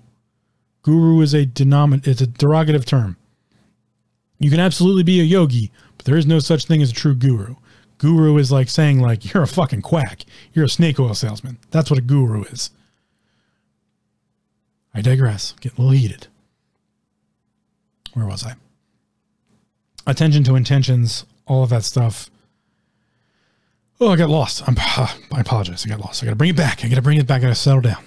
[0.86, 3.16] Guru is a denomin- it's a derogative term.
[4.38, 7.14] You can absolutely be a yogi, but there is no such thing as a true
[7.16, 7.56] guru.
[7.98, 10.22] Guru is like saying like you're a fucking quack.
[10.52, 11.58] You're a snake oil salesman.
[11.72, 12.70] That's what a guru is.
[14.94, 15.54] I digress.
[15.60, 16.28] Get a little heated.
[18.14, 18.54] Where was I?
[20.06, 22.30] Attention to intentions, all of that stuff.
[24.00, 24.62] Oh, I got lost.
[24.68, 25.84] I'm, I apologize.
[25.84, 26.22] I got lost.
[26.22, 26.84] I got to bring it back.
[26.84, 27.38] I got to bring it back.
[27.38, 28.04] I got to settle down.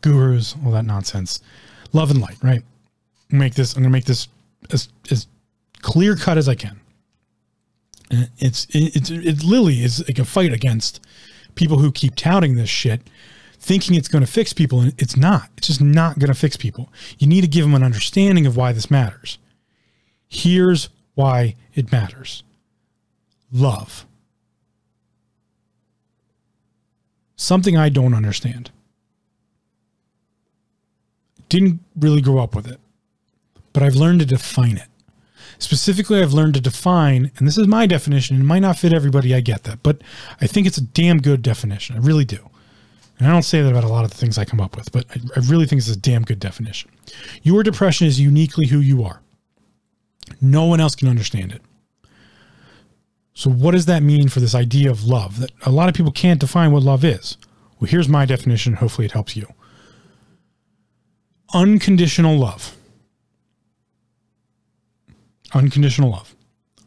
[0.00, 1.40] Gurus, all that nonsense
[1.92, 2.62] love and light, right?
[3.30, 3.74] Make this.
[3.74, 4.28] I'm gonna make this
[4.70, 5.26] as as
[5.82, 6.80] clear cut as I can.
[8.38, 11.00] It's it's it literally is like a fight against
[11.54, 13.02] people who keep touting this shit,
[13.58, 15.48] thinking it's going to fix people, and it's not.
[15.56, 16.92] It's just not going to fix people.
[17.18, 19.38] You need to give them an understanding of why this matters.
[20.28, 22.42] Here's why it matters.
[23.52, 24.06] Love.
[27.36, 28.70] Something I don't understand
[31.50, 32.80] didn't really grow up with it,
[33.74, 34.86] but I've learned to define it.
[35.58, 38.94] Specifically, I've learned to define, and this is my definition, and it might not fit
[38.94, 40.00] everybody, I get that, but
[40.40, 41.96] I think it's a damn good definition.
[41.96, 42.48] I really do.
[43.18, 44.90] And I don't say that about a lot of the things I come up with,
[44.90, 46.90] but I, I really think it's a damn good definition.
[47.42, 49.20] Your depression is uniquely who you are.
[50.40, 51.60] No one else can understand it.
[53.34, 55.40] So, what does that mean for this idea of love?
[55.40, 57.36] That a lot of people can't define what love is.
[57.78, 58.74] Well, here's my definition.
[58.74, 59.52] Hopefully, it helps you
[61.52, 62.76] unconditional love.
[65.52, 66.34] Unconditional love.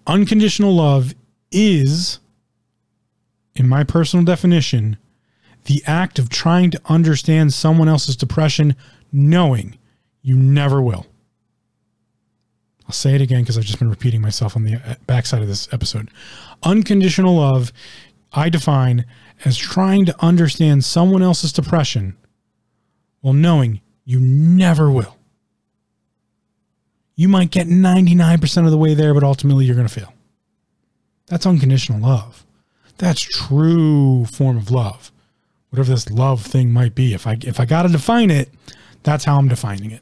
[0.07, 1.14] Unconditional love
[1.52, 2.19] is,
[3.56, 4.98] in my personal definition,
[5.65, 8.76] the act of trying to understand someone else's depression
[9.11, 9.77] knowing
[10.22, 11.06] you never will.
[12.85, 15.48] I'll say it again because I've just been repeating myself on the uh, backside of
[15.48, 16.10] this episode.
[16.64, 17.72] Unconditional love,
[18.34, 19.06] I define
[19.45, 22.18] as trying to understand someone else's depression
[23.22, 25.17] while knowing you never will.
[27.15, 30.13] You might get 99% of the way there, but ultimately you're going to fail.
[31.27, 32.45] That's unconditional love.
[32.97, 35.11] That's true form of love.
[35.69, 37.13] Whatever this love thing might be.
[37.13, 38.49] If I if I got to define it,
[39.01, 40.01] that's how I'm defining it.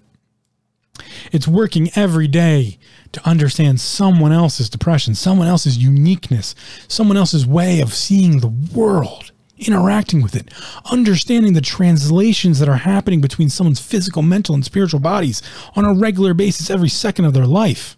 [1.31, 2.77] It's working every day
[3.13, 6.55] to understand someone else's depression, someone else's uniqueness,
[6.87, 9.31] someone else's way of seeing the world,
[9.67, 10.53] interacting with it,
[10.85, 15.41] understanding the translations that are happening between someone's physical, mental, and spiritual bodies
[15.75, 17.97] on a regular basis every second of their life.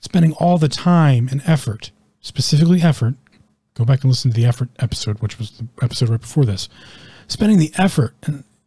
[0.00, 1.90] Spending all the time and effort,
[2.20, 3.14] specifically effort,
[3.74, 6.68] go back and listen to the effort episode, which was the episode right before this.
[7.26, 8.14] Spending the effort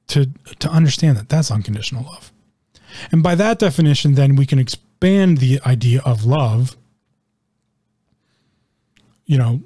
[0.07, 2.31] to to understand that that's unconditional love.
[3.11, 6.76] And by that definition, then we can expand the idea of love,
[9.26, 9.61] you know,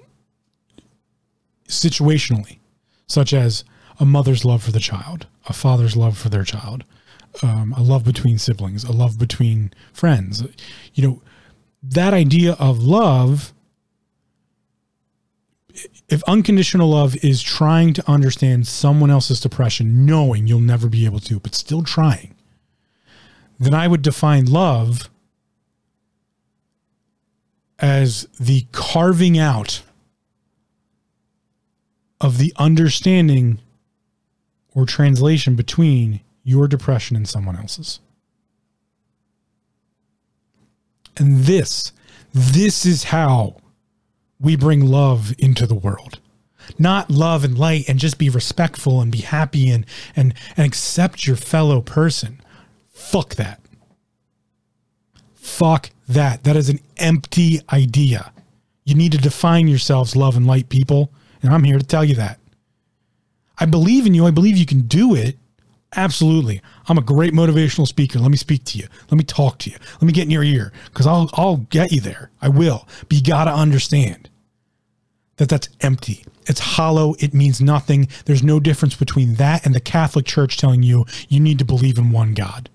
[1.68, 2.60] situationally,
[3.08, 3.64] such as
[4.00, 6.84] a mother's love for the child, a father's love for their child,
[7.42, 10.44] um, a love between siblings, a love between friends.
[10.94, 11.22] You know,
[11.84, 13.54] that idea of love,
[16.10, 21.20] if unconditional love is trying to understand someone else's depression, knowing you'll never be able
[21.22, 22.36] to, but still trying,
[23.60, 25.10] then I would define love
[27.80, 29.82] as the carving out
[32.26, 33.60] of the understanding
[34.74, 38.00] or translation between your depression and someone else's.
[41.18, 41.92] And this,
[42.34, 43.58] this is how
[44.40, 46.20] we bring love into the world.
[46.80, 49.86] Not love and light and just be respectful and be happy and
[50.16, 52.42] and and accept your fellow person.
[52.90, 53.62] Fuck that.
[55.36, 56.44] Fuck that.
[56.44, 58.34] That is an empty idea.
[58.84, 61.12] You need to define yourselves, love and light people.
[61.46, 62.40] And I'm here to tell you that.
[63.58, 64.26] I believe in you.
[64.26, 65.38] I believe you can do it.
[65.96, 66.62] Absolutely.
[66.90, 68.20] I'm a great motivational speaker.
[68.20, 68.88] Let me speak to you.
[69.10, 69.78] Let me talk to you.
[69.94, 72.32] Let me get in your ear because I'll, I'll get you there.
[72.42, 72.88] I will.
[73.08, 74.30] But you got to understand
[75.38, 76.26] that that's empty.
[76.48, 77.16] It's hollow.
[77.20, 78.08] It means nothing.
[78.26, 81.98] There's no difference between that and the Catholic Church telling you you need to believe
[81.98, 82.70] in one God.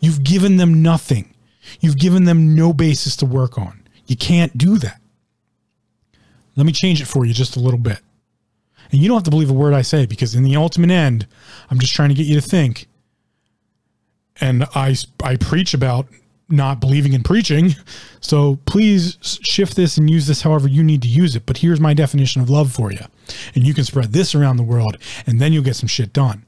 [0.00, 1.34] You've given them nothing.
[1.80, 3.82] You've given them no basis to work on.
[4.06, 5.00] You can't do that.
[6.56, 8.00] Let me change it for you just a little bit.
[8.92, 11.26] And you don't have to believe a word I say because in the ultimate end,
[11.70, 12.86] I'm just trying to get you to think.
[14.40, 16.06] And I, I preach about
[16.48, 17.74] not believing in preaching.
[18.20, 21.44] So please shift this and use this however you need to use it.
[21.44, 23.04] But here's my definition of love for you.
[23.54, 26.44] And you can spread this around the world and then you'll get some shit done.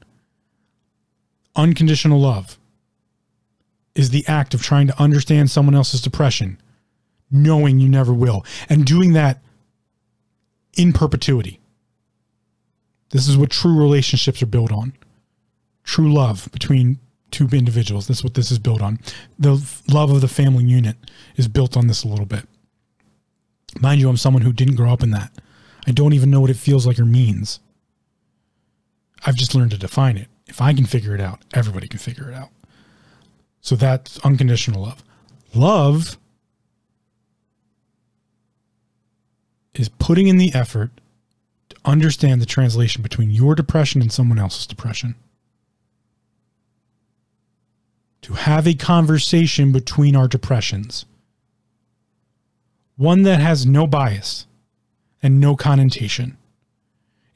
[1.55, 2.57] Unconditional love
[3.93, 6.61] is the act of trying to understand someone else's depression,
[7.31, 9.41] knowing you never will, and doing that
[10.77, 11.59] in perpetuity.
[13.09, 14.93] This is what true relationships are built on.
[15.83, 16.99] True love between
[17.31, 18.07] two individuals.
[18.07, 18.99] That's what this is built on.
[19.39, 20.97] The love of the family unit
[21.35, 22.45] is built on this a little bit.
[23.79, 25.31] Mind you, I'm someone who didn't grow up in that.
[25.85, 27.59] I don't even know what it feels like or means.
[29.25, 30.27] I've just learned to define it.
[30.47, 32.49] If I can figure it out, everybody can figure it out.
[33.61, 35.03] So that's unconditional love.
[35.53, 36.17] Love
[39.79, 40.91] is putting in the effort
[41.69, 45.15] to understand the translation between your depression and someone else's depression.
[48.23, 51.05] To have a conversation between our depressions.
[52.95, 54.47] One that has no bias
[55.21, 56.36] and no connotation.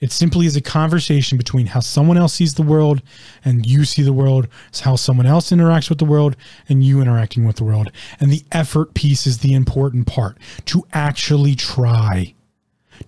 [0.02, 3.04] It simply is a conversation between how someone else sees the world
[3.46, 6.36] and you see the world, it's how someone else interacts with the world
[6.68, 7.92] and you interacting with the world.
[8.20, 12.34] And the effort piece is the important part to actually try,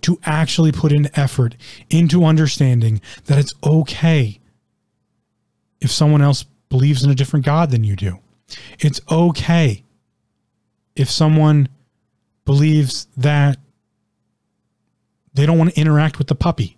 [0.02, 1.56] to actually put in effort
[1.90, 4.38] into understanding that it's okay
[5.80, 8.20] if someone else believes in a different God than you do.
[8.78, 9.82] It's okay
[10.94, 11.68] if someone
[12.44, 13.58] believes that
[15.34, 16.76] they don't want to interact with the puppy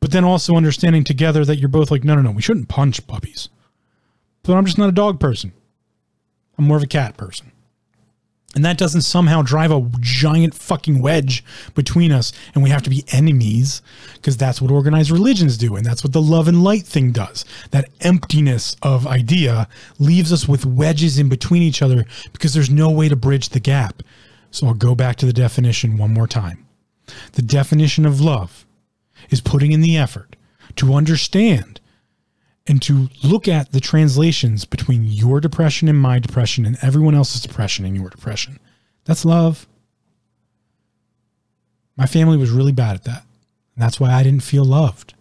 [0.00, 3.06] but then also understanding together that you're both like, no, no, no, we shouldn't punch
[3.06, 3.48] puppies.
[4.42, 5.52] But I'm just not a dog person.
[6.56, 7.52] I'm more of a cat person.
[8.54, 11.44] And that doesn't somehow drive a giant fucking wedge
[11.74, 13.82] between us and we have to be enemies
[14.14, 15.76] because that's what organized religions do.
[15.76, 17.44] And that's what the love and light thing does.
[17.72, 19.68] That emptiness of idea
[19.98, 23.60] leaves us with wedges in between each other because there's no way to bridge the
[23.60, 24.02] gap.
[24.50, 26.66] So I'll go back to the definition one more time.
[27.32, 28.66] The definition of love
[29.30, 30.36] is putting in the effort
[30.76, 31.80] to understand
[32.66, 37.40] and to look at the translations between your depression and my depression and everyone else's
[37.40, 38.58] depression and your depression.
[39.04, 39.66] That's love.
[41.96, 43.24] My family was really bad at that.
[43.74, 45.14] And that's why I didn't feel loved.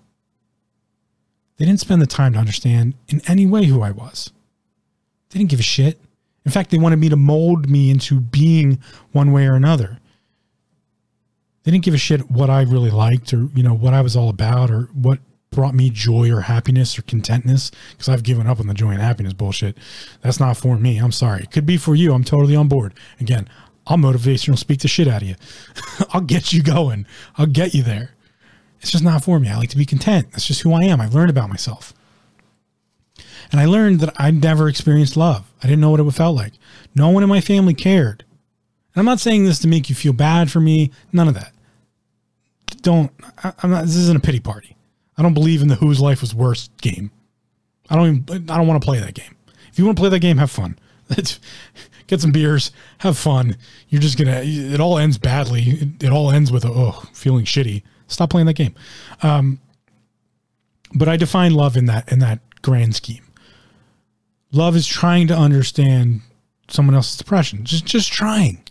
[1.57, 4.31] They didn't spend the time to understand in any way who I was.
[5.29, 5.99] They didn't give a shit.
[6.45, 8.79] In fact, they wanted me to mold me into being
[9.11, 9.99] one way or another.
[11.67, 14.15] They didn't give a shit what I really liked or, you know, what I was
[14.15, 15.19] all about or what
[15.51, 19.01] brought me joy or happiness or contentness because I've given up on the joy and
[19.01, 19.77] happiness bullshit.
[20.21, 20.97] That's not for me.
[20.97, 21.43] I'm sorry.
[21.43, 22.13] It could be for you.
[22.13, 22.93] I'm totally on board.
[23.19, 23.49] Again,
[23.85, 25.35] I'll motivational speak the shit out of you.
[26.13, 27.05] I'll get you going.
[27.37, 28.11] I'll get you there.
[28.79, 29.49] It's just not for me.
[29.49, 30.31] I like to be content.
[30.31, 31.01] That's just who I am.
[31.01, 31.93] I've learned about myself.
[33.51, 35.51] And I learned that I'd never experienced love.
[35.61, 36.53] I didn't know what it felt like.
[36.95, 38.23] No one in my family cared.
[38.95, 40.91] And I'm not saying this to make you feel bad for me.
[41.11, 41.51] None of that.
[42.81, 43.11] Don't,
[43.43, 44.75] I, am not, this isn't a pity party.
[45.17, 47.11] I don't believe in the whose life was worse game.
[47.89, 49.35] I don't even, I don't want to play that game.
[49.71, 50.77] If you want to play that game, have fun.
[52.07, 53.57] get some beers, have fun.
[53.89, 54.41] You're just gonna.
[54.43, 55.61] It all ends badly.
[55.61, 57.83] It, it all ends with a, oh, feeling shitty.
[58.07, 58.75] Stop playing that game.
[59.21, 59.59] Um,
[60.93, 63.23] but I define love in that in that grand scheme.
[64.51, 66.21] Love is trying to understand
[66.69, 67.63] someone else's depression.
[67.63, 68.63] Just just trying,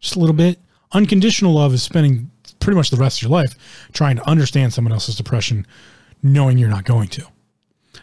[0.00, 0.58] just a little bit.
[0.92, 2.30] Unconditional love is spending
[2.68, 5.66] pretty much the rest of your life trying to understand someone else's depression,
[6.22, 7.24] knowing you're not going to.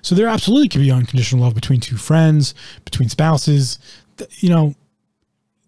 [0.01, 3.77] So there absolutely can be unconditional love between two friends, between spouses.
[4.39, 4.75] You know,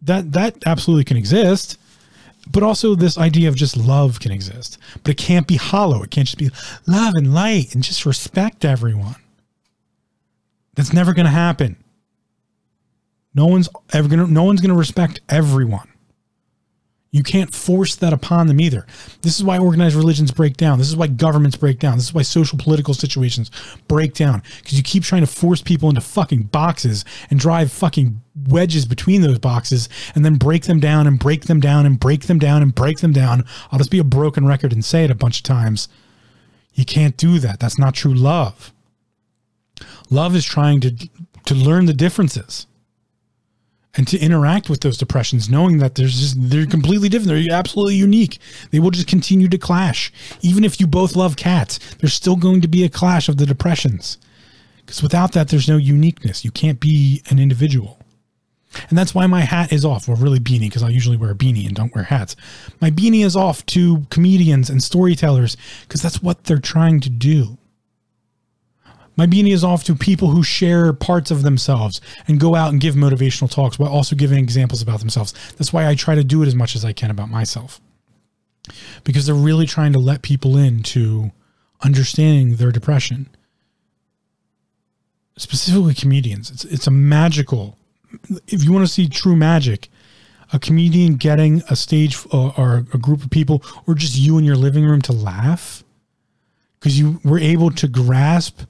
[0.01, 1.77] that that absolutely can exist.
[2.51, 4.79] But also this idea of just love can exist.
[5.03, 6.01] But it can't be hollow.
[6.01, 6.49] It can't just be
[6.87, 9.17] love and light and just respect everyone.
[10.73, 11.75] That's never going to happen.
[13.35, 15.87] No one's ever going to no one's going to respect everyone.
[17.11, 18.85] You can't force that upon them either.
[19.21, 20.77] This is why organized religions break down.
[20.77, 21.97] This is why governments break down.
[21.97, 23.49] This is why social political situations
[23.87, 28.21] break down because you keep trying to force people into fucking boxes and drive fucking
[28.49, 32.23] wedges between those boxes and then break them down and break them down and break
[32.23, 33.45] them down and break them down.
[33.71, 35.87] I'll just be a broken record and say it a bunch of times.
[36.73, 37.59] You can't do that.
[37.59, 38.73] That's not true love.
[40.09, 41.09] Love is trying to
[41.45, 42.67] to learn the differences
[43.95, 47.29] and to interact with those depressions, knowing that there's just they're completely different.
[47.29, 48.39] They're absolutely unique.
[48.71, 50.11] They will just continue to clash.
[50.41, 53.45] Even if you both love cats, there's still going to be a clash of the
[53.45, 54.17] depressions.
[54.77, 56.45] Because without that, there's no uniqueness.
[56.45, 57.99] You can't be an individual.
[58.89, 60.07] And that's why my hat is off.
[60.07, 62.35] Well, really beanie, because I usually wear a beanie and don't wear hats.
[62.79, 67.57] My beanie is off to comedians and storytellers because that's what they're trying to do.
[69.17, 72.79] My beanie is off to people who share parts of themselves and go out and
[72.79, 75.33] give motivational talks while also giving examples about themselves.
[75.57, 77.81] That's why I try to do it as much as I can about myself.
[79.03, 81.31] Because they're really trying to let people into
[81.83, 83.27] understanding their depression.
[85.37, 86.51] Specifically comedians.
[86.51, 87.77] It's it's a magical
[88.47, 89.89] if you want to see true magic,
[90.53, 94.45] a comedian getting a stage uh, or a group of people or just you in
[94.45, 95.83] your living room to laugh
[96.79, 98.61] because you were able to grasp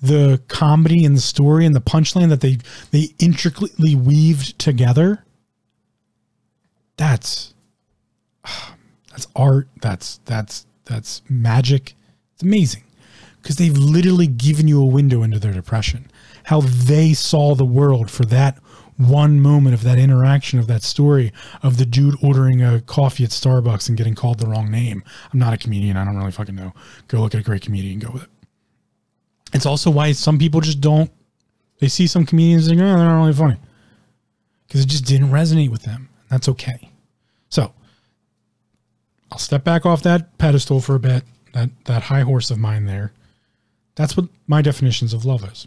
[0.00, 2.58] the comedy and the story and the punchline that they
[2.90, 5.24] they intricately weaved together
[6.96, 7.54] that's
[9.10, 11.94] that's art that's that's that's magic
[12.34, 12.82] it's amazing
[13.40, 16.10] because they've literally given you a window into their depression
[16.44, 18.58] how they saw the world for that
[18.96, 21.32] one moment of that interaction of that story
[21.62, 25.04] of the dude ordering a coffee at Starbucks and getting called the wrong name.
[25.32, 25.96] I'm not a comedian.
[25.96, 26.72] I don't really fucking know.
[27.08, 28.30] Go look at a great comedian, go with it.
[29.52, 31.10] It's also why some people just don't.
[31.78, 33.56] They see some comedians and think, oh, they're not really funny
[34.66, 36.08] because it just didn't resonate with them.
[36.30, 36.90] That's okay.
[37.48, 37.72] So
[39.30, 41.24] I'll step back off that pedestal for a bit.
[41.52, 43.12] That that high horse of mine there.
[43.94, 45.66] That's what my definitions of love is.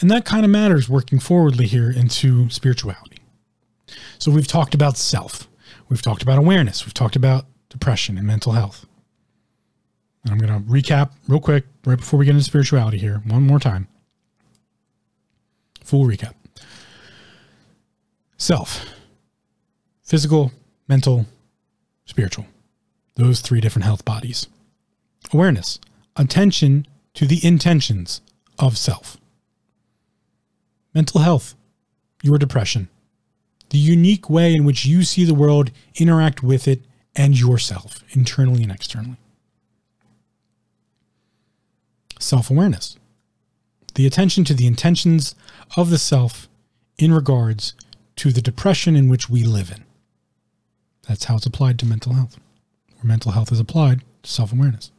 [0.00, 3.18] And that kind of matters working forwardly here into spirituality.
[4.18, 5.46] So we've talked about self.
[5.90, 6.86] We've talked about awareness.
[6.86, 8.86] We've talked about depression and mental health.
[10.24, 13.42] And I'm going to recap real quick right before we get into spirituality here, one
[13.42, 13.88] more time.
[15.82, 16.34] Full recap
[18.40, 18.86] self,
[20.02, 20.50] physical,
[20.88, 21.26] mental,
[22.06, 22.46] spiritual.
[23.16, 24.46] Those three different health bodies.
[25.32, 25.78] Awareness,
[26.16, 28.22] attention to the intentions
[28.58, 29.18] of self.
[30.94, 31.54] Mental health,
[32.22, 32.88] your depression,
[33.68, 36.82] the unique way in which you see the world, interact with it,
[37.14, 39.18] and yourself, internally and externally
[42.20, 42.96] self awareness,
[43.94, 45.34] the attention to the intentions
[45.76, 46.48] of the self
[46.98, 47.74] in regards
[48.16, 49.84] to the depression in which we live in.
[51.08, 52.38] That's how it's applied to mental health,
[53.02, 54.92] or mental health is applied to self awareness.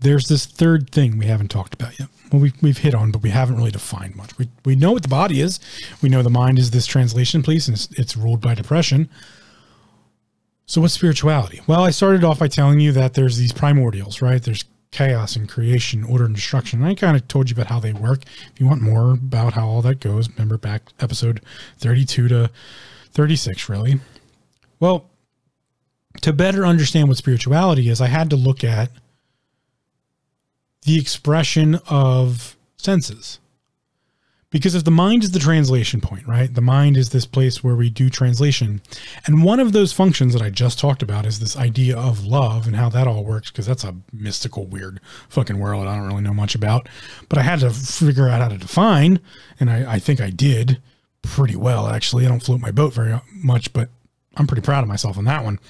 [0.00, 2.08] there's this third thing we haven't talked about yet.
[2.32, 4.36] Well, we, we've hit on, but we haven't really defined much.
[4.38, 5.60] We, we know what the body is.
[6.00, 9.10] We know the mind is this translation piece, and it's, it's ruled by depression.
[10.70, 11.60] So, what's spirituality?
[11.66, 14.40] Well, I started off by telling you that there's these primordials, right?
[14.40, 16.78] There's chaos and creation, order and destruction.
[16.78, 18.20] And I kind of told you about how they work.
[18.52, 21.40] If you want more about how all that goes, remember back episode
[21.78, 22.50] 32 to
[23.10, 23.98] 36, really.
[24.78, 25.10] Well,
[26.20, 28.92] to better understand what spirituality is, I had to look at
[30.82, 33.40] the expression of senses.
[34.50, 36.52] Because if the mind is the translation point, right?
[36.52, 38.82] The mind is this place where we do translation.
[39.26, 42.66] And one of those functions that I just talked about is this idea of love
[42.66, 46.22] and how that all works, because that's a mystical, weird fucking world I don't really
[46.22, 46.88] know much about.
[47.28, 49.20] But I had to figure out how to define,
[49.60, 50.80] and I, I think I did
[51.22, 52.26] pretty well, actually.
[52.26, 53.88] I don't float my boat very much, but
[54.36, 55.60] I'm pretty proud of myself on that one,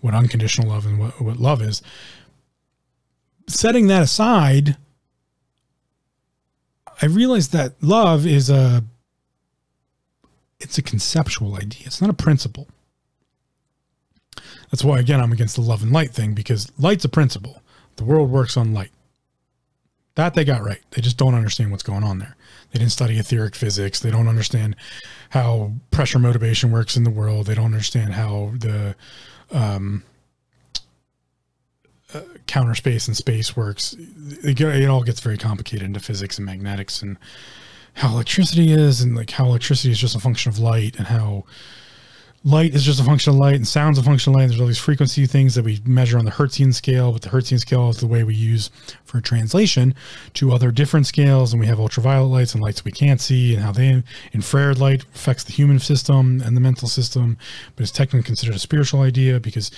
[0.00, 1.82] what unconditional love and what, what love is
[3.48, 4.76] setting that aside,
[7.02, 8.84] I realized that love is a
[10.60, 11.82] it's a conceptual idea.
[11.86, 12.68] It's not a principle.
[14.70, 17.60] That's why again I'm against the love and light thing because light's a principle.
[17.96, 18.92] The world works on light.
[20.14, 20.80] That they got right.
[20.90, 22.36] They just don't understand what's going on there.
[22.70, 24.00] They didn't study etheric physics.
[24.00, 24.76] They don't understand
[25.30, 27.46] how pressure motivation works in the world.
[27.46, 28.94] They don't understand how the
[29.50, 30.04] um,
[32.46, 37.02] counter space and space works, it, it all gets very complicated into physics and magnetics
[37.02, 37.18] and
[37.94, 41.44] how electricity is and like how electricity is just a function of light and how
[42.44, 44.48] light is just a function of light and sound's a function of light.
[44.48, 47.60] There's all these frequency things that we measure on the Hertzian scale, but the Hertzian
[47.60, 48.70] scale is the way we use
[49.04, 49.94] for translation
[50.34, 51.52] to other different scales.
[51.52, 54.02] And we have ultraviolet lights and lights we can't see and how they
[54.32, 57.36] infrared light affects the human system and the mental system,
[57.76, 59.70] but it's technically considered a spiritual idea because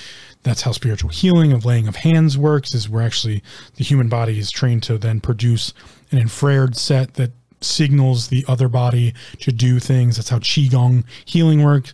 [0.42, 3.42] that's how spiritual healing of laying of hands works is where actually
[3.76, 5.74] the human body is trained to then produce
[6.12, 10.16] an infrared set that signals the other body to do things.
[10.16, 11.92] That's how Qigong healing works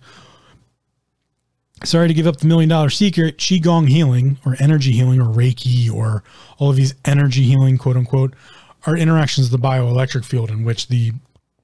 [1.84, 5.92] sorry to give up the million dollar secret, Qigong healing or energy healing or Reiki
[5.92, 6.22] or
[6.58, 8.34] all of these energy healing, quote unquote,
[8.86, 11.12] are interactions of the bioelectric field in which the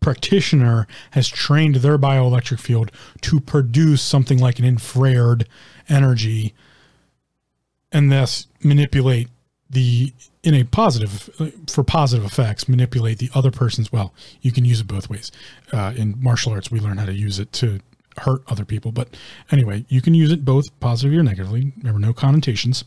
[0.01, 5.49] practitioner has trained their bioelectric field to produce something like an infrared
[5.89, 6.55] energy
[7.91, 9.29] and thus manipulate
[9.69, 10.13] the
[10.43, 11.29] in a positive
[11.67, 15.33] for positive effects manipulate the other person's well you can use it both ways.
[15.73, 17.81] Uh, in martial arts we learn how to use it to
[18.19, 18.93] hurt other people.
[18.93, 19.09] But
[19.51, 21.73] anyway, you can use it both positively or negatively.
[21.79, 22.85] Remember, no connotations.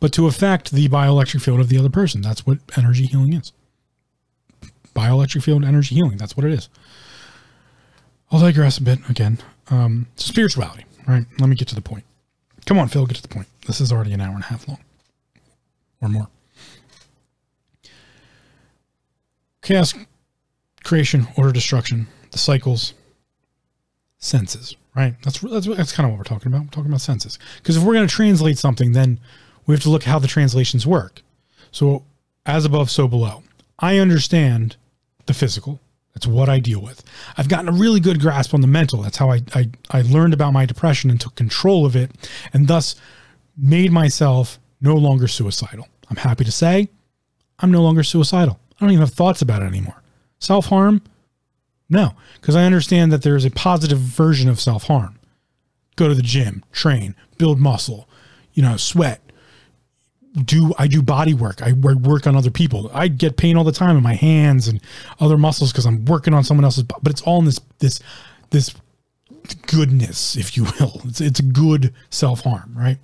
[0.00, 2.20] But to affect the bioelectric field of the other person.
[2.20, 3.52] That's what energy healing is.
[4.94, 6.16] Bioelectric field energy healing.
[6.16, 6.68] That's what it is.
[8.30, 9.38] I'll digress a bit again.
[9.70, 11.24] Um, spirituality, right?
[11.38, 12.04] Let me get to the point.
[12.66, 13.48] Come on, Phil, get to the point.
[13.66, 14.78] This is already an hour and a half long
[16.00, 16.28] or more.
[19.62, 19.94] Chaos,
[20.84, 22.92] creation, order, destruction, the cycles,
[24.24, 25.14] senses, right?
[25.22, 26.62] That's that's that's kind of what we're talking about.
[26.62, 27.38] We're talking about senses.
[27.58, 29.20] Because if we're going to translate something, then
[29.66, 31.22] we have to look how the translations work.
[31.70, 32.04] So,
[32.46, 33.42] as above, so below.
[33.78, 34.76] I understand
[35.26, 35.80] the physical.
[36.14, 37.02] That's what I deal with.
[37.36, 39.02] I've gotten a really good grasp on the mental.
[39.02, 42.12] That's how I, I, I learned about my depression and took control of it,
[42.52, 42.94] and thus
[43.56, 45.88] made myself no longer suicidal.
[46.08, 46.88] I'm happy to say
[47.58, 48.60] I'm no longer suicidal.
[48.76, 50.02] I don't even have thoughts about it anymore.
[50.38, 51.02] Self harm,
[51.94, 55.18] no, because I understand that there is a positive version of self harm.
[55.96, 58.08] Go to the gym, train, build muscle,
[58.52, 59.20] you know, sweat.
[60.34, 61.62] Do I do body work?
[61.62, 62.90] I work on other people.
[62.92, 64.80] I get pain all the time in my hands and
[65.20, 66.82] other muscles because I'm working on someone else's.
[66.82, 68.00] But it's all in this this
[68.50, 68.74] this
[69.68, 71.00] goodness, if you will.
[71.04, 72.98] It's it's good self harm, right?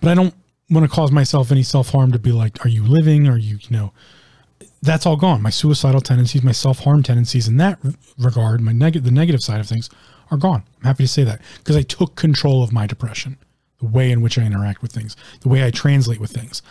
[0.00, 0.34] But I don't
[0.70, 3.28] want to cause myself any self harm to be like, are you living?
[3.28, 3.92] Are you you know?
[4.84, 5.42] That's all gone.
[5.42, 7.78] My suicidal tendencies, my self harm tendencies in that
[8.18, 9.88] regard, my negative, the negative side of things
[10.30, 10.62] are gone.
[10.78, 13.38] I'm happy to say that because I took control of my depression,
[13.78, 16.62] the way in which I interact with things, the way I translate with things.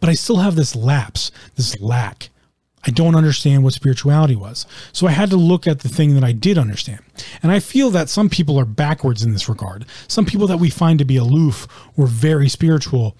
[0.00, 2.28] But I still have this lapse, this lack.
[2.84, 4.66] I don't understand what spirituality was.
[4.92, 7.00] So I had to look at the thing that I did understand.
[7.40, 9.86] And I feel that some people are backwards in this regard.
[10.08, 13.16] Some people that we find to be aloof or very spiritual,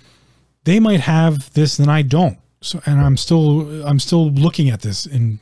[0.65, 2.39] they might have this and I don't.
[2.63, 5.41] So, and I'm still I'm still looking at this in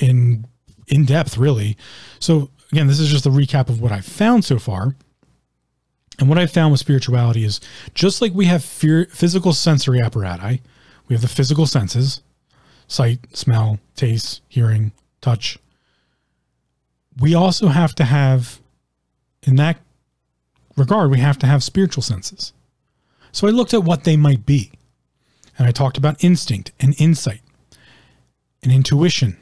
[0.00, 0.46] in
[0.86, 1.76] in depth, really.
[2.18, 4.94] So again, this is just a recap of what I've found so far.
[6.18, 7.60] And what I found with spirituality is
[7.94, 10.60] just like we have fear, physical sensory apparatus,
[11.08, 12.22] we have the physical senses
[12.86, 14.90] sight, smell, taste, hearing,
[15.20, 15.58] touch.
[17.20, 18.60] We also have to have,
[19.44, 19.78] in that
[20.76, 22.52] regard, we have to have spiritual senses.
[23.30, 24.72] So I looked at what they might be.
[25.60, 27.42] And I talked about instinct and insight
[28.62, 29.36] and intuition.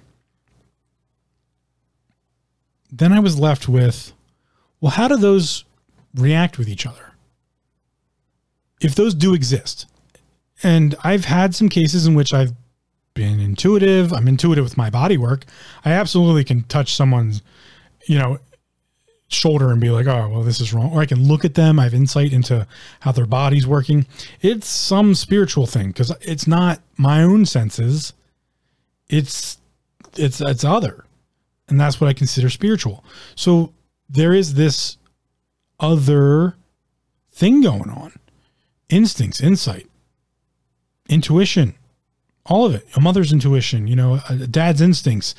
[2.90, 4.12] Then I was left with
[4.80, 5.64] well, how do those
[6.16, 7.12] react with each other?
[8.80, 9.86] If those do exist,
[10.60, 12.52] and I've had some cases in which I've
[13.14, 15.44] been intuitive, I'm intuitive with my body work.
[15.84, 17.42] I absolutely can touch someone's,
[18.06, 18.38] you know,
[19.28, 20.90] shoulder and be like, oh, well, this is wrong.
[20.90, 21.78] Or I can look at them.
[21.78, 22.66] I have insight into
[23.00, 24.06] how their body's working.
[24.40, 28.14] It's some spiritual thing because it's not my own senses.
[29.08, 29.58] It's,
[30.16, 31.04] it's, it's other.
[31.68, 33.04] And that's what I consider spiritual.
[33.34, 33.74] So
[34.08, 34.96] there is this
[35.78, 36.56] other
[37.30, 38.12] thing going on
[38.88, 39.86] instincts, insight,
[41.10, 41.74] intuition,
[42.46, 42.86] all of it.
[42.96, 45.34] A mother's intuition, you know, a dad's instincts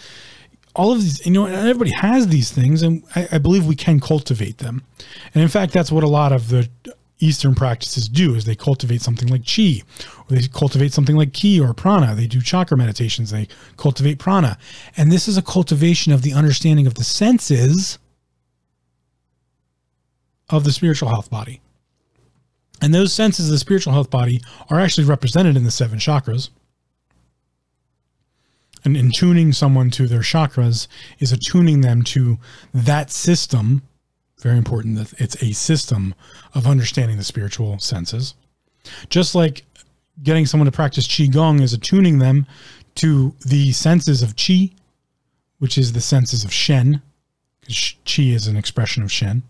[0.75, 3.99] all of these, you know, everybody has these things, and I, I, believe we can
[3.99, 4.83] cultivate them.
[5.33, 6.69] And in fact, that's what a lot of the
[7.19, 9.81] Eastern practices do: is they cultivate something like chi,
[10.29, 12.15] or they cultivate something like ki or prana.
[12.15, 13.31] They do chakra meditations.
[13.31, 13.47] They
[13.77, 14.57] cultivate prana,
[14.95, 17.97] and this is a cultivation of the understanding of the senses
[20.49, 21.61] of the spiritual health body.
[22.81, 26.49] And those senses of the spiritual health body are actually represented in the seven chakras
[28.83, 30.87] and in tuning someone to their chakras
[31.19, 32.37] is attuning them to
[32.73, 33.81] that system.
[34.41, 36.15] Very important that it's a system
[36.53, 38.35] of understanding the spiritual senses.
[39.09, 39.65] Just like
[40.23, 42.45] getting someone to practice qigong is attuning them
[42.95, 44.73] to the senses of qi
[45.59, 47.01] which is the senses of shen
[47.59, 47.75] because
[48.05, 49.43] qi is an expression of shen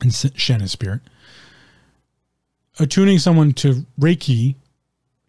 [0.00, 1.00] and shen is spirit.
[2.80, 4.56] Attuning someone to reiki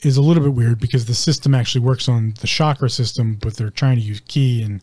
[0.02, 3.56] is a little bit weird because the system actually works on the chakra system, but
[3.56, 4.82] they're trying to use ki, and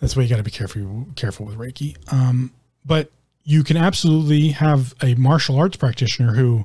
[0.00, 1.96] that's why you got to be careful careful with Reiki.
[2.12, 2.52] Um,
[2.84, 3.10] but
[3.44, 6.64] you can absolutely have a martial arts practitioner who,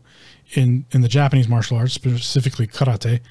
[0.54, 3.22] in in the Japanese martial arts, specifically karate,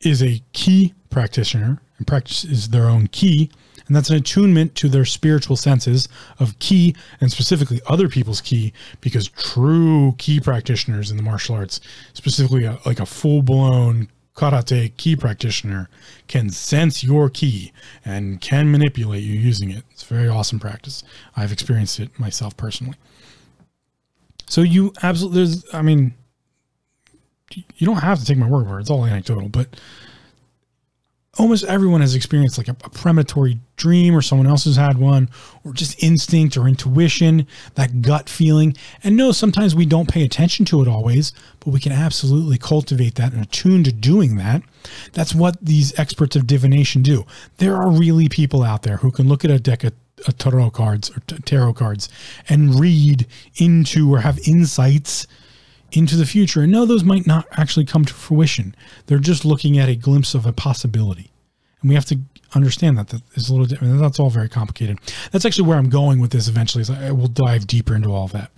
[0.00, 3.50] is a ki practitioner and practices their own ki
[3.86, 8.72] and that's an attunement to their spiritual senses of ki and specifically other people's ki
[9.00, 11.80] because true ki practitioners in the martial arts
[12.12, 15.88] specifically a, like a full-blown karate ki practitioner
[16.26, 17.72] can sense your ki
[18.04, 19.84] and can manipulate you using it.
[19.90, 21.04] It's very awesome practice.
[21.36, 22.96] I've experienced it myself personally.
[24.46, 26.14] So you absolutely there's i mean
[27.76, 28.82] you don't have to take my word for it.
[28.82, 29.68] It's all anecdotal but
[31.38, 35.30] almost everyone has experienced like a, a, premonitory dream or someone else has had one
[35.64, 38.76] or just instinct or intuition that gut feeling.
[39.02, 43.14] And no sometimes we don't pay attention to it always but we can absolutely cultivate
[43.14, 44.62] that and attune to doing that.
[45.12, 47.24] That's what these experts of divination do.
[47.56, 49.94] There are really people out there who can look at a deck of
[50.38, 52.08] tarot cards or tarot cards
[52.48, 53.26] and read
[53.56, 55.26] into or have insights
[55.92, 56.62] into the future.
[56.62, 58.74] And no, those might not actually come to fruition.
[59.06, 61.30] They're just looking at a glimpse of a possibility.
[61.80, 62.18] And we have to
[62.54, 63.98] understand that that is a little different.
[64.00, 64.98] That's all very complicated.
[65.30, 66.82] That's actually where I'm going with this eventually.
[66.82, 68.50] Is I will dive deeper into all of that.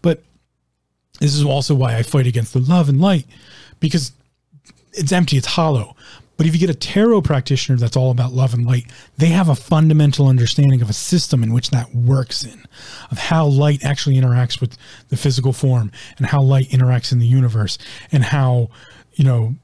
[0.00, 0.22] But
[1.20, 3.26] this is also why I fight against the love and light
[3.80, 4.12] because
[4.92, 5.96] it's empty, it's hollow.
[6.42, 9.48] But if you get a tarot practitioner that's all about love and light, they have
[9.48, 12.64] a fundamental understanding of a system in which that works in,
[13.12, 14.76] of how light actually interacts with
[15.08, 17.78] the physical form and how light interacts in the universe
[18.10, 18.70] and how,
[19.12, 19.54] you know,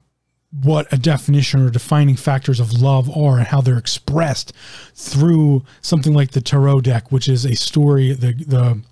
[0.63, 4.53] what a definition or defining factors of love are and how they're expressed
[4.95, 8.83] through something like the tarot deck, which is a story, the the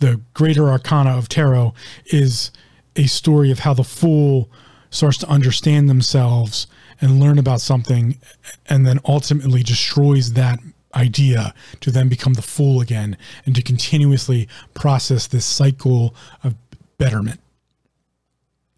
[0.00, 1.72] the greater arcana of tarot
[2.06, 2.50] is
[2.96, 4.50] a story of how the fool
[4.92, 6.68] starts to understand themselves
[7.00, 8.18] and learn about something
[8.68, 10.60] and then ultimately destroys that
[10.94, 16.14] idea to then become the fool again and to continuously process this cycle
[16.44, 16.54] of
[16.98, 17.40] betterment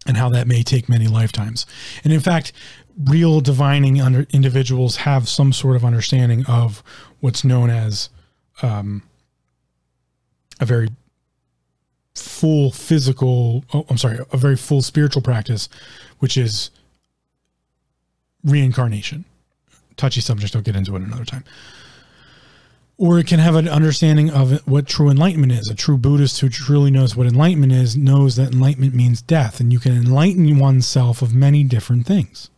[0.07, 1.65] and how that may take many lifetimes.
[2.03, 2.53] And in fact,
[3.03, 6.81] real divining individuals have some sort of understanding of
[7.19, 8.09] what's known as
[8.61, 9.03] um,
[10.59, 10.89] a very
[12.15, 15.67] full physical oh, i'm sorry a very full spiritual practice
[16.19, 16.71] which is
[18.45, 19.25] reincarnation.
[19.97, 21.43] Touchy subject i'll get into it another time.
[22.97, 25.69] Or it can have an understanding of what true enlightenment is.
[25.69, 29.59] A true buddhist who truly knows what enlightenment is knows that enlightenment means death.
[29.59, 32.49] And you can enlighten oneself of many different things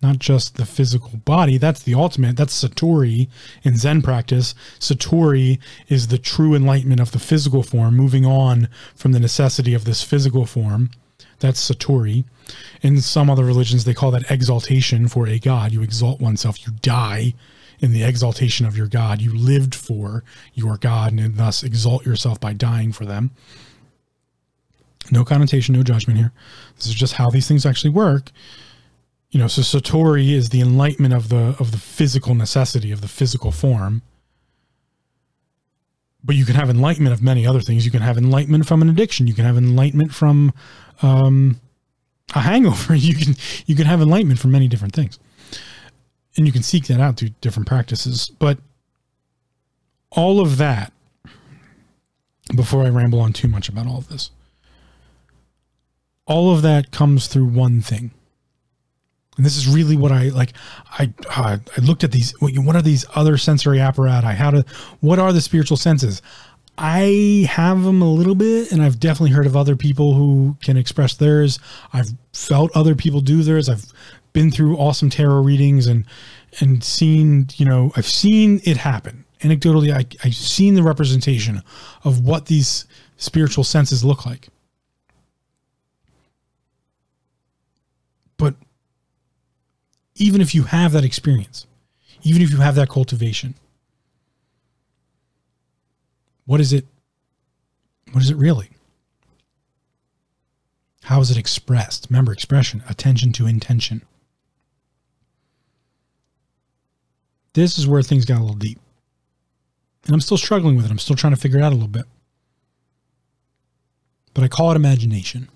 [0.00, 1.58] not just the physical body.
[1.58, 2.36] That's the ultimate.
[2.36, 3.28] That's Satori
[3.64, 4.54] in Zen practice.
[4.78, 5.58] Satori
[5.88, 10.02] is the true enlightenment of the physical form, moving on from the necessity of this
[10.02, 10.90] physical form.
[11.40, 12.24] That's Satori.
[12.80, 15.72] In some other religions, they call that exaltation for a god.
[15.72, 17.34] You exalt oneself, you die
[17.80, 19.20] in the exaltation of your god.
[19.20, 23.30] You lived for your god and thus exalt yourself by dying for them.
[25.10, 26.32] No connotation, no judgment here.
[26.76, 28.30] This is just how these things actually work.
[29.30, 33.08] You know, so Satori is the enlightenment of the of the physical necessity of the
[33.08, 34.02] physical form.
[36.24, 37.84] But you can have enlightenment of many other things.
[37.84, 39.26] You can have enlightenment from an addiction.
[39.26, 40.52] You can have enlightenment from
[41.02, 41.60] um,
[42.34, 42.94] a hangover.
[42.96, 43.34] You can
[43.66, 45.18] you can have enlightenment from many different things,
[46.36, 48.30] and you can seek that out through different practices.
[48.38, 48.58] But
[50.10, 50.92] all of that,
[52.56, 54.30] before I ramble on too much about all of this,
[56.26, 58.10] all of that comes through one thing.
[59.38, 60.52] And this is really what I like.
[60.90, 62.34] I I looked at these.
[62.40, 64.36] What are these other sensory apparatus?
[64.36, 64.64] How to?
[65.00, 66.20] What are the spiritual senses?
[66.76, 70.76] I have them a little bit, and I've definitely heard of other people who can
[70.76, 71.60] express theirs.
[71.92, 73.68] I've felt other people do theirs.
[73.68, 73.92] I've
[74.32, 76.04] been through awesome tarot readings and
[76.60, 79.92] and seen you know I've seen it happen anecdotally.
[79.92, 81.62] I, I've seen the representation
[82.02, 82.86] of what these
[83.16, 84.48] spiritual senses look like.
[88.36, 88.54] But
[90.18, 91.66] even if you have that experience,
[92.22, 93.54] even if you have that cultivation,
[96.44, 96.86] what is it?
[98.12, 98.70] What is it really?
[101.04, 102.08] How is it expressed?
[102.10, 104.02] Remember, expression, attention to intention.
[107.54, 108.78] This is where things got a little deep.
[110.04, 110.90] And I'm still struggling with it.
[110.90, 112.04] I'm still trying to figure it out a little bit.
[114.34, 115.48] But I call it imagination.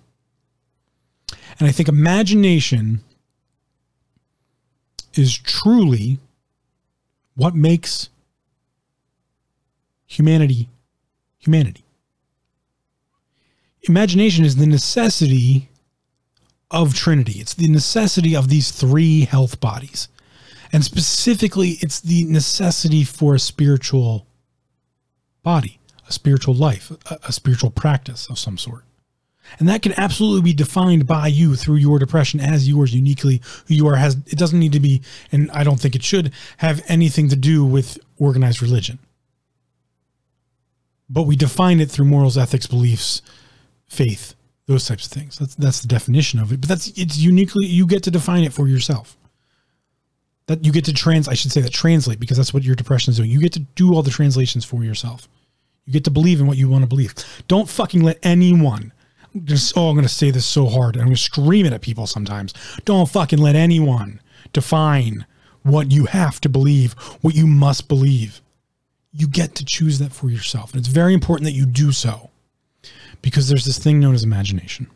[1.59, 3.02] And I think imagination
[5.14, 6.18] is truly
[7.34, 8.09] what makes
[10.06, 10.68] humanity
[11.39, 11.84] humanity.
[13.89, 15.68] Imagination is the necessity
[16.70, 17.40] of Trinity.
[17.40, 20.09] It's the necessity of these three health bodies.
[20.72, 24.26] And specifically, it's the necessity for a spiritual
[25.43, 28.84] body, a spiritual life, a, a spiritual practice of some sort.
[29.58, 33.74] And that can absolutely be defined by you through your depression as yours uniquely who
[33.74, 36.82] you are has it doesn't need to be and I don't think it should have
[36.88, 38.98] anything to do with organized religion.
[41.08, 43.20] But we define it through morals, ethics, beliefs,
[43.86, 44.34] faith,
[44.66, 45.38] those types of things.
[45.38, 46.60] That's that's the definition of it.
[46.60, 49.16] But that's it's uniquely you get to define it for yourself.
[50.46, 53.10] That you get to trans I should say that translate because that's what your depression
[53.10, 53.30] is doing.
[53.30, 55.28] You get to do all the translations for yourself.
[55.84, 57.14] You get to believe in what you want to believe.
[57.48, 58.92] Don't fucking let anyone
[59.44, 60.96] just oh, I'm going to say this so hard.
[60.96, 62.54] I'm going to scream it at people sometimes.
[62.84, 64.20] Don't fucking let anyone
[64.52, 65.26] define
[65.62, 68.40] what you have to believe, what you must believe.
[69.12, 70.72] You get to choose that for yourself.
[70.72, 72.30] And it's very important that you do so
[73.20, 74.88] because there's this thing known as imagination.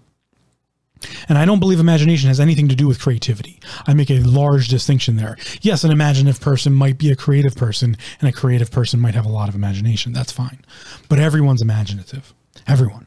[1.28, 3.60] And I don't believe imagination has anything to do with creativity.
[3.86, 5.36] I make a large distinction there.
[5.60, 9.26] Yes, an imaginative person might be a creative person, and a creative person might have
[9.26, 10.12] a lot of imagination.
[10.12, 10.64] That's fine.
[11.08, 12.32] But everyone's imaginative.
[12.66, 13.06] Everyone.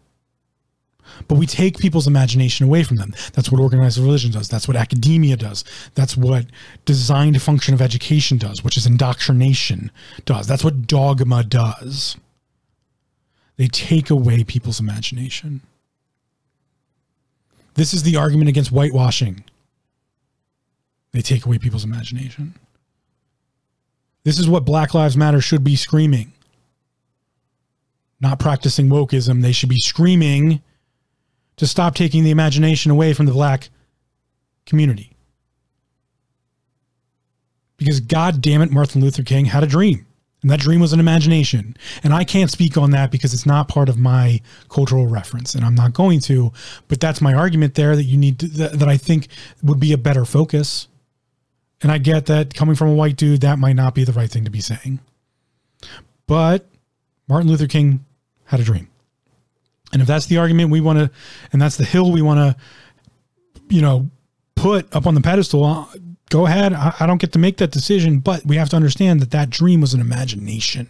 [1.27, 3.14] But we take people's imagination away from them.
[3.34, 4.48] That's what organized religion does.
[4.48, 5.64] That's what academia does.
[5.95, 6.45] That's what
[6.86, 9.91] designed function of education does, which is indoctrination
[10.26, 10.48] does.
[10.48, 12.18] That's what dogma does.
[13.57, 15.61] They take away people's imagination.
[17.73, 19.44] This is the argument against whitewashing.
[21.11, 22.56] They take away people's imagination.
[24.23, 26.34] This is what Black Lives Matter should be screaming.
[28.22, 29.41] Not practicing wokeism.
[29.41, 30.61] They should be screaming
[31.60, 33.69] to stop taking the imagination away from the black
[34.65, 35.11] community.
[37.76, 40.06] Because God damn it, Martin Luther King had a dream.
[40.41, 41.76] And that dream was an imagination.
[42.02, 45.53] And I can't speak on that because it's not part of my cultural reference.
[45.53, 46.53] And I'm not going to.
[46.88, 49.27] But that's my argument there that you need to, that, that I think
[49.61, 50.88] would be a better focus.
[51.81, 54.31] And I get that coming from a white dude, that might not be the right
[54.31, 55.02] thing to be saying.
[56.26, 56.69] But
[57.27, 58.06] Martin Luther King
[58.45, 58.88] had a dream.
[59.91, 61.11] And if that's the argument we want to,
[61.52, 62.61] and that's the hill we want to,
[63.70, 64.10] you know,
[64.56, 65.86] put up on the pedestal, uh,
[66.30, 66.74] go ahead.
[66.74, 69.49] I, I, don't get to make that decision, but we have to understand that that
[69.49, 70.88] dream was an imagination.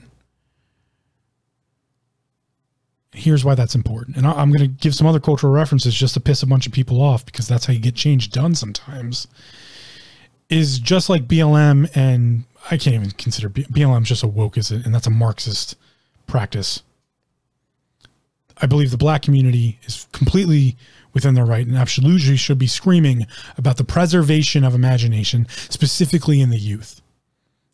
[3.14, 4.18] Here's why that's important.
[4.18, 6.68] And I, I'm going to give some other cultural references just to piss a bunch
[6.68, 9.28] of people off because that's how you get change done sometimes.
[10.50, 14.84] Is just like BLM, and I can't even consider BLM just a woke, is it?
[14.84, 15.76] And that's a Marxist
[16.26, 16.82] practice
[18.61, 20.76] I believe the black community is completely
[21.14, 23.26] within their right and absolutely should be screaming
[23.57, 27.02] about the preservation of imagination, specifically in the youth.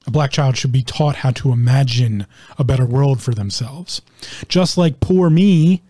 [0.08, 2.28] A black child should be taught how to imagine
[2.60, 4.02] a better world for themselves.
[4.48, 5.82] Just like poor me,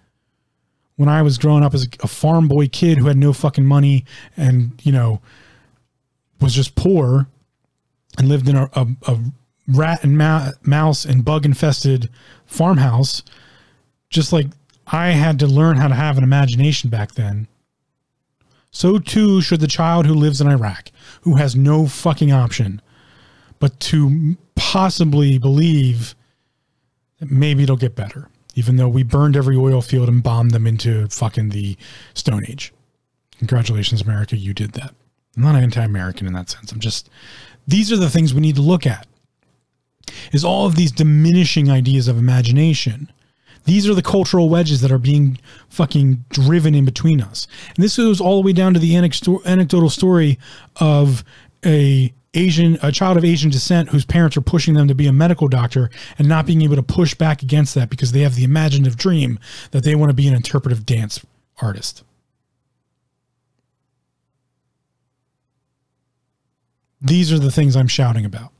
[0.95, 4.05] when I was growing up as a farm boy kid who had no fucking money
[4.37, 5.21] and, you know,
[6.39, 7.27] was just poor
[8.17, 9.19] and lived in a, a, a
[9.67, 12.09] rat and ma- mouse and bug infested
[12.45, 13.23] farmhouse,
[14.09, 14.47] just like
[14.87, 17.47] I had to learn how to have an imagination back then,
[18.71, 20.91] so too should the child who lives in Iraq,
[21.21, 22.81] who has no fucking option
[23.59, 26.15] but to possibly believe
[27.19, 30.67] that maybe it'll get better, even though we burned every oil field and bombed them
[30.67, 31.77] into fucking the
[32.13, 32.73] Stone Age.
[33.39, 34.93] Congratulations, America, you did that.
[35.35, 36.71] I'm not anti American in that sense.
[36.71, 37.09] I'm just,
[37.67, 39.07] these are the things we need to look at.
[40.31, 43.11] Is all of these diminishing ideas of imagination
[43.65, 45.37] these are the cultural wedges that are being
[45.69, 47.47] fucking driven in between us.
[47.75, 50.39] And this goes all the way down to the anecdotal story
[50.77, 51.23] of
[51.65, 55.13] a Asian, a child of Asian descent whose parents are pushing them to be a
[55.13, 58.43] medical doctor and not being able to push back against that because they have the
[58.43, 59.39] imaginative dream
[59.71, 61.25] that they want to be an interpretive dance
[61.61, 62.03] artist.
[67.01, 68.51] These are the things I'm shouting about.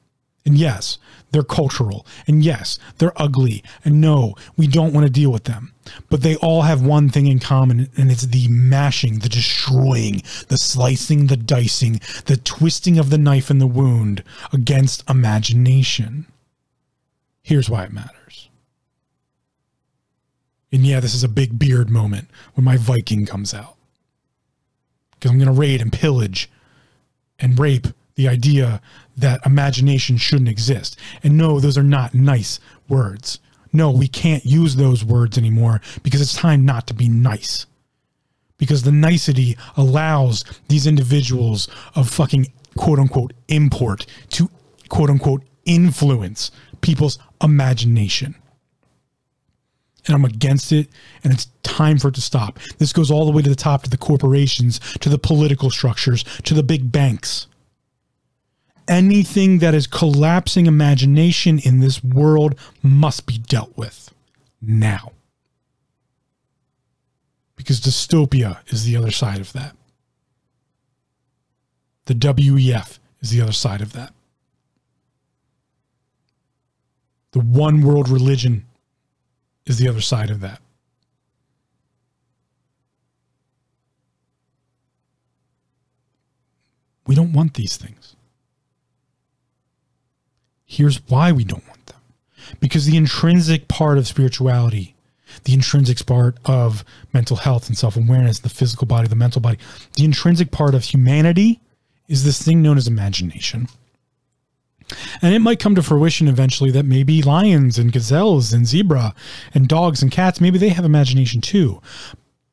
[0.45, 0.99] And yes,
[1.31, 2.05] they're cultural.
[2.27, 3.63] And yes, they're ugly.
[3.83, 5.73] And no, we don't want to deal with them.
[6.09, 10.57] But they all have one thing in common, and it's the mashing, the destroying, the
[10.57, 14.23] slicing, the dicing, the twisting of the knife in the wound
[14.53, 16.27] against imagination.
[17.41, 18.49] Here's why it matters.
[20.71, 23.75] And yeah, this is a big beard moment when my Viking comes out.
[25.11, 26.49] Because I'm going to raid and pillage
[27.39, 28.81] and rape the idea
[29.17, 30.97] that imagination shouldn't exist.
[31.23, 33.39] And no, those are not nice words.
[33.71, 37.65] No, we can't use those words anymore because it's time not to be nice.
[38.57, 42.47] Because the nicety allows these individuals of fucking
[42.77, 44.49] quote unquote import to
[44.87, 46.51] quote unquote influence
[46.81, 48.35] people's imagination.
[50.07, 50.87] And I'm against it,
[51.23, 52.59] and it's time for it to stop.
[52.77, 56.23] This goes all the way to the top to the corporations, to the political structures,
[56.43, 57.47] to the big banks
[58.87, 64.13] anything that is collapsing imagination in this world must be dealt with
[64.61, 65.11] now.
[67.55, 69.75] Because dystopia is the other side of that.
[72.05, 74.13] The WEF is the other side of that.
[77.31, 78.65] The one world religion
[79.65, 80.61] is the other side of that.
[87.07, 88.04] We don't want these things.
[90.75, 91.99] Here's why we don't want them.
[92.59, 94.93] Because the intrinsic part of spirituality,
[95.45, 96.83] the intrinsic part of
[97.13, 99.57] mental health and self awareness, the physical body, the mental body,
[99.93, 101.61] the intrinsic part of humanity
[102.09, 103.69] is this thing known as imagination.
[105.21, 109.15] And it might come to fruition eventually that maybe lions and gazelles and zebra
[109.53, 111.81] and dogs and cats, maybe they have imagination too.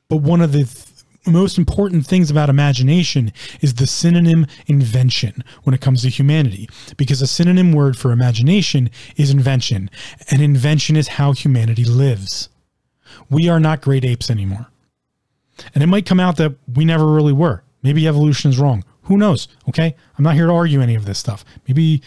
[0.08, 0.86] But one of the th-
[1.26, 7.22] most important things about imagination is the synonym invention when it comes to humanity, because
[7.22, 9.88] a synonym word for imagination is invention,
[10.30, 12.48] and invention is how humanity lives.
[13.30, 14.66] We are not great apes anymore.
[15.74, 17.62] And it might come out that we never really were.
[17.82, 18.84] Maybe evolution is wrong.
[19.02, 19.48] Who knows?
[19.68, 19.94] Okay.
[20.16, 21.44] I'm not here to argue any of this stuff.
[21.68, 22.02] Maybe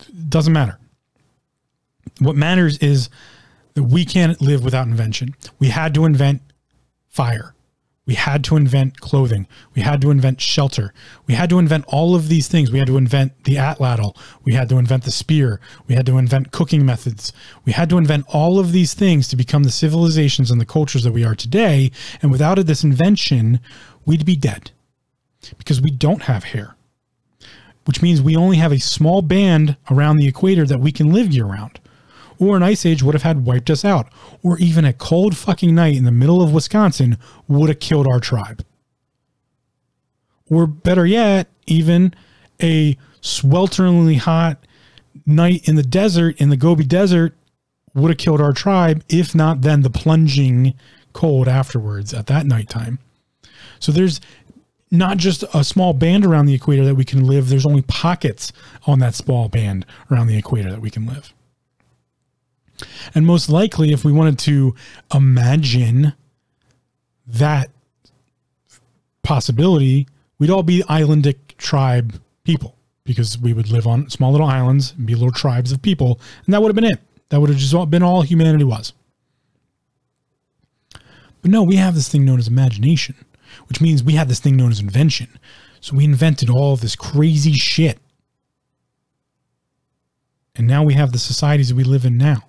[0.00, 0.78] it doesn't matter.
[2.18, 3.08] What matters is
[3.74, 5.34] that we can't live without invention.
[5.58, 6.42] We had to invent
[7.08, 7.53] fire.
[8.06, 9.46] We had to invent clothing.
[9.74, 10.92] We had to invent shelter.
[11.26, 12.70] We had to invent all of these things.
[12.70, 14.14] We had to invent the atlatl.
[14.44, 15.58] We had to invent the spear.
[15.86, 17.32] We had to invent cooking methods.
[17.64, 21.02] We had to invent all of these things to become the civilizations and the cultures
[21.04, 21.90] that we are today.
[22.20, 23.60] And without this invention,
[24.04, 24.70] we'd be dead
[25.56, 26.76] because we don't have hair,
[27.86, 31.32] which means we only have a small band around the equator that we can live
[31.32, 31.80] year round
[32.38, 34.12] or an ice age would have had wiped us out,
[34.42, 38.20] or even a cold fucking night in the middle of Wisconsin would have killed our
[38.20, 38.64] tribe.
[40.50, 42.14] Or better yet, even
[42.62, 44.58] a swelteringly hot
[45.26, 47.34] night in the desert, in the Gobi Desert,
[47.94, 50.74] would have killed our tribe, if not then the plunging
[51.12, 52.98] cold afterwards at that nighttime.
[53.78, 54.20] So there's
[54.90, 58.52] not just a small band around the equator that we can live, there's only pockets
[58.86, 61.32] on that small band around the equator that we can live.
[63.14, 64.74] And most likely, if we wanted to
[65.12, 66.14] imagine
[67.26, 67.70] that
[69.22, 70.06] possibility,
[70.38, 75.06] we'd all be islandic tribe people because we would live on small little islands and
[75.06, 76.20] be little tribes of people.
[76.46, 77.00] And that would have been it.
[77.28, 78.92] That would have just been all humanity was.
[81.42, 83.16] But no, we have this thing known as imagination,
[83.68, 85.28] which means we have this thing known as invention.
[85.80, 87.98] So we invented all this crazy shit.
[90.56, 92.44] And now we have the societies we live in now.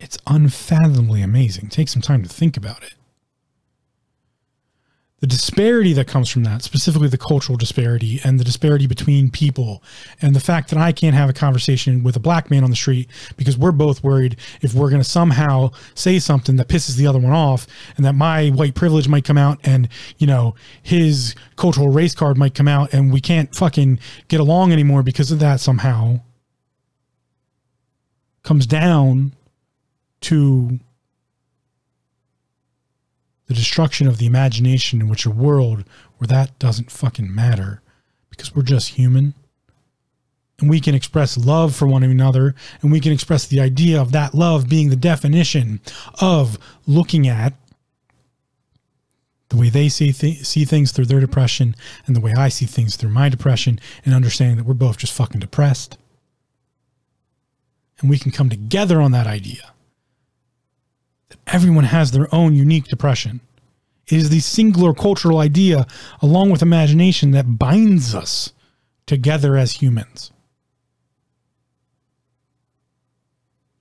[0.00, 1.68] It's unfathomably amazing.
[1.68, 2.94] Take some time to think about it.
[5.20, 9.82] the disparity that comes from that, specifically the cultural disparity and the disparity between people,
[10.22, 12.76] and the fact that I can't have a conversation with a black man on the
[12.76, 17.08] street because we're both worried if we're going to somehow say something that pisses the
[17.08, 17.66] other one off,
[17.96, 19.88] and that my white privilege might come out, and
[20.18, 23.98] you know his cultural race card might come out, and we can't fucking
[24.28, 26.20] get along anymore because of that somehow.
[28.44, 29.32] Comes down
[30.22, 30.80] to
[33.48, 35.84] the destruction of the imagination in which a world
[36.18, 37.80] where that doesn't fucking matter
[38.30, 39.34] because we're just human.
[40.60, 44.12] And we can express love for one another and we can express the idea of
[44.12, 45.80] that love being the definition
[46.20, 47.54] of looking at
[49.48, 51.74] the way they see th- see things through their depression
[52.06, 55.14] and the way I see things through my depression and understanding that we're both just
[55.14, 55.96] fucking depressed.
[58.00, 59.72] And we can come together on that idea
[61.52, 63.40] everyone has their own unique depression.
[64.06, 65.86] It is the singular cultural idea,
[66.22, 68.52] along with imagination, that binds us
[69.06, 70.30] together as humans.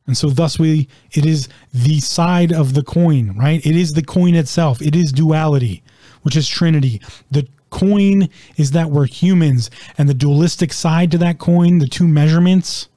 [0.06, 3.66] And so, thus, we it is the side of the coin, right?
[3.66, 4.82] It is the coin itself.
[4.82, 5.84] It is duality,
[6.22, 7.02] which is Trinity.
[7.30, 12.08] The coin is that we're humans, and the dualistic side to that coin, the two
[12.08, 12.88] measurements,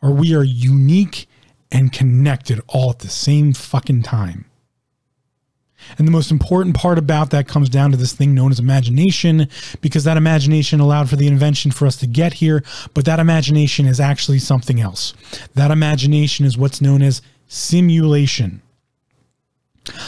[0.00, 1.28] are we are unique
[1.70, 4.44] and connected all at the same fucking time.
[5.96, 9.48] And the most important part about that comes down to this thing known as imagination,
[9.80, 12.64] because that imagination allowed for the invention for us to get here.
[12.94, 15.14] But that imagination is actually something else.
[15.54, 18.60] That imagination is what's known as simulation.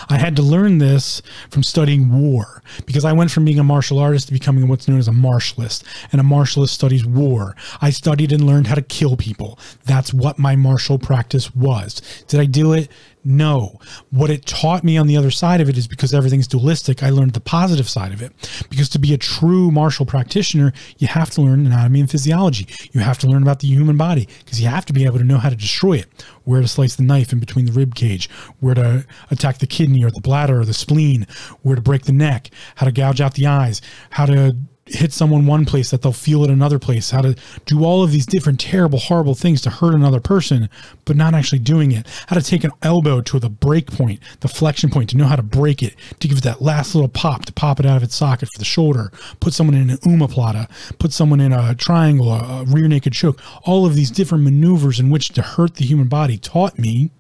[0.09, 3.99] I had to learn this from studying war because I went from being a martial
[3.99, 5.85] artist to becoming what's known as a martialist.
[6.13, 7.57] And a martialist studies war.
[7.81, 9.59] I studied and learned how to kill people.
[9.85, 12.01] That's what my martial practice was.
[12.29, 12.89] Did I do it?
[13.23, 13.79] No.
[14.11, 17.11] What it taught me on the other side of it is because everything's dualistic, I
[17.11, 18.33] learned the positive side of it.
[18.71, 22.67] Because to be a true martial practitioner, you have to learn anatomy and physiology.
[22.93, 25.25] You have to learn about the human body because you have to be able to
[25.25, 26.07] know how to destroy it,
[26.45, 28.31] where to slice the knife in between the rib cage,
[28.61, 31.27] where to attack the kidney or the bladder or the spleen,
[31.63, 34.57] where to break the neck, how to gouge out the eyes, how to
[34.91, 37.37] hit someone one place that they'll feel it another place, how to
[37.67, 40.69] do all of these different terrible, horrible things to hurt another person,
[41.05, 44.49] but not actually doing it, how to take an elbow to the break point, the
[44.49, 47.45] flexion point, to know how to break it, to give it that last little pop,
[47.45, 50.69] to pop it out of its socket for the shoulder, put someone in an omoplata,
[50.99, 53.41] put someone in a triangle, a rear naked choke.
[53.65, 57.11] All of these different maneuvers in which to hurt the human body taught me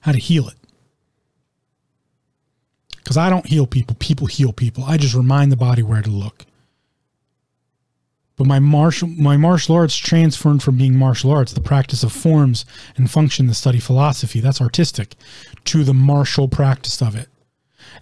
[0.00, 0.54] how to heal it
[3.02, 3.96] because I don't heal people.
[3.98, 4.84] People heal people.
[4.84, 6.46] I just remind the body where to look.
[8.36, 12.64] But my martial my martial arts transferred from being martial arts, the practice of forms
[12.96, 15.14] and function, the study philosophy, that's artistic,
[15.64, 17.28] to the martial practice of it.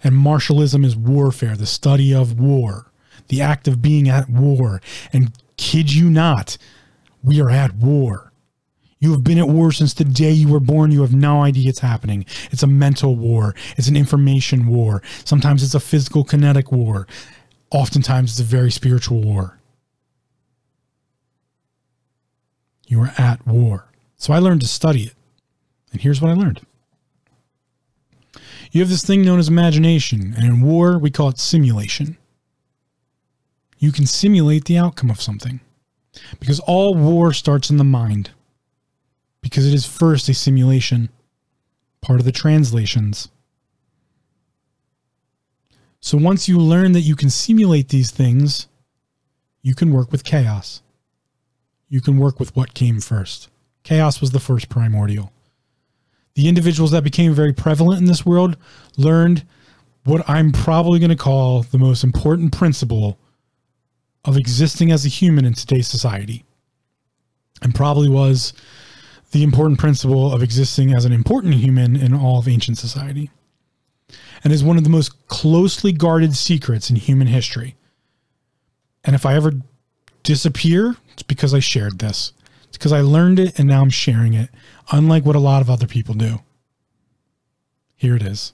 [0.03, 2.91] And martialism is warfare, the study of war,
[3.27, 4.81] the act of being at war.
[5.11, 6.57] And kid you not,
[7.21, 8.30] we are at war.
[9.01, 10.91] You have been at war since the day you were born.
[10.91, 12.23] You have no idea it's happening.
[12.51, 13.55] It's a mental war.
[13.75, 15.01] It's an information war.
[15.25, 17.07] Sometimes it's a physical kinetic war.
[17.71, 19.57] Oftentimes it's a very spiritual war.
[22.85, 23.87] You are at war.
[24.17, 25.15] So I learned to study it.
[25.91, 26.61] And here's what I learned.
[28.71, 32.17] You have this thing known as imagination, and in war, we call it simulation.
[33.79, 35.59] You can simulate the outcome of something
[36.39, 38.29] because all war starts in the mind
[39.41, 41.09] because it is first a simulation,
[42.01, 43.29] part of the translations.
[45.99, 48.67] So once you learn that you can simulate these things,
[49.61, 50.81] you can work with chaos.
[51.89, 53.49] You can work with what came first.
[53.83, 55.31] Chaos was the first primordial.
[56.35, 58.57] The individuals that became very prevalent in this world
[58.97, 59.43] learned
[60.05, 63.19] what I'm probably going to call the most important principle
[64.25, 66.45] of existing as a human in today's society.
[67.61, 68.53] And probably was
[69.31, 73.31] the important principle of existing as an important human in all of ancient society
[74.43, 77.75] and is one of the most closely guarded secrets in human history.
[79.03, 79.53] And if I ever
[80.23, 82.33] disappear, it's because I shared this.
[82.67, 84.49] It's because I learned it and now I'm sharing it,
[84.91, 86.39] unlike what a lot of other people do.
[87.95, 88.53] Here it is.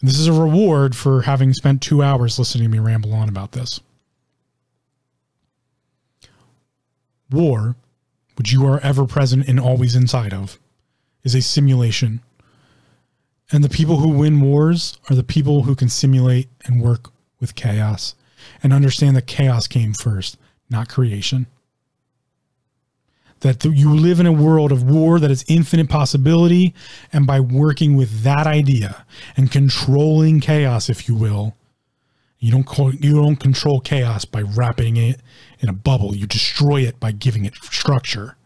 [0.00, 3.52] This is a reward for having spent two hours listening to me ramble on about
[3.52, 3.80] this.
[7.30, 7.74] War
[8.38, 10.58] which you are ever present and always inside of,
[11.24, 12.22] is a simulation.
[13.50, 17.10] And the people who win wars are the people who can simulate and work
[17.40, 18.14] with chaos
[18.62, 20.38] and understand that chaos came first,
[20.70, 21.46] not creation.
[23.40, 26.74] that th- you live in a world of war that is infinite possibility.
[27.12, 29.04] And by working with that idea
[29.36, 31.54] and controlling chaos, if you will,
[32.38, 32.68] you don't
[33.02, 35.20] you don't control chaos by wrapping it
[35.60, 36.14] in a bubble.
[36.14, 38.36] You destroy it by giving it structure.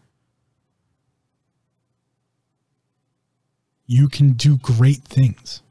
[3.85, 5.61] You can do great things.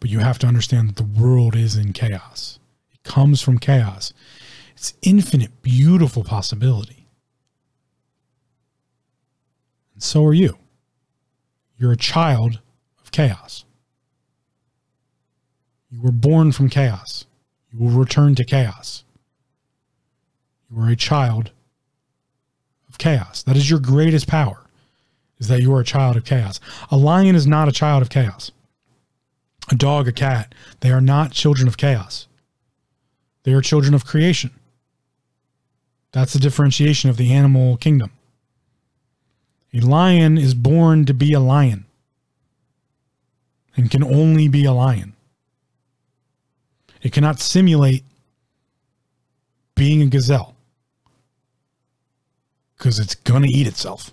[0.00, 2.58] But you have to understand that the world is in chaos.
[2.92, 4.12] It comes from chaos.
[4.74, 7.08] It's infinite, beautiful possibility.
[9.94, 10.58] And so are you.
[11.78, 12.60] You're a child
[13.02, 13.64] of chaos.
[15.90, 17.24] You were born from chaos.
[17.72, 19.04] You will return to chaos.
[20.76, 21.52] You are a child
[22.90, 23.42] of chaos.
[23.42, 24.60] That is your greatest power,
[25.38, 26.60] is that you are a child of chaos.
[26.90, 28.50] A lion is not a child of chaos.
[29.70, 32.28] A dog, a cat, they are not children of chaos.
[33.44, 34.50] They are children of creation.
[36.12, 38.10] That's the differentiation of the animal kingdom.
[39.72, 41.86] A lion is born to be a lion
[43.76, 45.14] and can only be a lion.
[47.00, 48.04] It cannot simulate
[49.74, 50.55] being a gazelle
[52.76, 54.12] because it's going to eat itself.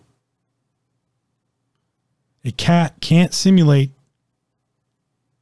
[2.45, 3.91] A cat can't simulate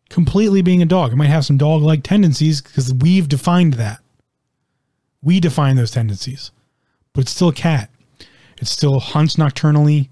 [0.09, 1.11] completely being a dog.
[1.11, 3.99] It might have some dog like tendencies because we've defined that.
[5.23, 6.51] We define those tendencies,
[7.13, 7.89] but it's still a cat.
[8.59, 10.09] It still hunts nocturnally.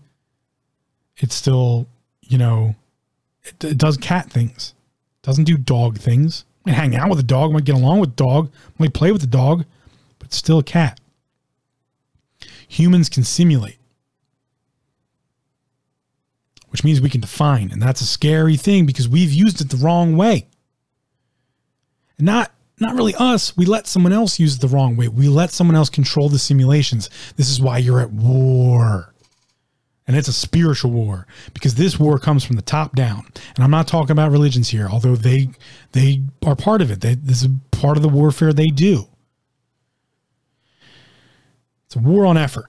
[1.17, 1.87] It still,
[2.21, 2.75] you know,
[3.43, 4.73] it, it does cat things.
[5.21, 6.45] It doesn't do dog things.
[6.65, 9.21] Might hang out with a dog, might get along with a dog, might play with
[9.21, 9.65] the dog,
[10.17, 10.98] but still a cat.
[12.69, 13.79] Humans can simulate,
[16.69, 19.77] which means we can define, and that's a scary thing because we've used it the
[19.77, 20.47] wrong way.
[22.19, 23.57] Not not really us.
[23.57, 25.07] We let someone else use it the wrong way.
[25.07, 27.09] We let someone else control the simulations.
[27.35, 29.13] This is why you're at war.
[30.07, 33.25] And it's a spiritual war because this war comes from the top down.
[33.55, 35.49] And I'm not talking about religions here, although they
[35.93, 37.01] they are part of it.
[37.01, 39.08] They, this is part of the warfare they do.
[41.89, 42.67] It's a war on effort.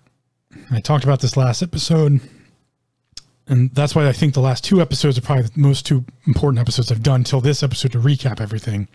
[0.70, 2.20] I talked about this last episode.
[3.47, 6.59] And that's why I think the last two episodes are probably the most two important
[6.59, 8.88] episodes I've done till this episode to recap everything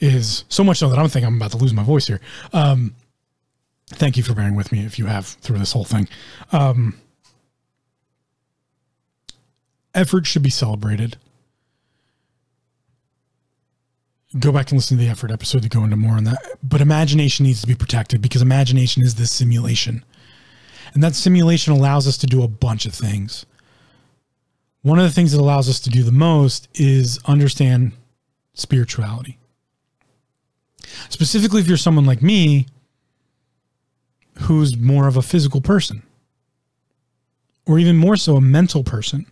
[0.00, 2.22] is so much so that I'm thinking I'm about to lose my voice here.
[2.54, 2.94] Um,
[3.88, 6.08] thank you for bearing with me if you have through this whole thing.
[6.50, 6.98] Um,
[9.94, 11.18] effort should be celebrated.
[14.38, 16.38] Go back and listen to the effort episode to go into more on that.
[16.62, 20.04] But imagination needs to be protected because imagination is this simulation.
[20.92, 23.46] And that simulation allows us to do a bunch of things.
[24.82, 27.92] One of the things that allows us to do the most is understand
[28.54, 29.38] spirituality.
[31.08, 32.66] Specifically, if you're someone like me
[34.42, 36.02] who's more of a physical person,
[37.66, 39.26] or even more so, a mental person,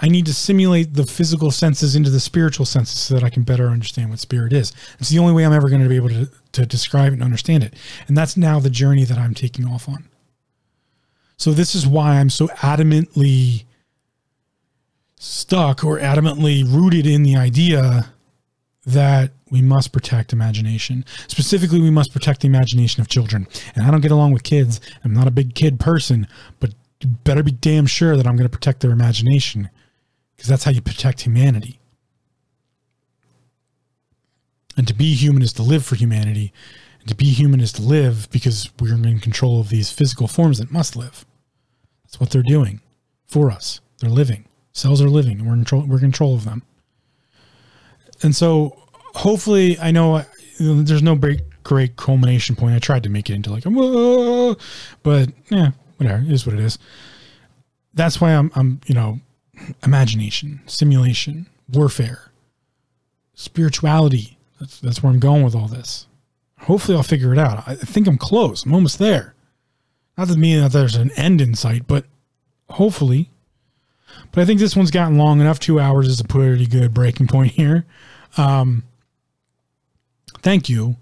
[0.00, 3.42] I need to simulate the physical senses into the spiritual senses so that I can
[3.42, 4.72] better understand what spirit is.
[4.98, 7.62] It's the only way I'm ever going to be able to, to describe and understand
[7.62, 7.74] it.
[8.08, 10.08] And that's now the journey that I'm taking off on.
[11.36, 13.64] So, this is why I'm so adamantly
[15.16, 18.12] stuck or adamantly rooted in the idea
[18.86, 21.04] that we must protect imagination.
[21.28, 23.46] Specifically, we must protect the imagination of children.
[23.74, 24.80] And I don't get along with kids.
[25.04, 26.26] I'm not a big kid person,
[26.58, 26.74] but
[27.24, 29.70] better be damn sure that I'm going to protect their imagination
[30.40, 31.78] because that's how you protect humanity.
[34.74, 36.50] And to be human is to live for humanity.
[36.98, 40.56] And to be human is to live because we're in control of these physical forms
[40.56, 41.26] that must live.
[42.04, 42.80] That's what they're doing
[43.26, 43.82] for us.
[43.98, 44.46] They're living.
[44.72, 46.62] Cells are living, and we're in control, we're in control of them.
[48.22, 48.78] And so
[49.14, 50.24] hopefully, I know uh,
[50.58, 52.74] there's no great, great culmination point.
[52.74, 54.56] I tried to make it into like, Whoa,
[55.02, 56.22] but yeah, whatever.
[56.22, 56.78] It is what it is.
[57.92, 59.20] That's why I'm, I'm, you know,
[59.84, 62.30] imagination, simulation, warfare,
[63.34, 64.38] spirituality.
[64.58, 66.06] That's, that's where I'm going with all this.
[66.60, 67.64] Hopefully, I'll figure it out.
[67.66, 68.64] I think I'm close.
[68.64, 69.34] I'm almost there.
[70.18, 72.04] Not that mean that there's an end in sight, but
[72.68, 73.30] hopefully.
[74.32, 75.58] But I think this one's gotten long enough.
[75.58, 77.86] Two hours is a pretty good breaking point here.
[78.36, 78.84] Um,
[80.42, 80.96] thank you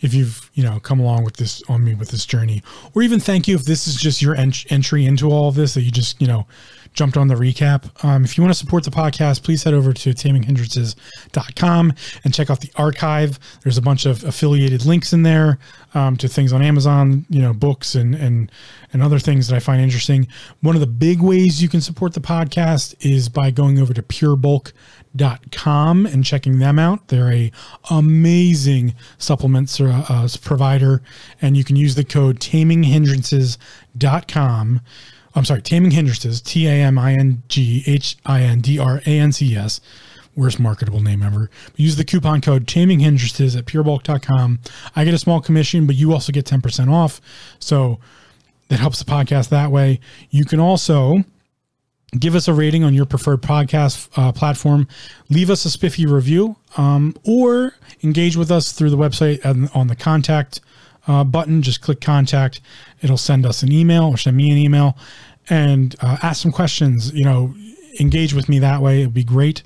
[0.00, 2.62] if you've you know come along with this on me with this journey
[2.94, 5.74] or even thank you if this is just your ent- entry into all of this
[5.74, 6.46] that you just you know
[6.98, 8.04] jumped on the recap.
[8.04, 11.92] Um, if you want to support the podcast, please head over to taminghindrances.com
[12.24, 13.38] and check out the archive.
[13.62, 15.58] There's a bunch of affiliated links in there
[15.94, 18.50] um, to things on Amazon, you know, books and and
[18.92, 20.28] and other things that I find interesting.
[20.60, 24.02] One of the big ways you can support the podcast is by going over to
[24.02, 27.08] purebulk.com and checking them out.
[27.08, 27.52] They're a
[27.90, 31.02] amazing supplements uh, uh, provider,
[31.40, 34.80] and you can use the code taminghindrances.com.
[35.34, 39.00] I'm sorry, Taming Hindrances, T A M I N G H I N D R
[39.06, 39.80] A N C S
[40.38, 41.50] worst marketable name ever.
[41.76, 44.60] Use the coupon code Taming Hindrances at purebulk.com.
[44.94, 47.20] I get a small commission, but you also get 10% off.
[47.58, 47.98] So
[48.68, 50.00] that helps the podcast that way.
[50.30, 51.24] You can also
[52.18, 54.88] give us a rating on your preferred podcast uh, platform,
[55.28, 59.88] leave us a spiffy review, um, or engage with us through the website and on
[59.88, 60.60] the contact
[61.06, 61.62] uh, button.
[61.62, 62.60] Just click contact.
[63.02, 64.96] It'll send us an email or send me an email
[65.50, 67.12] and uh, ask some questions.
[67.12, 67.54] You know,
[68.00, 69.00] engage with me that way.
[69.00, 69.62] It'd be great.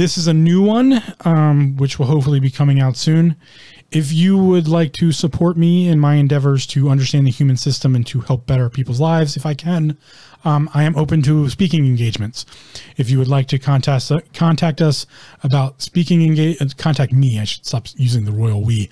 [0.00, 3.36] This is a new one, um, which will hopefully be coming out soon.
[3.90, 7.94] If you would like to support me in my endeavors to understand the human system
[7.94, 9.98] and to help better people's lives, if I can,
[10.42, 12.46] um, I am open to speaking engagements.
[12.96, 15.04] If you would like to contact contact us
[15.42, 17.38] about speaking engage, uh, contact me.
[17.38, 18.88] I should stop using the royal we.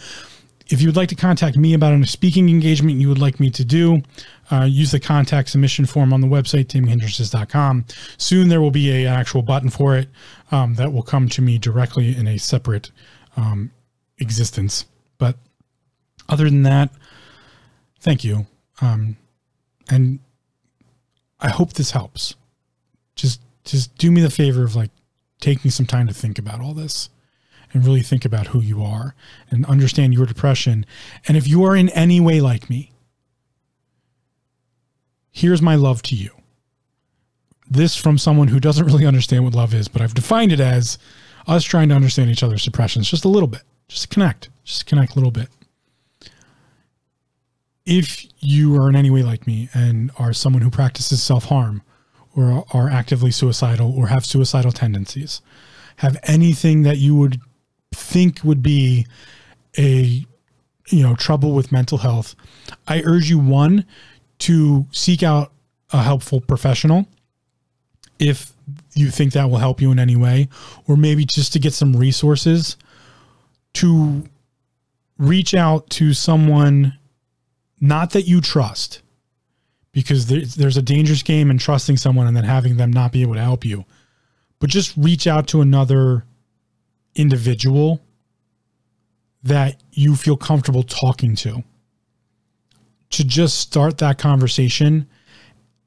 [0.69, 3.51] If you would like to contact me about a speaking engagement you would like me
[3.51, 4.03] to do,
[4.51, 7.87] uh, use the contact submission form on the website, taminghindrances.com.
[8.19, 10.09] Soon there will be a, an actual button for it
[10.51, 12.91] um, that will come to me directly in a separate
[13.37, 13.71] um,
[14.19, 14.85] existence.
[15.17, 15.37] But
[16.29, 16.91] other than that,
[18.01, 18.47] thank you.
[18.81, 19.17] Um,
[19.91, 20.19] and
[21.41, 22.35] I hope this helps.
[23.15, 24.91] Just just do me the favor of like
[25.41, 27.11] taking some time to think about all this
[27.73, 29.15] and really think about who you are
[29.51, 30.87] and understand your depression.
[31.27, 32.93] And if you are in any way like me,
[35.31, 36.31] here's my love to you.
[37.71, 40.99] This from someone who doesn't really understand what love is, but I've defined it as
[41.47, 45.13] us trying to understand each other's depressions just a little bit, just connect, just connect
[45.13, 45.49] a little bit.
[47.87, 51.83] If you are in any way like me and are someone who practices self harm
[52.37, 55.41] or are actively suicidal or have suicidal tendencies,
[55.97, 57.41] have anything that you would
[57.99, 59.07] think would be
[59.77, 60.25] a
[60.89, 62.35] you know trouble with mental health
[62.87, 63.85] i urge you one
[64.39, 65.53] to seek out
[65.93, 67.07] a helpful professional
[68.19, 68.53] if
[68.95, 70.49] you think that will help you in any way
[70.87, 72.77] or maybe just to get some resources
[73.75, 74.25] to
[75.19, 76.95] reach out to someone
[77.81, 79.03] not that you trust
[79.93, 83.35] because there's a dangerous game in trusting someone and then having them not be able
[83.35, 83.85] to help you
[84.59, 86.25] but just reach out to another
[87.19, 88.01] individual
[89.43, 91.63] that you feel comfortable talking to.
[93.11, 95.09] To just start that conversation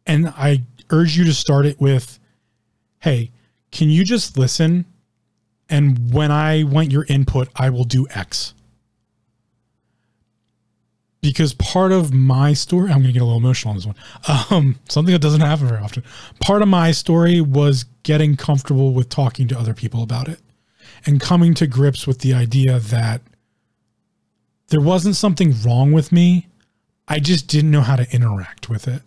[0.05, 2.19] and i urge you to start it with
[2.99, 3.31] hey
[3.71, 4.85] can you just listen?
[5.69, 8.53] And when i want your input i will do x.
[11.21, 13.95] Because part of my story i'm going to get a little emotional on this one.
[14.49, 16.03] Um, something that doesn't happen very often.
[16.41, 20.39] Part of my story was getting comfortable with talking to other people about it
[21.05, 23.21] and coming to grips with the idea that
[24.67, 26.47] there wasn't something wrong with me.
[27.07, 29.01] I just didn't know how to interact with it.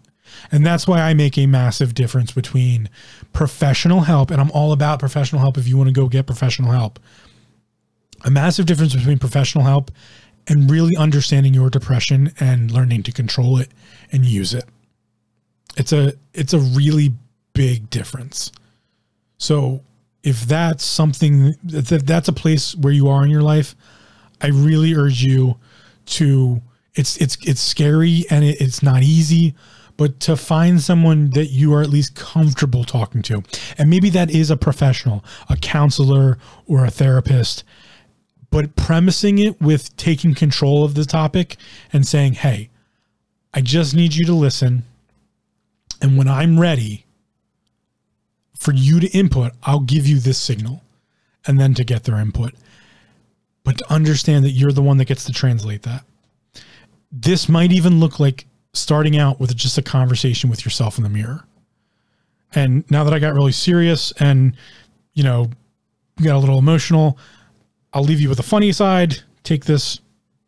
[0.50, 2.90] And that's why I make a massive difference between
[3.32, 6.72] professional help, and I'm all about professional help if you want to go get professional
[6.72, 6.98] help.
[8.24, 9.90] A massive difference between professional help
[10.46, 13.70] and really understanding your depression and learning to control it
[14.12, 14.64] and use it.
[15.76, 17.14] It's a it's a really
[17.52, 18.52] big difference.
[19.38, 19.82] So
[20.24, 23.76] if that's something that that's a place where you are in your life,
[24.40, 25.56] I really urge you
[26.06, 26.60] to
[26.94, 29.54] it's it's it's scary and it, it's not easy,
[29.96, 33.42] but to find someone that you are at least comfortable talking to.
[33.78, 37.62] And maybe that is a professional, a counselor or a therapist,
[38.50, 41.56] but premising it with taking control of the topic
[41.92, 42.70] and saying, "Hey,
[43.52, 44.84] I just need you to listen
[46.04, 47.03] and when I'm ready,
[48.56, 50.82] for you to input, I'll give you this signal
[51.46, 52.54] and then to get their input.
[53.64, 56.04] But to understand that you're the one that gets to translate that.
[57.10, 61.10] This might even look like starting out with just a conversation with yourself in the
[61.10, 61.44] mirror.
[62.54, 64.56] And now that I got really serious and,
[65.14, 65.50] you know,
[66.22, 67.18] got a little emotional,
[67.92, 69.22] I'll leave you with a funny side.
[69.42, 70.00] Take this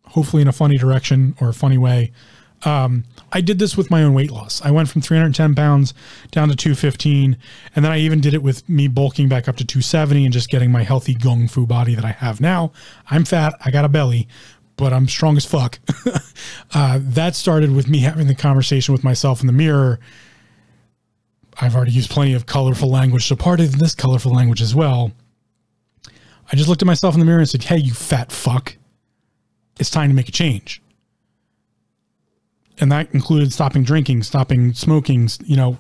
[0.05, 2.13] hopefully in a funny direction or a funny way.
[2.65, 4.63] Um, I did this with my own weight loss.
[4.63, 5.95] I went from 310 pounds
[6.31, 7.37] down to 215.
[7.75, 10.49] And then I even did it with me bulking back up to 270 and just
[10.49, 12.73] getting my healthy gung fu body that I have now.
[13.11, 14.27] I'm fat, I got a belly,
[14.77, 15.79] but I'm strong as fuck.
[16.75, 20.01] uh, that started with me having the conversation with myself in the mirror.
[21.61, 25.13] I've already used plenty of colorful language, so part of this colorful language as well.
[26.53, 28.77] I just looked at myself in the mirror and said, Hey, you fat fuck.
[29.79, 30.83] It's time to make a change.
[32.79, 35.79] And that included stopping drinking, stopping smoking, you know,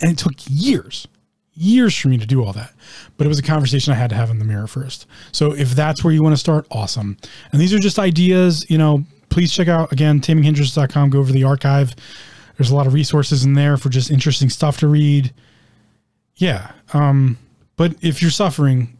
[0.00, 1.06] and it took years,
[1.54, 2.72] years for me to do all that.
[3.16, 5.06] But it was a conversation I had to have in the mirror first.
[5.32, 7.16] So if that's where you want to start, awesome.
[7.52, 11.44] And these are just ideas, you know, please check out again, taminghindrances.com, go over the
[11.44, 11.94] archive.
[12.56, 15.32] There's a lot of resources in there for just interesting stuff to read.
[16.36, 16.72] Yeah.
[16.92, 17.38] Um,
[17.76, 18.96] but if you're suffering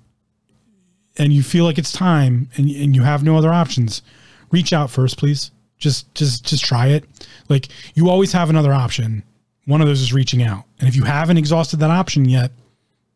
[1.16, 4.02] and you feel like it's time and, and you have no other options,
[4.50, 5.50] reach out first, please.
[5.78, 7.04] Just, just, just try it.
[7.48, 9.22] Like you always have another option.
[9.66, 10.64] One of those is reaching out.
[10.78, 12.50] And if you haven't exhausted that option yet,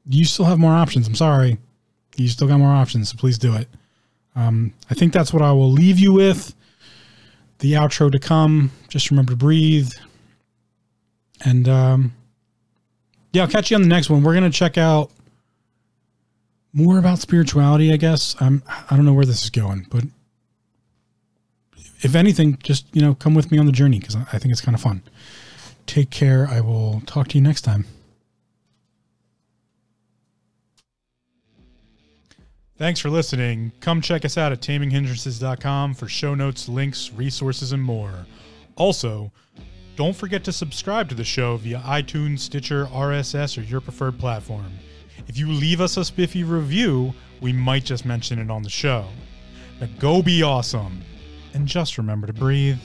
[0.09, 1.07] you still have more options.
[1.07, 1.59] I'm sorry.
[2.17, 3.11] You still got more options.
[3.11, 3.69] So please do it.
[4.35, 6.55] Um, I think that's what I will leave you with.
[7.59, 8.71] The outro to come.
[8.89, 9.93] Just remember to breathe.
[11.45, 12.15] And um,
[13.33, 14.23] yeah, I'll catch you on the next one.
[14.23, 15.11] We're to check out
[16.73, 18.37] more about spirituality, I guess.
[18.41, 20.05] I'm, I don't know where this is going, but
[22.01, 24.61] if anything, just, you know, come with me on the journey because I think it's
[24.61, 25.03] kind of fun.
[25.87, 26.47] Take care.
[26.49, 27.87] I will talk to you next time.
[32.77, 33.73] Thanks for listening.
[33.81, 38.27] Come check us out at taminghindrances.com for show notes, links, resources, and more.
[38.77, 39.33] Also,
[39.97, 44.79] don't forget to subscribe to the show via iTunes, Stitcher, RSS, or your preferred platform.
[45.27, 49.07] If you leave us a spiffy review, we might just mention it on the show.
[49.81, 51.03] Now go be awesome,
[51.59, 52.79] and just remember to breathe.